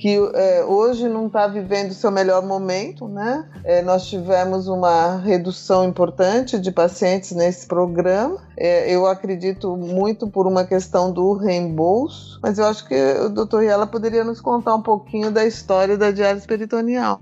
que 0.00 0.16
é, 0.34 0.64
hoje 0.64 1.10
não 1.10 1.26
está 1.26 1.46
vivendo 1.46 1.92
seu 1.92 2.10
melhor 2.10 2.42
momento, 2.42 3.06
né? 3.06 3.46
É, 3.62 3.82
nós 3.82 4.08
tivemos 4.08 4.66
uma 4.66 5.18
redução 5.18 5.86
importante 5.86 6.58
de 6.58 6.72
pacientes 6.72 7.32
nesse 7.32 7.66
programa. 7.66 8.38
É, 8.56 8.90
eu 8.90 9.06
acredito 9.06 9.76
muito 9.76 10.26
por 10.26 10.46
uma 10.46 10.64
questão 10.64 11.12
do 11.12 11.34
reembolso, 11.34 12.40
mas 12.42 12.58
eu 12.58 12.64
acho 12.64 12.88
que 12.88 12.94
o 12.94 13.28
doutor 13.28 13.60
Riela 13.62 13.86
poderia 13.86 14.24
nos 14.24 14.40
contar 14.40 14.74
um 14.74 14.80
pouquinho 14.80 15.30
da 15.30 15.44
história 15.44 15.98
da 15.98 16.10
diálise 16.10 16.46
peritoneal. 16.46 17.20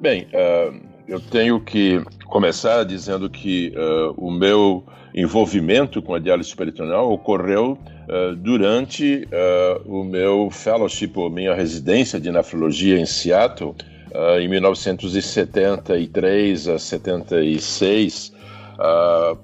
Bem, 0.00 0.26
uh, 0.34 0.76
eu 1.06 1.20
tenho 1.20 1.60
que 1.60 2.02
começar 2.26 2.82
dizendo 2.84 3.30
que 3.30 3.72
uh, 3.76 4.12
o 4.16 4.28
meu 4.28 4.82
envolvimento 5.20 6.00
com 6.00 6.14
a 6.14 6.20
diálise 6.20 6.54
peritoneal 6.54 7.12
ocorreu 7.12 7.72
uh, 7.72 8.36
durante 8.36 9.26
uh, 9.26 9.82
o 9.84 10.04
meu 10.04 10.48
fellowship, 10.50 11.10
ou 11.16 11.28
minha 11.28 11.52
residência 11.54 12.20
de 12.20 12.30
nefrologia 12.30 13.00
em 13.00 13.04
Seattle, 13.04 13.74
uh, 14.12 14.38
em 14.40 14.46
1973 14.46 16.68
a 16.68 16.78
76, 16.78 18.38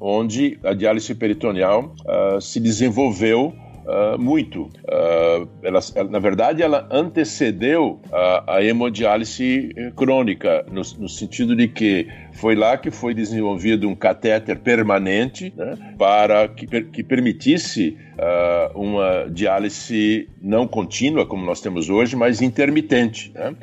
onde 0.00 0.60
a 0.62 0.72
diálise 0.72 1.12
peritoneal 1.12 1.92
se 2.40 2.60
desenvolveu 2.60 3.52
Uh, 3.84 4.18
muito. 4.18 4.62
Uh, 4.62 5.46
ela, 5.62 5.78
na 6.08 6.18
verdade, 6.18 6.62
ela 6.62 6.88
antecedeu 6.90 8.00
a, 8.10 8.56
a 8.56 8.64
hemodiálise 8.64 9.74
crônica, 9.94 10.64
no, 10.70 10.80
no, 10.98 11.08
sentido 11.08 11.54
de 11.54 11.68
que 11.68 12.08
foi 12.32 12.54
lá 12.54 12.78
que 12.78 12.90
foi 12.90 13.12
desenvolvido 13.12 13.86
um 13.86 13.94
catéter 13.94 14.58
permanente 14.58 15.52
né, 15.54 15.76
para 15.98 16.48
que, 16.48 16.66
que 16.66 17.04
permitisse 17.04 17.98
uh, 18.14 18.80
uma 18.80 19.28
diálise 19.30 20.30
não 20.40 20.66
contínua, 20.66 21.26
como 21.26 21.44
nós 21.44 21.60
temos 21.60 21.90
hoje, 21.90 22.16
mas 22.16 22.40
intermitente. 22.40 23.32
Né? 23.34 23.54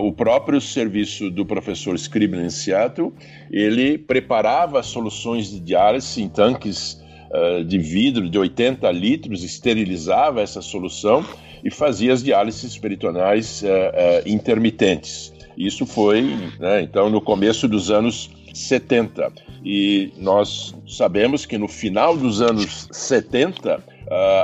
o 0.00 0.12
próprio 0.12 0.62
serviço 0.62 1.30
do 1.30 1.44
professor 1.44 1.94
Scribner 1.96 2.46
em 2.46 2.48
Seattle, 2.48 3.12
ele 3.50 3.98
preparava 3.98 4.82
soluções 4.82 5.50
de 5.50 5.60
diálise 5.60 6.22
em 6.22 6.28
tanques 6.28 7.03
eh, 7.36 7.64
de 7.64 7.78
vidro 7.78 8.30
de 8.30 8.38
80 8.38 8.88
litros, 8.92 9.42
esterilizava 9.42 10.40
essa 10.40 10.62
solução 10.62 11.24
e 11.64 11.70
fazia 11.70 12.12
as 12.12 12.22
diálises 12.22 12.78
peritoneais 12.78 13.60
uh, 13.62 13.66
uh, 13.66 14.28
intermitentes. 14.28 15.32
Isso 15.58 15.84
foi, 15.84 16.22
né, 16.60 16.82
então, 16.82 17.10
no 17.10 17.20
começo 17.20 17.66
dos 17.66 17.90
anos 17.90 18.30
70. 18.52 19.32
E 19.64 20.12
nós 20.16 20.76
sabemos 20.86 21.44
que 21.44 21.58
no 21.58 21.66
final 21.66 22.16
dos 22.16 22.40
anos 22.40 22.86
70, 22.92 23.82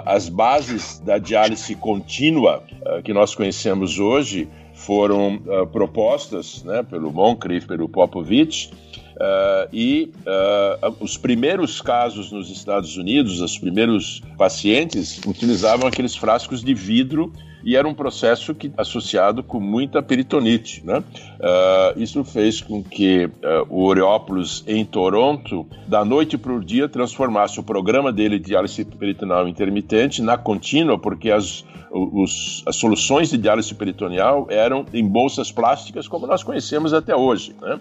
as 0.07 0.29
bases 0.29 0.99
da 0.99 1.19
diálise 1.19 1.75
contínua 1.75 2.65
que 3.05 3.13
nós 3.13 3.35
conhecemos 3.35 3.99
hoje 3.99 4.49
foram 4.73 5.39
propostas 5.71 6.65
né, 6.65 6.83
pelo 6.83 7.13
Moncrief, 7.13 7.67
pelo 7.67 7.89
Popovich, 7.89 8.71
Uh, 9.21 9.69
e 9.71 10.11
uh, 10.21 10.97
os 10.99 11.19
primeiros 11.19 11.83
casos 11.83 12.33
nos 12.33 12.51
Estados 12.51 12.97
Unidos, 12.97 13.43
os 13.43 13.59
primeiros 13.59 14.23
pacientes 14.39 15.21
utilizavam 15.27 15.87
aqueles 15.87 16.17
frascos 16.17 16.65
de 16.65 16.73
vidro 16.73 17.31
e 17.63 17.77
era 17.77 17.87
um 17.87 17.93
processo 17.93 18.55
que 18.55 18.73
associado 18.79 19.43
com 19.43 19.61
muita 19.61 20.03
peritonite, 20.03 20.83
né? 20.87 21.01
Uh, 21.01 22.03
isso 22.03 22.25
fez 22.25 22.63
com 22.63 22.83
que 22.83 23.29
o 23.69 23.85
Oreópolis 23.85 24.65
em 24.67 24.87
Toronto, 24.87 25.67
da 25.87 26.03
noite 26.03 26.39
para 26.39 26.55
o 26.55 26.65
dia, 26.65 26.89
transformasse 26.89 27.61
o 27.61 27.63
programa 27.63 28.11
dele 28.11 28.39
de 28.39 28.47
diálise 28.47 28.83
peritoneal 28.87 29.47
intermitente 29.47 30.23
na 30.23 30.39
contínua, 30.39 30.99
porque 30.99 31.31
as 31.31 31.63
os, 31.93 32.63
as 32.67 32.77
soluções 32.77 33.31
de 33.31 33.37
diálise 33.37 33.75
peritoneal 33.75 34.47
eram 34.49 34.87
em 34.95 35.05
bolsas 35.05 35.51
plásticas 35.51 36.07
como 36.07 36.25
nós 36.25 36.43
conhecemos 36.45 36.93
até 36.93 37.17
hoje. 37.17 37.53
Né? 37.61 37.81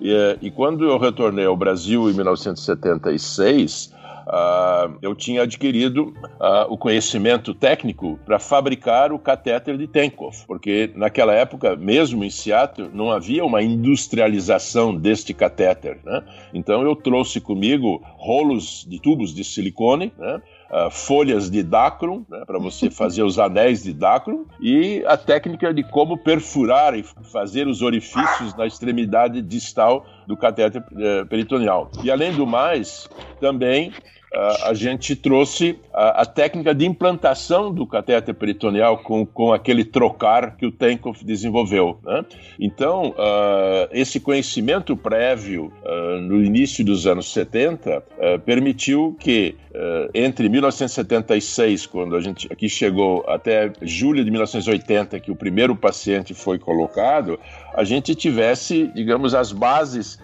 E, 0.00 0.38
e 0.42 0.50
quando 0.50 0.84
eu 0.84 0.98
retornei 0.98 1.46
ao 1.46 1.56
Brasil 1.56 2.10
em 2.10 2.14
1976, 2.14 3.94
Uh, 4.26 4.28
ah, 4.28 4.90
eu 5.02 5.14
tinha 5.14 5.42
adquirido 5.42 6.12
uh, 6.40 6.66
o 6.68 6.76
conhecimento 6.76 7.54
técnico 7.54 8.18
para 8.26 8.40
fabricar 8.40 9.12
o 9.12 9.20
catéter 9.20 9.78
de 9.78 9.86
Tenkov, 9.86 10.44
porque 10.48 10.90
naquela 10.96 11.32
época, 11.32 11.76
mesmo 11.76 12.24
em 12.24 12.30
Seattle, 12.30 12.90
não 12.92 13.12
havia 13.12 13.44
uma 13.44 13.62
industrialização 13.62 14.96
deste 14.96 15.32
catéter. 15.32 16.00
Né? 16.04 16.24
Então 16.52 16.82
eu 16.82 16.96
trouxe 16.96 17.40
comigo 17.40 18.02
rolos 18.16 18.84
de 18.88 19.00
tubos 19.00 19.32
de 19.32 19.44
silicone, 19.44 20.12
né? 20.18 20.42
Uh, 20.70 20.90
folhas 20.90 21.50
de 21.50 21.62
dacron, 21.62 22.24
né, 22.28 22.44
para 22.46 22.58
você 22.58 22.90
fazer 22.90 23.22
os 23.22 23.38
anéis 23.38 23.82
de 23.82 23.92
dacron, 23.92 24.44
e 24.60 25.04
a 25.06 25.16
técnica 25.16 25.72
de 25.72 25.82
como 25.82 26.18
perfurar 26.18 26.96
e 26.98 27.02
fazer 27.02 27.66
os 27.66 27.82
orifícios 27.82 28.54
na 28.56 28.66
extremidade 28.66 29.42
distal 29.42 30.06
do 30.26 30.36
catéter 30.36 30.82
uh, 30.82 31.26
peritoneal. 31.26 31.90
E 32.02 32.10
além 32.10 32.32
do 32.32 32.46
mais, 32.46 33.08
também 33.40 33.92
a 34.64 34.74
gente 34.74 35.16
trouxe 35.16 35.78
a, 35.94 36.22
a, 36.22 36.26
técnica 36.26 36.74
de 36.74 36.84
implantação 36.84 37.72
do 37.72 37.86
catéter 37.86 38.34
peritoneal 38.34 38.98
com, 38.98 39.24
com 39.24 39.52
aquele 39.52 39.84
trocar 39.84 40.56
que 40.56 40.66
o 40.66 40.72
Tenkov 40.72 41.24
desenvolveu. 41.24 41.98
Né? 42.04 42.24
Então, 42.60 43.10
uh, 43.10 43.88
esse 43.92 44.20
conhecimento 44.20 44.96
prévio 44.96 45.72
uh, 45.84 46.20
no 46.20 46.42
início 46.42 46.84
dos 46.84 47.06
anos 47.06 47.32
70 47.32 47.98
uh, 47.98 48.38
permitiu 48.40 49.16
que 49.18 49.56
entre 50.14 50.48
1976, 50.48 51.84
quando 51.84 52.16
a 52.16 52.20
gente 52.22 52.50
aqui 52.50 52.66
chegou, 52.66 53.22
até 53.28 53.70
julho 53.82 54.24
de 54.24 54.30
1980, 54.30 55.20
que 55.20 55.30
o 55.30 55.36
primeiro 55.36 55.76
paciente 55.76 56.32
foi 56.32 56.58
colocado, 56.58 57.38
a 57.74 57.84
gente 57.84 58.14
tivesse, 58.14 58.90
digamos, 58.94 59.34
as 59.34 59.52
bases 59.52 60.18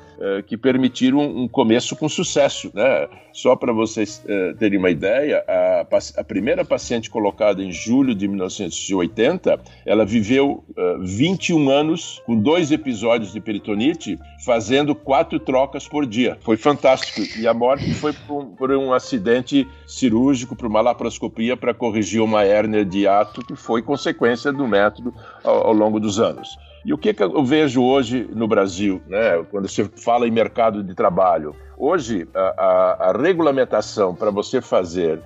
que 0.46 0.56
permitiram 0.56 1.20
um 1.20 1.48
começo 1.48 1.96
com 1.96 2.08
sucesso. 2.08 2.70
Né? 2.74 3.08
Só 3.32 3.56
para 3.56 3.72
vocês 3.72 4.24
uh, 4.24 4.56
terem 4.56 4.78
uma 4.78 4.90
ideia, 4.90 5.42
a, 5.48 5.86
a, 6.18 6.24
primeira 6.24 6.64
paciente 6.64 7.10
colocada 7.10 7.62
em 7.62 7.72
julho 7.72 8.14
de 8.14 8.28
1980, 8.28 9.58
ela 9.86 10.04
viveu 10.04 10.64
uh, 10.76 10.80
eh, 10.82 10.96
21 11.00 11.70
anos 11.70 12.22
com 12.26 12.36
dois 12.36 12.70
episódios 12.70 13.32
de 13.32 13.40
peritonite, 13.40 14.18
fazendo 14.44 14.94
quatro 14.94 15.40
trocas 15.40 15.88
por 15.88 16.06
dia. 16.06 16.36
Foi 16.42 16.56
fantástico. 16.56 17.22
E 17.38 17.46
a 17.46 17.54
morte 17.54 17.92
foi 17.94 18.12
por, 18.12 18.46
por 18.46 18.70
um 18.70 18.92
acidente 18.92 19.66
cirúrgico, 19.86 20.54
por 20.54 20.66
uma 20.66 20.80
laparoscopia 20.80 21.56
para 21.56 21.72
corrigir 21.72 22.20
uma 22.20 22.44
hérnia 22.44 22.84
de 22.84 23.06
ato, 23.06 23.44
que 23.44 23.56
foi 23.56 23.82
consequência 23.82 24.52
do 24.52 24.66
método 24.68 25.14
ao, 25.42 25.68
ao 25.68 25.72
longo 25.72 25.98
dos 25.98 26.20
anos. 26.20 26.56
E 26.84 26.92
o 26.92 26.98
que, 26.98 27.14
que 27.14 27.22
eu 27.22 27.44
vejo 27.44 27.82
hoje 27.82 28.28
no 28.32 28.48
Brasil, 28.48 29.00
né, 29.06 29.44
quando 29.50 29.68
você 29.68 29.84
fala 29.84 30.26
em 30.26 30.30
mercado 30.30 30.82
de 30.82 30.94
trabalho? 30.94 31.54
Hoje, 31.78 32.28
a, 32.34 32.40
a, 32.40 33.10
a 33.10 33.12
regulamentação 33.12 34.14
para 34.14 34.30
você 34.30 34.60
fazer, 34.60 35.20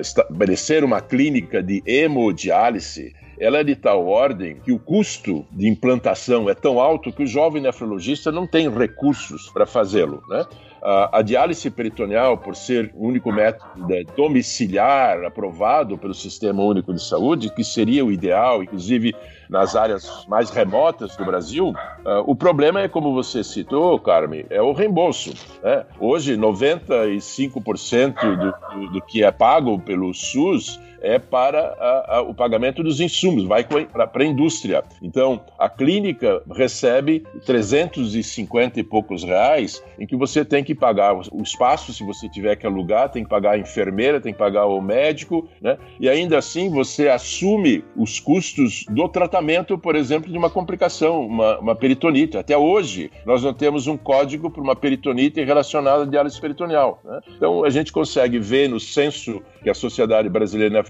estabelecer 0.00 0.82
uma 0.84 1.00
clínica 1.00 1.62
de 1.62 1.82
hemodiálise, 1.86 3.14
ela 3.38 3.58
é 3.58 3.64
de 3.64 3.74
tal 3.74 4.06
ordem 4.06 4.56
que 4.56 4.72
o 4.72 4.78
custo 4.78 5.46
de 5.52 5.68
implantação 5.68 6.48
é 6.50 6.54
tão 6.54 6.80
alto 6.80 7.12
que 7.12 7.22
o 7.22 7.26
jovem 7.26 7.62
nefrologista 7.62 8.30
não 8.30 8.46
tem 8.46 8.68
recursos 8.68 9.48
para 9.50 9.66
fazê-lo. 9.66 10.22
Né? 10.28 10.44
a, 10.82 11.22
diálise 11.22 11.70
peritoneal, 11.70 12.38
por 12.38 12.56
ser 12.56 12.90
o 12.94 13.06
único 13.06 13.30
método 13.30 13.86
domiciliar 14.16 15.24
aprovado 15.24 15.98
pelo 15.98 16.14
Sistema 16.14 16.62
Único 16.62 16.92
de 16.92 17.02
Saúde, 17.02 17.52
que 17.52 17.62
seria 17.62 18.04
o 18.04 18.10
ideal, 18.10 18.62
inclusive 18.62 19.14
nas 19.50 19.74
áreas 19.74 20.24
mais 20.28 20.50
remotas 20.50 21.16
do 21.16 21.24
Brasil, 21.24 21.70
uh, 21.70 21.74
o 22.24 22.36
problema 22.36 22.80
é, 22.80 22.88
como 22.88 23.12
você 23.12 23.42
citou, 23.42 23.98
Carmen, 23.98 24.46
é 24.48 24.62
o 24.62 24.72
reembolso. 24.72 25.34
Né? 25.62 25.84
Hoje, 25.98 26.36
95% 26.36 28.20
do, 28.20 28.36
do, 28.36 28.92
do 28.92 29.02
que 29.02 29.24
é 29.24 29.32
pago 29.32 29.80
pelo 29.80 30.14
SUS 30.14 30.78
é 31.00 31.18
para 31.18 31.60
a, 31.60 32.16
a, 32.16 32.22
o 32.22 32.34
pagamento 32.34 32.82
dos 32.82 33.00
insumos, 33.00 33.44
vai 33.44 33.64
para 33.64 34.22
a 34.22 34.24
indústria. 34.24 34.84
Então, 35.02 35.40
a 35.58 35.68
clínica 35.68 36.42
recebe 36.50 37.24
350 37.44 38.80
e 38.80 38.82
poucos 38.82 39.24
reais, 39.24 39.82
em 39.98 40.06
que 40.06 40.16
você 40.16 40.44
tem 40.44 40.62
que 40.62 40.74
pagar 40.74 41.14
o 41.14 41.42
espaço, 41.42 41.92
se 41.92 42.04
você 42.04 42.28
tiver 42.28 42.56
que 42.56 42.66
alugar, 42.66 43.10
tem 43.10 43.24
que 43.24 43.30
pagar 43.30 43.52
a 43.52 43.58
enfermeira, 43.58 44.20
tem 44.20 44.32
que 44.32 44.38
pagar 44.38 44.66
o 44.66 44.80
médico, 44.80 45.48
né? 45.60 45.78
E 45.98 46.08
ainda 46.08 46.38
assim 46.38 46.68
você 46.70 47.08
assume 47.08 47.84
os 47.96 48.20
custos 48.20 48.84
do 48.88 49.08
tratamento, 49.08 49.78
por 49.78 49.96
exemplo, 49.96 50.30
de 50.30 50.38
uma 50.38 50.50
complicação, 50.50 51.26
uma, 51.26 51.58
uma 51.58 51.74
peritonite. 51.74 52.36
Até 52.36 52.56
hoje, 52.56 53.10
nós 53.24 53.42
não 53.42 53.52
temos 53.52 53.86
um 53.86 53.96
código 53.96 54.50
para 54.50 54.62
uma 54.62 54.76
peritonite 54.76 55.42
relacionada 55.42 56.02
à 56.02 56.06
diálise 56.06 56.40
peritoneal. 56.40 57.00
Né? 57.04 57.20
Então, 57.36 57.64
a 57.64 57.70
gente 57.70 57.92
consegue 57.92 58.38
ver 58.38 58.68
no 58.68 58.80
censo 58.80 59.42
que 59.62 59.70
a 59.70 59.74
Sociedade 59.74 60.28
Brasileira 60.28 60.82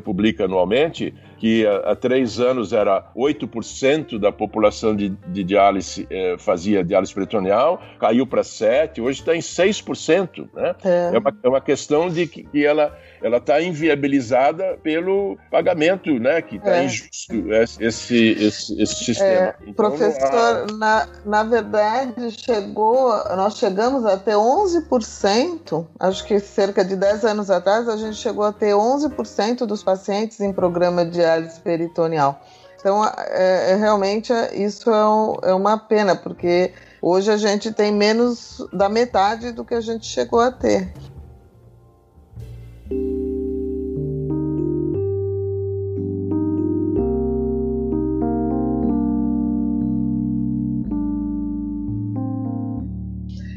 Publica 0.00 0.44
anualmente, 0.44 1.12
que 1.38 1.66
há, 1.66 1.92
há 1.92 1.96
três 1.96 2.40
anos 2.40 2.72
era 2.72 3.04
8% 3.16 4.18
da 4.18 4.32
população 4.32 4.94
de, 4.94 5.10
de 5.28 5.44
diálise 5.44 6.06
eh, 6.10 6.36
fazia 6.38 6.84
diálise 6.84 7.12
peritoneal, 7.12 7.80
caiu 7.98 8.26
para 8.26 8.42
7%, 8.42 9.02
hoje 9.02 9.20
está 9.20 9.34
em 9.34 9.40
6%. 9.40 10.48
Né? 10.54 10.74
É. 10.84 11.14
é, 11.14 11.18
uma, 11.18 11.36
é 11.42 11.48
uma 11.48 11.60
questão 11.60 12.08
de 12.08 12.26
que, 12.26 12.44
que 12.44 12.64
ela 12.64 12.96
ela 13.22 13.38
está 13.38 13.60
inviabilizada 13.60 14.78
pelo 14.82 15.38
pagamento, 15.50 16.18
né? 16.18 16.42
Que 16.42 16.56
está 16.56 16.76
é. 16.76 16.84
injusto 16.84 17.34
esse, 17.80 18.16
esse, 18.16 18.80
esse 18.80 19.04
sistema. 19.04 19.30
É, 19.30 19.56
então, 19.62 19.74
professor, 19.74 20.72
na, 20.72 21.08
na 21.24 21.42
verdade, 21.42 22.30
chegou, 22.30 23.08
nós 23.34 23.56
chegamos 23.56 24.04
a 24.04 24.16
ter 24.16 24.34
11%, 24.34 25.86
acho 25.98 26.24
que 26.24 26.38
cerca 26.40 26.84
de 26.84 26.96
10 26.96 27.24
anos 27.24 27.50
atrás, 27.50 27.88
a 27.88 27.96
gente 27.96 28.16
chegou 28.16 28.44
a 28.44 28.52
ter 28.52 28.72
11% 28.72 29.66
dos 29.66 29.82
pacientes 29.82 30.40
em 30.40 30.52
programa 30.52 31.04
de 31.04 31.22
diálise 31.36 31.60
peritoneal. 31.60 32.40
Então, 32.78 33.04
é, 33.04 33.72
é, 33.72 33.76
realmente, 33.76 34.32
isso 34.54 34.90
é, 34.90 35.08
um, 35.08 35.36
é 35.42 35.54
uma 35.54 35.76
pena, 35.76 36.14
porque 36.14 36.72
hoje 37.02 37.30
a 37.30 37.36
gente 37.36 37.72
tem 37.72 37.92
menos 37.92 38.64
da 38.72 38.88
metade 38.88 39.52
do 39.52 39.64
que 39.64 39.74
a 39.74 39.80
gente 39.80 40.06
chegou 40.06 40.40
a 40.40 40.52
ter. 40.52 40.92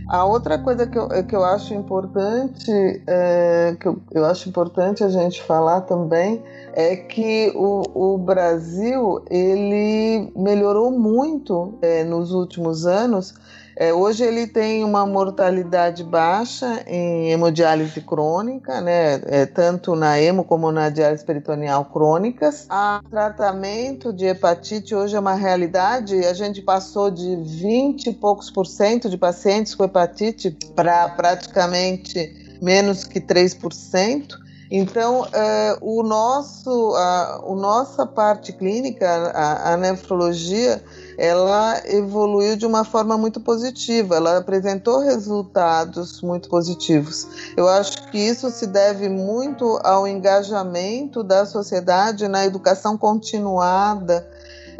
A 0.09 0.25
outra 0.25 0.57
coisa 0.57 0.87
que 0.87 0.97
eu, 0.97 1.07
que 1.23 1.35
eu 1.35 1.43
acho 1.43 1.71
importante, 1.75 2.71
é, 3.05 3.77
que 3.79 3.87
eu, 3.87 4.01
eu, 4.09 4.25
acho 4.25 4.49
importante 4.49 5.03
a 5.03 5.07
gente 5.07 5.39
falar 5.43 5.81
também, 5.81 6.41
é 6.73 6.95
que 6.95 7.53
o, 7.55 8.15
o 8.15 8.17
Brasil 8.17 9.23
ele 9.29 10.31
melhorou 10.35 10.89
muito 10.89 11.77
é, 11.79 12.03
nos 12.03 12.31
últimos 12.31 12.87
anos 12.87 13.35
é, 13.79 13.93
hoje 13.93 14.25
ele 14.25 14.45
tem 14.45 14.83
uma 14.83 15.05
mortalidade 15.05 16.03
baixa 16.03 16.83
em 16.85 17.31
hemodiálise 17.31 18.01
crônica, 18.01 18.81
né, 18.81 19.21
é, 19.25 19.45
tanto 19.45 19.95
na 19.95 20.19
hemo 20.19 20.43
como 20.43 20.69
na 20.69 20.89
diálise 20.89 21.23
peritoneal 21.23 21.85
crônicas. 21.85 22.67
O 22.69 23.09
tratamento 23.09 24.11
de 24.11 24.25
hepatite 24.25 24.93
hoje 24.93 25.15
é 25.15 25.19
uma 25.19 25.33
realidade. 25.33 26.13
A 26.25 26.33
gente 26.33 26.61
passou 26.61 27.09
de 27.09 27.37
20 27.37 28.07
e 28.07 28.13
poucos 28.13 28.51
por 28.51 28.67
cento 28.67 29.09
de 29.09 29.17
pacientes 29.17 29.73
com 29.73 29.85
hepatite 29.85 30.51
para 30.75 31.07
praticamente 31.07 32.57
menos 32.61 33.05
que 33.05 33.21
3%. 33.21 34.48
Então, 34.71 35.25
é, 35.33 35.77
o 35.81 36.03
nosso, 36.03 36.93
a, 36.95 37.41
a 37.43 37.55
nossa 37.55 38.05
parte 38.05 38.53
clínica, 38.53 39.07
a, 39.33 39.73
a 39.73 39.77
nefrologia, 39.77 40.83
ela 41.17 41.81
evoluiu 41.85 42.55
de 42.55 42.67
uma 42.67 42.83
forma 42.83 43.17
muito 43.17 43.39
positiva, 43.39 44.17
ela 44.17 44.37
apresentou 44.37 44.99
resultados 44.99 46.21
muito 46.21 46.49
positivos. 46.49 47.27
Eu 47.57 47.67
acho 47.67 48.11
que 48.11 48.19
isso 48.19 48.51
se 48.51 48.67
deve 48.67 49.09
muito 49.09 49.79
ao 49.83 50.07
engajamento 50.07 51.23
da 51.23 51.47
sociedade 51.47 52.27
na 52.27 52.45
educação 52.45 52.95
continuada. 52.95 54.29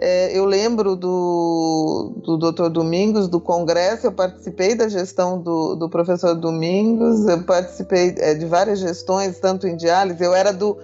É, 0.01 0.37
eu 0.37 0.45
lembro 0.45 0.95
do, 0.95 2.13
do 2.23 2.37
Dr. 2.37 2.69
Domingos, 2.69 3.27
do 3.27 3.41
congresso, 3.41 4.07
eu 4.07 4.11
participei 4.13 4.73
da 4.73 4.87
gestão 4.87 5.41
do, 5.41 5.75
do 5.75 5.89
professor 5.89 6.33
Domingos, 6.35 7.27
eu 7.27 7.43
participei 7.43 8.15
é, 8.17 8.33
de 8.33 8.45
várias 8.45 8.79
gestões, 8.79 9.39
tanto 9.39 9.67
em 9.67 9.75
diálise, 9.75 10.23
eu 10.23 10.33
era 10.33 10.53
do, 10.53 10.77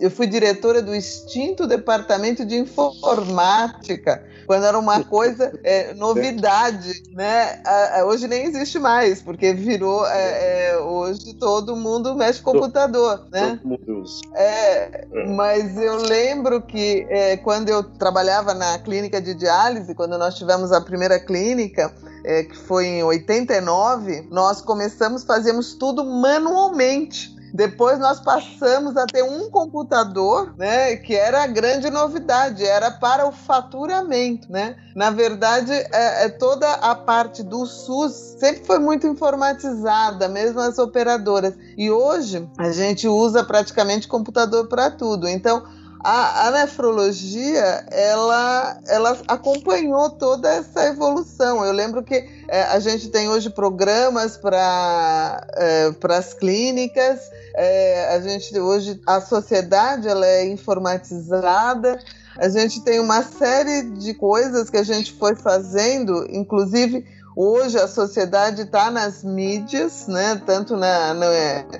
eu 0.00 0.10
fui 0.10 0.26
diretora 0.26 0.80
do 0.80 0.94
extinto 0.94 1.66
departamento 1.66 2.46
de 2.46 2.56
informática 2.56 4.24
quando 4.46 4.64
era 4.64 4.78
uma 4.78 5.02
coisa 5.04 5.52
é, 5.62 5.94
novidade, 5.94 7.02
né? 7.12 7.62
hoje 8.06 8.28
nem 8.28 8.44
existe 8.44 8.78
mais, 8.78 9.22
porque 9.22 9.52
virou 9.52 10.06
é, 10.06 10.72
é, 10.72 10.78
hoje 10.78 11.34
todo 11.34 11.76
mundo 11.76 12.14
mexe 12.14 12.42
com 12.42 12.52
computador, 12.52 13.26
né? 13.30 13.58
Todo 13.62 13.68
mundo 13.68 14.02
usa. 14.02 14.20
É, 14.34 15.06
é, 15.10 15.26
mas 15.26 15.76
eu 15.78 15.96
lembro 15.96 16.60
que 16.60 17.06
é, 17.08 17.36
quando 17.36 17.68
eu 17.68 17.82
trabalhava 17.82 18.54
na 18.54 18.61
clínica 18.78 19.20
de 19.20 19.34
diálise, 19.34 19.94
quando 19.94 20.16
nós 20.18 20.34
tivemos 20.34 20.72
a 20.72 20.80
primeira 20.80 21.18
clínica, 21.18 21.94
é, 22.24 22.44
que 22.44 22.56
foi 22.56 22.86
em 22.86 23.02
89, 23.02 24.28
nós 24.30 24.60
começamos, 24.60 25.24
fazíamos 25.24 25.74
tudo 25.74 26.04
manualmente. 26.04 27.32
Depois 27.54 27.98
nós 27.98 28.18
passamos 28.18 28.96
a 28.96 29.04
ter 29.04 29.22
um 29.22 29.50
computador, 29.50 30.54
né, 30.56 30.96
que 30.96 31.14
era 31.14 31.42
a 31.42 31.46
grande 31.46 31.90
novidade, 31.90 32.64
era 32.64 32.90
para 32.90 33.28
o 33.28 33.32
faturamento, 33.32 34.50
né? 34.50 34.76
Na 34.96 35.10
verdade, 35.10 35.70
é, 35.70 36.24
é 36.24 36.28
toda 36.30 36.66
a 36.72 36.94
parte 36.94 37.42
do 37.42 37.66
SUS 37.66 38.36
sempre 38.38 38.64
foi 38.64 38.78
muito 38.78 39.06
informatizada, 39.06 40.28
mesmo 40.28 40.60
as 40.60 40.78
operadoras. 40.78 41.54
E 41.76 41.90
hoje 41.90 42.48
a 42.56 42.70
gente 42.70 43.06
usa 43.06 43.44
praticamente 43.44 44.08
computador 44.08 44.66
para 44.66 44.90
tudo. 44.90 45.28
Então, 45.28 45.62
a, 46.02 46.48
a, 46.48 46.50
nefrologia 46.50 47.84
ela, 47.90 48.80
ela 48.86 49.18
acompanhou 49.28 50.10
toda 50.10 50.48
essa 50.48 50.86
evolução. 50.86 51.64
Eu 51.64 51.72
lembro 51.72 52.02
que 52.02 52.28
é, 52.48 52.62
a 52.64 52.78
gente 52.80 53.08
tem 53.08 53.28
hoje 53.28 53.50
programas 53.50 54.36
para 54.36 55.46
é, 55.56 55.92
as 56.10 56.34
clínicas, 56.34 57.20
é, 57.54 58.14
a 58.14 58.20
gente 58.20 58.58
hoje 58.58 59.00
a 59.06 59.20
sociedade 59.20 60.08
ela 60.08 60.26
é 60.26 60.50
informatizada. 60.50 61.98
A 62.38 62.48
gente 62.48 62.80
tem 62.80 62.98
uma 62.98 63.22
série 63.22 63.90
de 63.90 64.14
coisas 64.14 64.70
que 64.70 64.78
a 64.78 64.82
gente 64.82 65.12
foi 65.12 65.36
fazendo, 65.36 66.26
inclusive 66.30 67.04
Hoje 67.34 67.78
a 67.78 67.88
sociedade 67.88 68.62
está 68.62 68.90
nas 68.90 69.24
mídias, 69.24 70.06
né? 70.06 70.40
tanto 70.44 70.76
na, 70.76 71.14
na, 71.14 71.26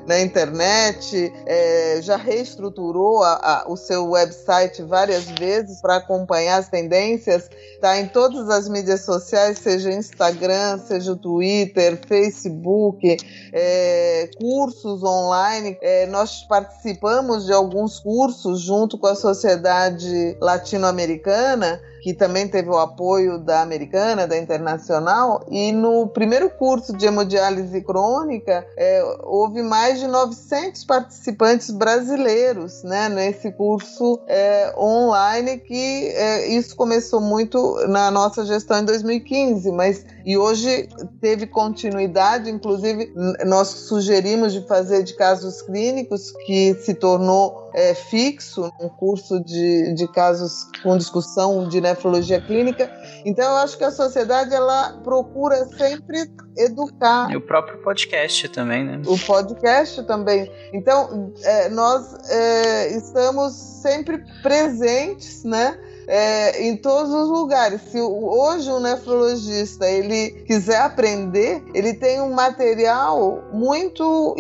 na 0.07 0.21
internet, 0.21 1.31
é, 1.45 1.99
já 2.01 2.17
reestruturou 2.17 3.23
a, 3.23 3.33
a, 3.35 3.71
o 3.71 3.77
seu 3.77 4.09
website 4.09 4.83
várias 4.83 5.27
vezes 5.27 5.83
para 5.83 5.97
acompanhar 5.97 6.57
as 6.57 6.69
tendências, 6.69 7.51
está 7.75 7.99
em 8.01 8.09
todas 8.09 8.49
as 8.49 8.67
mídias 8.67 9.03
sociais, 9.03 9.59
seja 9.59 9.93
Instagram, 9.93 10.79
seja 10.79 11.15
Twitter, 11.17 12.01
Facebook, 12.07 13.19
é, 13.53 14.31
cursos 14.39 15.03
online. 15.03 15.77
É, 15.83 16.07
nós 16.07 16.45
participamos 16.45 17.45
de 17.45 17.53
alguns 17.53 18.01
cursos 18.01 18.63
junto 18.63 18.97
com 18.97 19.07
a 19.07 19.15
sociedade 19.15 20.35
latino-americana 20.41 21.79
que 22.03 22.13
também 22.13 22.49
teve 22.49 22.69
o 22.69 22.77
apoio 22.77 23.39
da 23.39 23.63
americana, 23.63 24.27
da 24.27 24.37
internacional, 24.37 25.47
e 25.49 25.71
no 25.71 26.09
primeiro 26.09 26.51
curso 26.51 26.97
de 26.97 27.07
hemodiálise 27.07 27.81
crônica 27.83 28.67
é, 28.77 29.03
houve 29.23 29.63
mais 29.63 30.01
de 30.01 30.09
900 30.09 30.85
participantes 30.85 31.71
brasileiros, 31.71 32.83
né, 32.83 33.09
nesse 33.09 33.53
curso 33.53 34.21
é, 34.27 34.75
online 34.77 35.59
que 35.59 36.09
é, 36.09 36.49
isso 36.49 36.75
começou 36.75 37.21
muito 37.21 37.77
na 37.87 38.11
nossa 38.11 38.45
gestão 38.45 38.81
em 38.81 38.85
2015, 38.85 39.71
mas 39.71 40.05
e 40.25 40.37
hoje 40.37 40.89
teve 41.21 41.47
continuidade, 41.47 42.51
inclusive 42.51 43.13
nós 43.45 43.69
sugerimos 43.69 44.53
de 44.53 44.67
fazer 44.67 45.03
de 45.03 45.15
casos 45.15 45.63
clínicos 45.63 46.33
que 46.47 46.75
se 46.75 46.95
tornou 46.95 47.62
é, 47.75 47.95
fixo, 47.95 48.71
um 48.81 48.89
curso 48.89 49.41
de, 49.41 49.95
de 49.95 50.07
casos 50.09 50.67
com 50.83 50.97
discussão 50.97 51.69
de 51.69 51.81
nefrologia 51.81 52.41
clínica. 52.41 52.91
Então, 53.25 53.51
eu 53.51 53.57
acho 53.59 53.79
que 53.79 53.85
a 53.85 53.91
sociedade 53.91 54.55
ela 54.55 55.01
procura 55.03 55.65
sempre 55.67 56.31
educar. 56.57 57.31
E 57.31 57.37
o 57.37 57.41
próprio 57.41 57.79
podcast 57.83 58.49
também, 58.49 58.85
né? 58.85 59.03
O 59.07 59.19
podcast 59.19 60.03
também. 60.05 60.51
Então, 60.73 61.33
é, 61.43 61.69
nós 61.69 62.15
é, 62.31 62.97
estamos 62.97 63.53
sempre 63.55 64.23
presentes, 64.43 65.45
né? 65.45 65.79
É, 66.07 66.67
em 66.67 66.77
todos 66.77 67.13
os 67.13 67.29
lugares. 67.29 67.81
Se 67.91 68.01
hoje 68.01 68.71
um 68.71 68.81
nefrologista 68.81 69.87
ele 69.87 70.43
quiser 70.47 70.81
aprender, 70.81 71.63
ele 71.75 71.95
tem 71.95 72.21
um 72.21 72.33
material 72.33 73.43
muito 73.53 74.35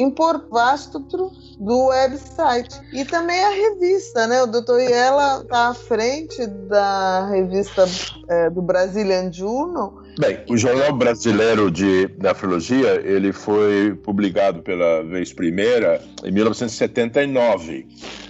vasto 0.51 0.99
do 1.59 1.87
website. 1.87 2.81
E 2.93 3.05
também 3.05 3.43
a 3.45 3.51
revista, 3.51 4.27
né? 4.27 4.43
O 4.43 4.47
doutor 4.47 4.81
Iela 4.81 5.43
está 5.43 5.69
à 5.69 5.75
frente 5.75 6.47
da 6.47 7.27
revista 7.27 7.85
é, 8.29 8.51
do 8.51 8.61
Brazilian 8.61 9.33
Journal, 9.33 10.02
Bem, 10.19 10.41
o 10.47 10.59
Jornal 10.59 10.93
Brasileiro 10.93 11.71
de 11.71 12.07
Nefrologia, 12.19 13.01
ele 13.03 13.33
foi 13.33 13.95
publicado 13.95 14.61
pela 14.61 15.03
vez 15.03 15.33
primeira 15.33 16.03
em 16.23 16.31
1979. 16.31 17.87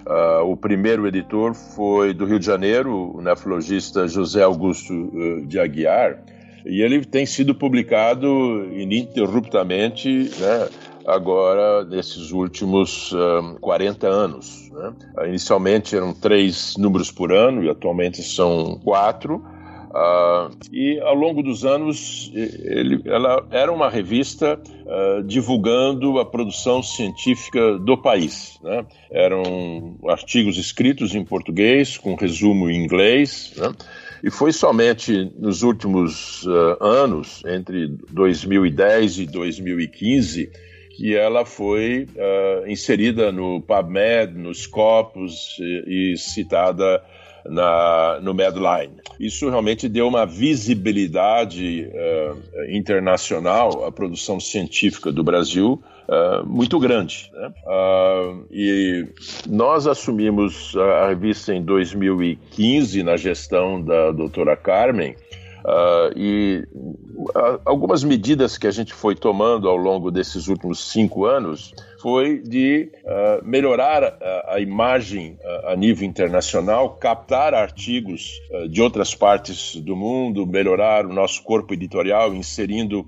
Uh, 0.07 0.11
ah, 0.11 0.43
o 0.45 0.57
primeiro 0.57 1.09
editor 1.09 1.55
foi 1.55 2.15
do 2.15 2.25
Rio 2.25 2.39
de 2.39 2.47
Janeiro, 2.47 3.17
o 3.17 3.21
nefrologista 3.21 4.07
José 4.07 4.45
Augusto 4.45 4.93
uh, 4.93 5.45
de 5.45 5.59
Aguiar, 5.59 6.23
e 6.65 6.83
ele 6.83 7.05
tem 7.05 7.27
sido 7.27 7.53
publicado 7.53 8.29
ininterruptamente, 8.73 10.31
né, 10.39 10.69
agora 11.05 11.85
nesses 11.85 12.31
últimos 12.31 13.11
uh, 13.11 13.59
40 13.61 14.07
anos. 14.07 14.71
Né? 14.71 14.93
Inicialmente 15.27 15.97
eram 15.97 16.15
três 16.15 16.77
números 16.77 17.11
por 17.11 17.33
ano 17.33 17.65
e 17.65 17.69
atualmente 17.69 18.23
são 18.23 18.79
quatro. 18.85 19.45
Uh, 19.93 20.51
e 20.73 20.99
ao 21.01 21.15
longo 21.15 21.43
dos 21.43 21.67
anos, 21.67 22.33
ele, 22.35 23.03
ela 23.05 23.47
era 23.51 23.71
uma 23.71 23.91
revista 23.91 24.59
uh, 24.59 25.23
divulgando 25.23 26.19
a 26.19 26.25
produção 26.25 26.83
científica 26.83 27.79
do 27.79 27.99
país. 27.99 28.59
Né? 28.63 28.87
Eram 29.11 29.99
artigos 30.09 30.57
escritos 30.57 31.15
em 31.15 31.23
português, 31.23 31.99
com 31.99 32.15
resumo 32.15 32.71
em 32.71 32.83
inglês. 32.83 33.53
Né? 33.55 33.71
E 34.25 34.31
foi 34.31 34.51
somente 34.51 35.31
nos 35.39 35.63
últimos 35.63 36.47
uh, 36.47 36.83
anos, 36.83 37.43
entre 37.45 37.89
2010 38.11 39.19
e 39.19 39.27
2015, 39.27 40.51
que 40.97 41.15
ela 41.15 41.45
foi 41.45 42.07
inserida 42.69 43.33
no 43.33 43.63
PubMed, 43.63 44.39
nos 44.39 44.65
Scopus 44.65 45.57
e, 45.59 46.13
e 46.13 46.17
citada 46.19 47.03
na, 47.47 48.19
no 48.23 48.35
Medline. 48.35 48.95
Isso 49.19 49.49
realmente 49.49 49.89
deu 49.89 50.09
uma 50.09 50.27
visibilidade 50.27 51.89
uh, 51.89 52.71
internacional 52.71 53.85
à 53.85 53.93
produção 53.93 54.41
científica 54.41 55.13
do 55.13 55.23
Brasil 55.23 55.83
uh, 56.09 56.47
muito 56.47 56.79
grande. 56.79 57.31
Né? 57.33 57.53
Uh, 57.67 58.47
e 58.51 59.09
nós 59.49 59.87
assumimos 59.87 60.75
a 60.77 61.09
revista 61.09 61.55
em 61.55 61.63
2015 61.63 63.03
na 63.03 63.17
gestão 63.17 63.83
da 63.83 64.13
doutora 64.13 64.57
Carmen. 64.57 65.17
Uh, 65.65 66.11
e 66.17 66.67
algumas 67.65 68.03
medidas 68.03 68.59
que 68.59 68.67
a 68.67 68.71
gente 68.73 68.93
foi 68.93 69.15
tomando 69.15 69.69
ao 69.69 69.77
longo 69.77 70.11
desses 70.11 70.49
últimos 70.49 70.91
cinco 70.91 71.25
anos 71.25 71.73
foi 72.03 72.41
de 72.41 72.91
uh, 73.05 73.47
melhorar 73.47 74.03
a, 74.03 74.55
a 74.55 74.61
imagem 74.61 75.39
a 75.65 75.77
nível 75.77 76.07
internacional, 76.07 76.97
captar 76.97 77.55
artigos 77.55 78.33
de 78.69 78.83
outras 78.83 79.15
partes 79.15 79.77
do 79.77 79.95
mundo, 79.95 80.47
melhorar 80.47 81.07
o 81.07 81.13
nosso 81.13 81.43
corpo 81.43 81.73
editorial, 81.73 82.35
inserindo 82.35 83.07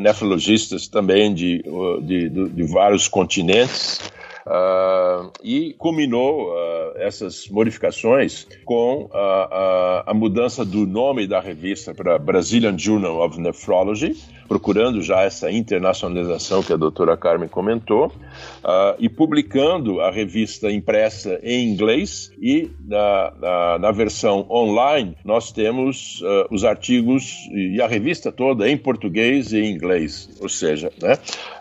nefrologistas 0.00 0.88
também 0.88 1.32
de, 1.32 1.62
de, 2.02 2.28
de 2.28 2.62
vários 2.64 3.08
continentes. 3.08 4.00
Uh, 4.46 5.30
e 5.44 5.74
culminou 5.74 6.48
uh, 6.48 6.96
essas 6.96 7.46
modificações 7.48 8.48
com 8.64 9.08
a, 9.12 9.18
a, 9.18 10.10
a, 10.10 10.14
mudança 10.14 10.64
do 10.64 10.86
nome 10.86 11.26
da 11.26 11.40
revista 11.40 11.94
para 11.94 12.18
Brazilian 12.18 12.76
Journal 12.76 13.20
of 13.20 13.38
Nephrology, 13.38 14.16
procurando 14.50 15.00
já 15.00 15.22
essa 15.22 15.48
internacionalização 15.48 16.60
que 16.60 16.72
a 16.72 16.76
doutora 16.76 17.16
Carmen 17.16 17.48
comentou, 17.48 18.06
uh, 18.08 18.96
e 18.98 19.08
publicando 19.08 20.00
a 20.00 20.10
revista 20.10 20.68
impressa 20.72 21.38
em 21.44 21.68
inglês 21.68 22.32
e 22.36 22.68
na, 22.84 23.32
na, 23.38 23.78
na 23.78 23.92
versão 23.92 24.44
online 24.50 25.16
nós 25.24 25.52
temos 25.52 26.20
uh, 26.22 26.48
os 26.50 26.64
artigos 26.64 27.48
e 27.52 27.80
a 27.80 27.86
revista 27.86 28.32
toda 28.32 28.68
em 28.68 28.76
português 28.76 29.52
e 29.52 29.60
em 29.60 29.70
inglês, 29.70 30.28
ou 30.40 30.48
seja, 30.48 30.90
né, 31.00 31.12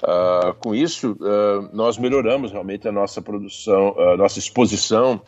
uh, 0.04 0.56
com 0.56 0.74
isso 0.74 1.16
nós 1.72 2.00
melhoramos 2.00 2.52
realmente 2.52 2.88
a 2.88 2.92
nossa 2.92 3.22
produção, 3.22 3.96
a 4.00 4.18
nossa 4.18 4.40
exposição 4.40 5.22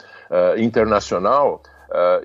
internacional 0.58 1.62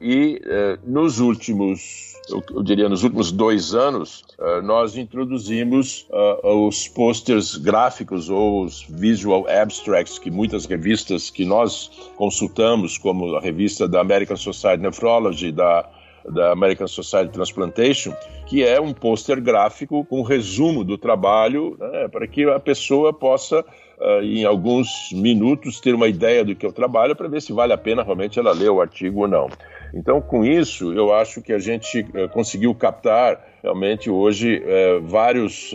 e 0.01 0.41
nos 0.85 1.19
últimos 1.19 2.16
eu, 2.29 2.63
diria, 2.63 2.89
nos 2.89 3.03
últimos 3.05 3.31
dois 3.31 3.75
anos, 3.75 4.25
uh, 4.39 4.63
nós 4.63 4.97
introduzimos 4.97 6.07
uh, 6.11 6.67
os 6.67 6.89
posters 6.89 7.57
gráficos 7.57 8.29
ou 8.29 8.65
os 8.65 8.85
visual 8.89 9.47
abstracts 9.49 10.19
que 10.19 10.31
muitas 10.31 10.67
revistas 10.67 11.31
que 11.31 11.45
nós 11.45 11.91
consultamos, 12.17 12.99
como 12.99 13.37
a 13.37 13.41
revista 13.41 13.87
da 13.87 14.01
American 14.01 14.37
Society 14.37 14.87
of 14.87 14.97
Nephrology, 14.97 15.53
da 15.53 15.89
da 16.31 16.53
American 16.53 16.87
Society 16.89 17.33
Transplantation, 17.33 18.13
que 18.47 18.65
é 18.65 18.81
um 18.81 18.93
pôster 18.93 19.41
gráfico 19.41 20.05
com 20.05 20.21
um 20.21 20.23
resumo 20.23 20.85
do 20.85 20.99
trabalho, 20.99 21.77
né, 21.79 22.09
para 22.09 22.27
que 22.27 22.45
a 22.45 22.59
pessoa 22.59 23.13
possa, 23.13 23.61
uh, 23.61 24.23
em 24.23 24.45
alguns 24.45 24.89
minutos, 25.13 25.81
ter 25.81 25.95
uma 25.95 26.09
ideia 26.09 26.45
do 26.45 26.55
que 26.55 26.67
é 26.67 26.69
o 26.69 26.73
trabalho, 26.73 27.15
para 27.15 27.29
ver 27.29 27.41
se 27.43 27.53
vale 27.53 27.73
a 27.73 27.79
pena 27.79 28.03
realmente 28.03 28.39
ela 28.39 28.53
ler 28.53 28.71
o 28.71 28.81
artigo 28.81 29.21
ou 29.21 29.29
não. 29.29 29.49
Então, 29.95 30.21
com 30.21 30.45
isso, 30.45 30.93
eu 30.93 31.15
acho 31.15 31.41
que 31.41 31.53
a 31.53 31.59
gente 31.59 32.01
uh, 32.01 32.29
conseguiu 32.31 32.75
captar 32.75 33.41
realmente 33.63 34.11
hoje 34.11 34.59
uh, 34.59 35.03
vários 35.07 35.73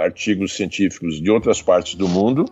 artigos 0.00 0.54
científicos 0.54 1.20
de 1.20 1.30
outras 1.30 1.62
partes 1.62 1.94
do 1.94 2.08
mundo 2.08 2.44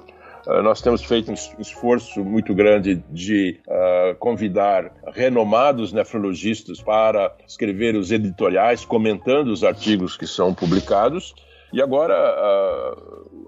Uh, 0.47 0.61
nós 0.61 0.81
temos 0.81 1.05
feito 1.05 1.31
um 1.31 1.35
esforço 1.35 2.25
muito 2.25 2.53
grande 2.53 2.97
de 3.11 3.61
uh, 3.69 4.17
convidar 4.17 4.93
renomados 5.15 5.93
nefrologistas 5.93 6.83
para 6.83 7.33
escrever 7.47 7.95
os 7.95 8.11
editoriais, 8.11 8.85
comentando 8.85 9.49
os 9.49 9.63
artigos 9.63 10.17
que 10.17 10.27
são 10.27 10.53
publicados. 10.53 11.33
E 11.73 11.81
agora 11.81 12.15
a, 12.15 12.95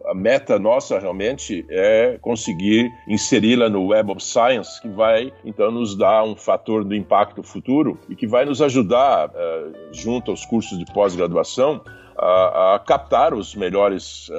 a 0.06 0.14
meta 0.14 0.58
nossa 0.58 0.98
realmente 0.98 1.64
é 1.68 2.18
conseguir 2.20 2.92
inseri-la 3.08 3.68
no 3.68 3.86
Web 3.86 4.12
of 4.12 4.22
Science, 4.22 4.80
que 4.80 4.88
vai 4.88 5.32
então 5.44 5.70
nos 5.70 5.96
dar 5.96 6.24
um 6.24 6.36
fator 6.36 6.84
do 6.84 6.94
impacto 6.94 7.42
futuro 7.42 7.98
e 8.08 8.14
que 8.14 8.26
vai 8.26 8.44
nos 8.44 8.60
ajudar, 8.60 9.28
uh, 9.28 9.72
junto 9.92 10.30
aos 10.30 10.44
cursos 10.44 10.78
de 10.78 10.84
pós-graduação, 10.92 11.80
a, 12.16 12.74
a, 12.74 12.78
captar 12.78 13.34
os 13.34 13.54
melhores 13.54 14.28
uh, 14.28 14.32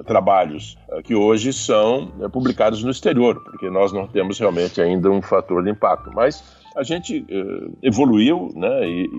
uh, 0.00 0.04
trabalhos 0.04 0.78
uh, 0.88 1.02
que 1.02 1.14
hoje 1.14 1.52
são 1.52 2.10
publicados 2.32 2.82
no 2.82 2.90
exterior, 2.90 3.42
porque 3.44 3.68
nós 3.68 3.92
não 3.92 4.06
temos 4.06 4.38
realmente 4.38 4.80
ainda 4.80 5.10
um 5.10 5.20
fator 5.20 5.62
de 5.62 5.70
impacto. 5.70 6.10
Mas 6.14 6.42
a 6.76 6.82
gente 6.82 7.26
evoluiu, 7.82 8.52
né, 8.54 8.88
e, 8.88 9.10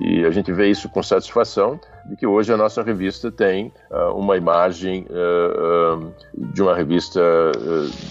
e, 0.00 0.20
e 0.20 0.24
a 0.24 0.30
gente 0.30 0.52
vê 0.52 0.70
isso 0.70 0.88
com 0.88 1.02
satisfação 1.02 1.80
de 2.06 2.16
que 2.16 2.26
hoje 2.26 2.52
a 2.52 2.56
nossa 2.56 2.82
revista 2.82 3.30
tem 3.30 3.72
uh, 3.90 4.16
uma 4.16 4.36
imagem 4.36 5.06
uh, 5.10 6.12
de 6.52 6.62
uma 6.62 6.74
revista 6.74 7.20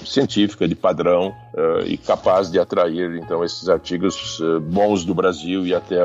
científica 0.06 0.68
de 0.68 0.76
padrão 0.76 1.34
e 1.86 1.98
capaz 1.98 2.50
de 2.50 2.60
atrair 2.60 3.16
então 3.16 3.44
esses 3.44 3.70
artigos 3.70 4.41
bons 4.64 5.06
do 5.06 5.14
Brasil 5.14 5.66
e 5.68 5.76
até 5.76 6.00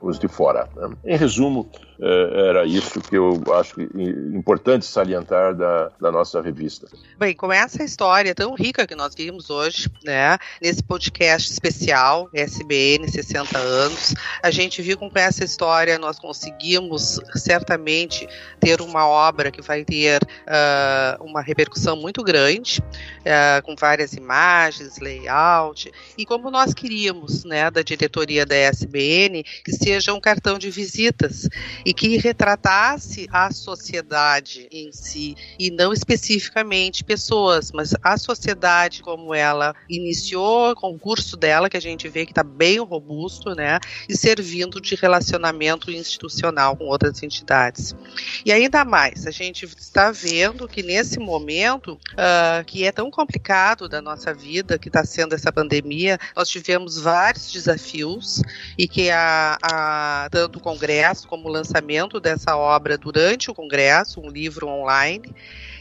os 0.00 0.18
de 0.18 0.26
fora. 0.26 0.68
Né? 0.74 0.90
Em 1.04 1.16
resumo, 1.16 1.68
era 1.98 2.64
isso 2.64 3.00
que 3.00 3.16
eu 3.16 3.42
acho 3.54 3.80
importante 4.34 4.86
salientar 4.86 5.54
da, 5.54 5.90
da 6.00 6.10
nossa 6.10 6.40
revista. 6.40 6.86
Bem, 7.18 7.34
com 7.34 7.52
essa 7.52 7.82
história 7.84 8.34
tão 8.34 8.54
rica 8.54 8.86
que 8.86 8.94
nós 8.94 9.14
vimos 9.14 9.50
hoje, 9.50 9.88
né, 10.04 10.38
nesse 10.62 10.82
podcast 10.82 11.50
especial 11.50 12.28
SBN 12.32 13.10
60 13.10 13.58
anos, 13.58 14.14
a 14.42 14.50
gente 14.50 14.80
viu 14.80 14.96
com 14.96 15.10
essa 15.14 15.44
história 15.44 15.98
nós 15.98 16.18
conseguimos 16.18 17.20
certamente 17.34 18.26
ter 18.60 18.80
uma 18.80 19.06
obra 19.06 19.50
que 19.50 19.62
vai 19.62 19.84
ter 19.84 20.22
uh, 20.22 21.24
uma 21.24 21.42
repercussão 21.42 21.96
muito 21.96 22.22
grande, 22.22 22.80
uh, 22.80 23.62
com 23.62 23.74
várias 23.76 24.12
imagens, 24.12 24.98
layout, 24.98 25.90
e 26.16 26.24
como 26.24 26.50
nós 26.50 26.74
queríamos, 26.74 27.44
né, 27.44 27.70
da 27.70 27.82
diretoria 27.82 28.44
da 28.44 28.54
SBN, 28.54 29.42
que 29.64 29.72
seja 29.72 30.12
um 30.12 30.20
cartão 30.20 30.58
de 30.58 30.70
visitas 30.70 31.48
e 31.84 31.92
que 31.92 32.16
retratasse 32.16 33.28
a 33.32 33.52
sociedade 33.52 34.68
em 34.70 34.92
si, 34.92 35.36
e 35.58 35.70
não 35.70 35.92
especificamente 35.92 37.04
pessoas, 37.04 37.72
mas 37.72 37.94
a 38.02 38.16
sociedade 38.16 39.02
como 39.02 39.34
ela 39.34 39.74
iniciou, 39.88 40.70
o 40.70 40.74
concurso 40.74 41.36
dela, 41.36 41.68
que 41.68 41.76
a 41.76 41.80
gente 41.80 42.08
vê 42.08 42.24
que 42.24 42.32
está 42.32 42.42
bem 42.42 42.78
robusto, 42.78 43.54
né, 43.54 43.78
e 44.08 44.16
servindo 44.16 44.80
de 44.80 44.94
relacionamento 44.94 45.90
institucional 45.90 46.76
com 46.76 46.84
outras 46.84 47.15
entidades. 47.22 47.94
E 48.44 48.52
ainda 48.52 48.84
mais, 48.84 49.26
a 49.26 49.30
gente 49.30 49.64
está 49.64 50.10
vendo 50.10 50.68
que 50.68 50.82
nesse 50.82 51.18
momento 51.18 51.94
uh, 52.12 52.64
que 52.64 52.84
é 52.84 52.92
tão 52.92 53.10
complicado 53.10 53.88
da 53.88 54.00
nossa 54.00 54.32
vida, 54.32 54.78
que 54.78 54.88
está 54.88 55.04
sendo 55.04 55.34
essa 55.34 55.52
pandemia, 55.52 56.18
nós 56.34 56.48
tivemos 56.48 56.98
vários 56.98 57.52
desafios 57.52 58.42
e 58.78 58.86
que 58.86 59.10
a, 59.10 59.56
a, 59.62 60.28
tanto 60.30 60.58
o 60.58 60.62
Congresso 60.62 61.26
como 61.28 61.48
o 61.48 61.52
lançamento 61.52 62.20
dessa 62.20 62.56
obra 62.56 62.96
durante 62.98 63.50
o 63.50 63.54
Congresso, 63.54 64.20
um 64.20 64.30
livro 64.30 64.68
online, 64.68 65.34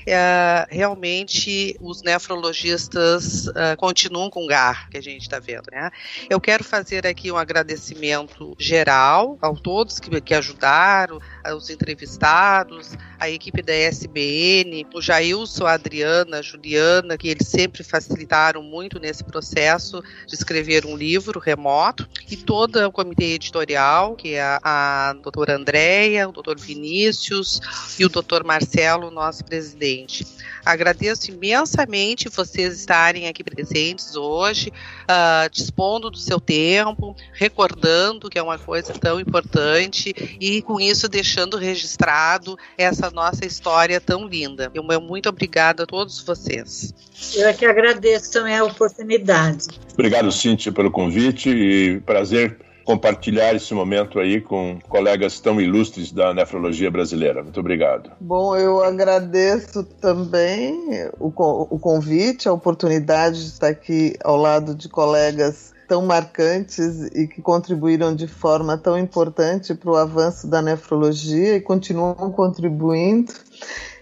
é, 0.05 0.67
realmente 0.69 1.75
os 1.79 2.03
nefrologistas 2.03 3.47
uh, 3.47 3.75
continuam 3.77 4.29
com 4.29 4.45
gar, 4.45 4.89
que 4.89 4.97
a 4.97 5.01
gente 5.01 5.21
está 5.21 5.39
vendo. 5.39 5.65
Né? 5.71 5.89
Eu 6.29 6.39
quero 6.39 6.63
fazer 6.63 7.07
aqui 7.07 7.31
um 7.31 7.37
agradecimento 7.37 8.55
geral 8.59 9.37
a 9.41 9.51
todos 9.53 9.99
que, 9.99 10.21
que 10.21 10.33
ajudaram, 10.33 11.19
aos 11.45 11.69
entrevistados, 11.69 12.91
a 13.19 13.29
equipe 13.29 13.61
da 13.61 13.73
SBN, 13.73 14.87
o 14.93 15.01
Jailson, 15.01 15.65
a 15.65 15.73
Adriana, 15.73 16.39
a 16.39 16.41
Juliana, 16.41 17.17
que 17.17 17.27
eles 17.27 17.47
sempre 17.47 17.83
facilitaram 17.83 18.61
muito 18.61 18.99
nesse 18.99 19.23
processo 19.23 20.03
de 20.27 20.35
escrever 20.35 20.85
um 20.85 20.95
livro 20.95 21.39
remoto, 21.39 22.07
e 22.29 22.35
todo 22.35 22.85
o 22.85 22.91
comitê 22.91 23.33
editorial, 23.33 24.15
que 24.15 24.33
é 24.33 24.41
a, 24.41 24.59
a 24.63 25.13
doutora 25.13 25.55
Andréia, 25.55 26.27
o 26.27 26.31
doutor 26.31 26.59
Vinícius 26.59 27.61
e 27.99 28.05
o 28.05 28.09
doutor 28.09 28.43
Marcelo, 28.43 29.11
nosso 29.11 29.43
presidente. 29.45 30.34
Agradeço 30.65 31.31
imensamente 31.31 32.27
vocês 32.27 32.79
estarem 32.79 33.27
aqui 33.27 33.43
presentes 33.43 34.15
hoje, 34.15 34.69
uh, 35.03 35.49
dispondo 35.51 36.09
do 36.09 36.17
seu 36.17 36.39
tempo, 36.39 37.15
recordando 37.33 38.29
que 38.29 38.39
é 38.39 38.41
uma 38.41 38.57
coisa 38.57 38.93
tão 38.93 39.19
importante 39.19 40.13
e 40.39 40.61
com 40.63 40.79
isso 40.79 41.07
deixando 41.07 41.57
registrado 41.57 42.57
essa 42.77 43.11
nossa 43.11 43.45
história 43.45 44.01
tão 44.01 44.27
linda. 44.27 44.71
Eu 44.73 44.83
muito 44.99 45.29
obrigada 45.29 45.83
a 45.83 45.85
todos 45.85 46.21
vocês. 46.21 46.93
Eu 47.35 47.47
é 47.47 47.53
que 47.53 47.65
agradeço 47.65 48.31
também 48.31 48.57
a 48.57 48.63
oportunidade. 48.63 49.67
Obrigado, 49.93 50.31
Cíntia, 50.31 50.71
pelo 50.71 50.89
convite 50.89 51.49
e 51.49 51.99
prazer 52.01 52.57
compartilhar 52.85 53.53
esse 53.55 53.73
momento 53.73 54.19
aí 54.19 54.39
com 54.39 54.79
colegas 54.87 55.39
tão 55.39 55.59
ilustres 55.59 56.11
da 56.11 56.33
nefrologia 56.33 56.91
brasileira. 56.91 57.43
Muito 57.43 57.59
obrigado. 57.59 58.11
Bom, 58.21 58.55
eu 58.55 58.83
agradeço 58.83 59.83
também 59.83 61.09
o, 61.19 61.27
o 61.27 61.79
convite, 61.79 62.47
a 62.47 62.53
oportunidade 62.53 63.41
de 63.41 63.47
estar 63.47 63.69
aqui 63.69 64.15
ao 64.23 64.37
lado 64.37 64.75
de 64.75 64.87
colegas 64.87 65.73
tão 65.87 66.05
marcantes 66.05 67.03
e 67.13 67.27
que 67.27 67.41
contribuíram 67.41 68.15
de 68.15 68.27
forma 68.27 68.77
tão 68.77 68.97
importante 68.97 69.73
para 69.73 69.91
o 69.91 69.95
avanço 69.95 70.47
da 70.47 70.61
nefrologia 70.61 71.55
e 71.55 71.61
continuam 71.61 72.31
contribuindo. 72.31 73.33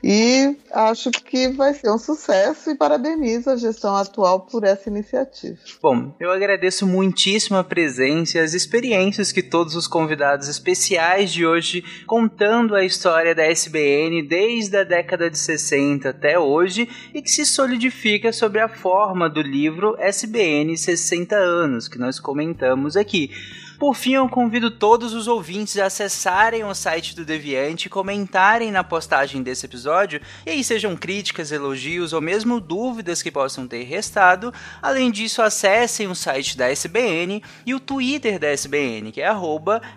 E 0.03 0.57
acho 0.69 1.09
que 1.11 1.47
vai 1.47 1.73
ser 1.73 1.89
um 1.89 1.97
sucesso 1.97 2.69
e 2.69 2.75
parabenizo 2.75 3.49
a 3.49 3.55
gestão 3.55 3.95
atual 3.95 4.41
por 4.41 4.65
essa 4.65 4.89
iniciativa. 4.89 5.57
Bom, 5.81 6.13
eu 6.19 6.29
agradeço 6.29 6.85
muitíssimo 6.85 7.55
a 7.55 7.63
presença 7.63 8.37
e 8.37 8.41
as 8.41 8.53
experiências 8.53 9.31
que 9.31 9.41
todos 9.41 9.77
os 9.77 9.87
convidados 9.87 10.49
especiais 10.49 11.31
de 11.31 11.45
hoje 11.45 11.85
contando 12.05 12.75
a 12.75 12.83
história 12.83 13.33
da 13.33 13.45
SBN 13.45 14.23
desde 14.23 14.75
a 14.75 14.83
década 14.83 15.29
de 15.29 15.37
60 15.37 16.09
até 16.09 16.37
hoje 16.37 16.89
e 17.13 17.21
que 17.21 17.31
se 17.31 17.45
solidifica 17.45 18.33
sobre 18.33 18.59
a 18.59 18.67
forma 18.67 19.29
do 19.29 19.41
livro 19.41 19.95
SBN 19.97 20.77
60 20.77 21.33
anos 21.33 21.87
que 21.87 21.97
nós 21.97 22.19
comentamos 22.19 22.97
aqui. 22.97 23.31
Por 23.79 23.95
fim, 23.95 24.13
eu 24.13 24.29
convido 24.29 24.69
todos 24.69 25.13
os 25.13 25.27
ouvintes 25.27 25.77
a 25.77 25.87
acessarem 25.87 26.63
o 26.63 26.73
site 26.73 27.15
do 27.15 27.25
Deviante, 27.25 27.89
comentarem 27.89 28.71
na 28.71 28.83
postagem 28.83 29.41
desse 29.41 29.65
episódio, 29.65 30.21
e 30.45 30.51
aí 30.51 30.63
sejam 30.63 30.95
críticas, 30.95 31.51
elogios 31.51 32.13
ou 32.13 32.21
mesmo 32.21 32.59
dúvidas 32.59 33.21
que 33.21 33.31
possam 33.31 33.67
ter 33.67 33.83
restado. 33.83 34.53
Além 34.81 35.11
disso, 35.11 35.41
acessem 35.41 36.07
o 36.07 36.15
site 36.15 36.57
da 36.57 36.69
SBN 36.69 37.43
e 37.65 37.73
o 37.73 37.79
Twitter 37.79 38.39
da 38.39 38.47
SBN, 38.47 39.11
que 39.11 39.21
é 39.21 39.33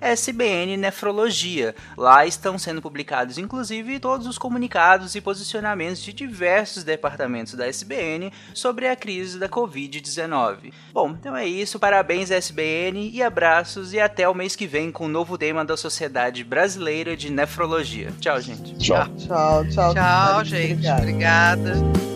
SBNNefrologia. 0.00 1.74
Lá 1.96 2.26
estão 2.26 2.58
sendo 2.58 2.80
publicados, 2.80 3.38
inclusive, 3.38 4.00
todos 4.00 4.26
os 4.26 4.38
comunicados 4.38 5.14
e 5.14 5.20
posicionamentos 5.20 6.02
de 6.02 6.12
diversos 6.12 6.82
departamentos 6.82 7.54
da 7.54 7.68
SBN 7.68 8.32
sobre 8.54 8.88
a 8.88 8.96
crise 8.96 9.38
da 9.38 9.48
Covid-19. 9.48 10.72
Bom, 10.92 11.10
então 11.10 11.36
é 11.36 11.46
isso. 11.46 11.78
Parabéns, 11.78 12.30
SBN, 12.30 13.10
e 13.12 13.22
abraço 13.22 13.65
abraços 13.66 13.92
e 13.92 14.00
até 14.00 14.28
o 14.28 14.34
mês 14.34 14.54
que 14.54 14.66
vem 14.66 14.92
com 14.92 15.04
o 15.04 15.06
um 15.08 15.10
novo 15.10 15.36
tema 15.36 15.64
da 15.64 15.76
Sociedade 15.76 16.44
Brasileira 16.44 17.16
de 17.16 17.30
Nefrologia. 17.30 18.12
Tchau, 18.20 18.40
gente. 18.40 18.76
Tchau. 18.76 19.08
Tchau, 19.16 19.68
tchau. 19.68 19.94
Tchau, 19.94 20.44
gente. 20.44 20.88
Obrigada. 20.88 22.15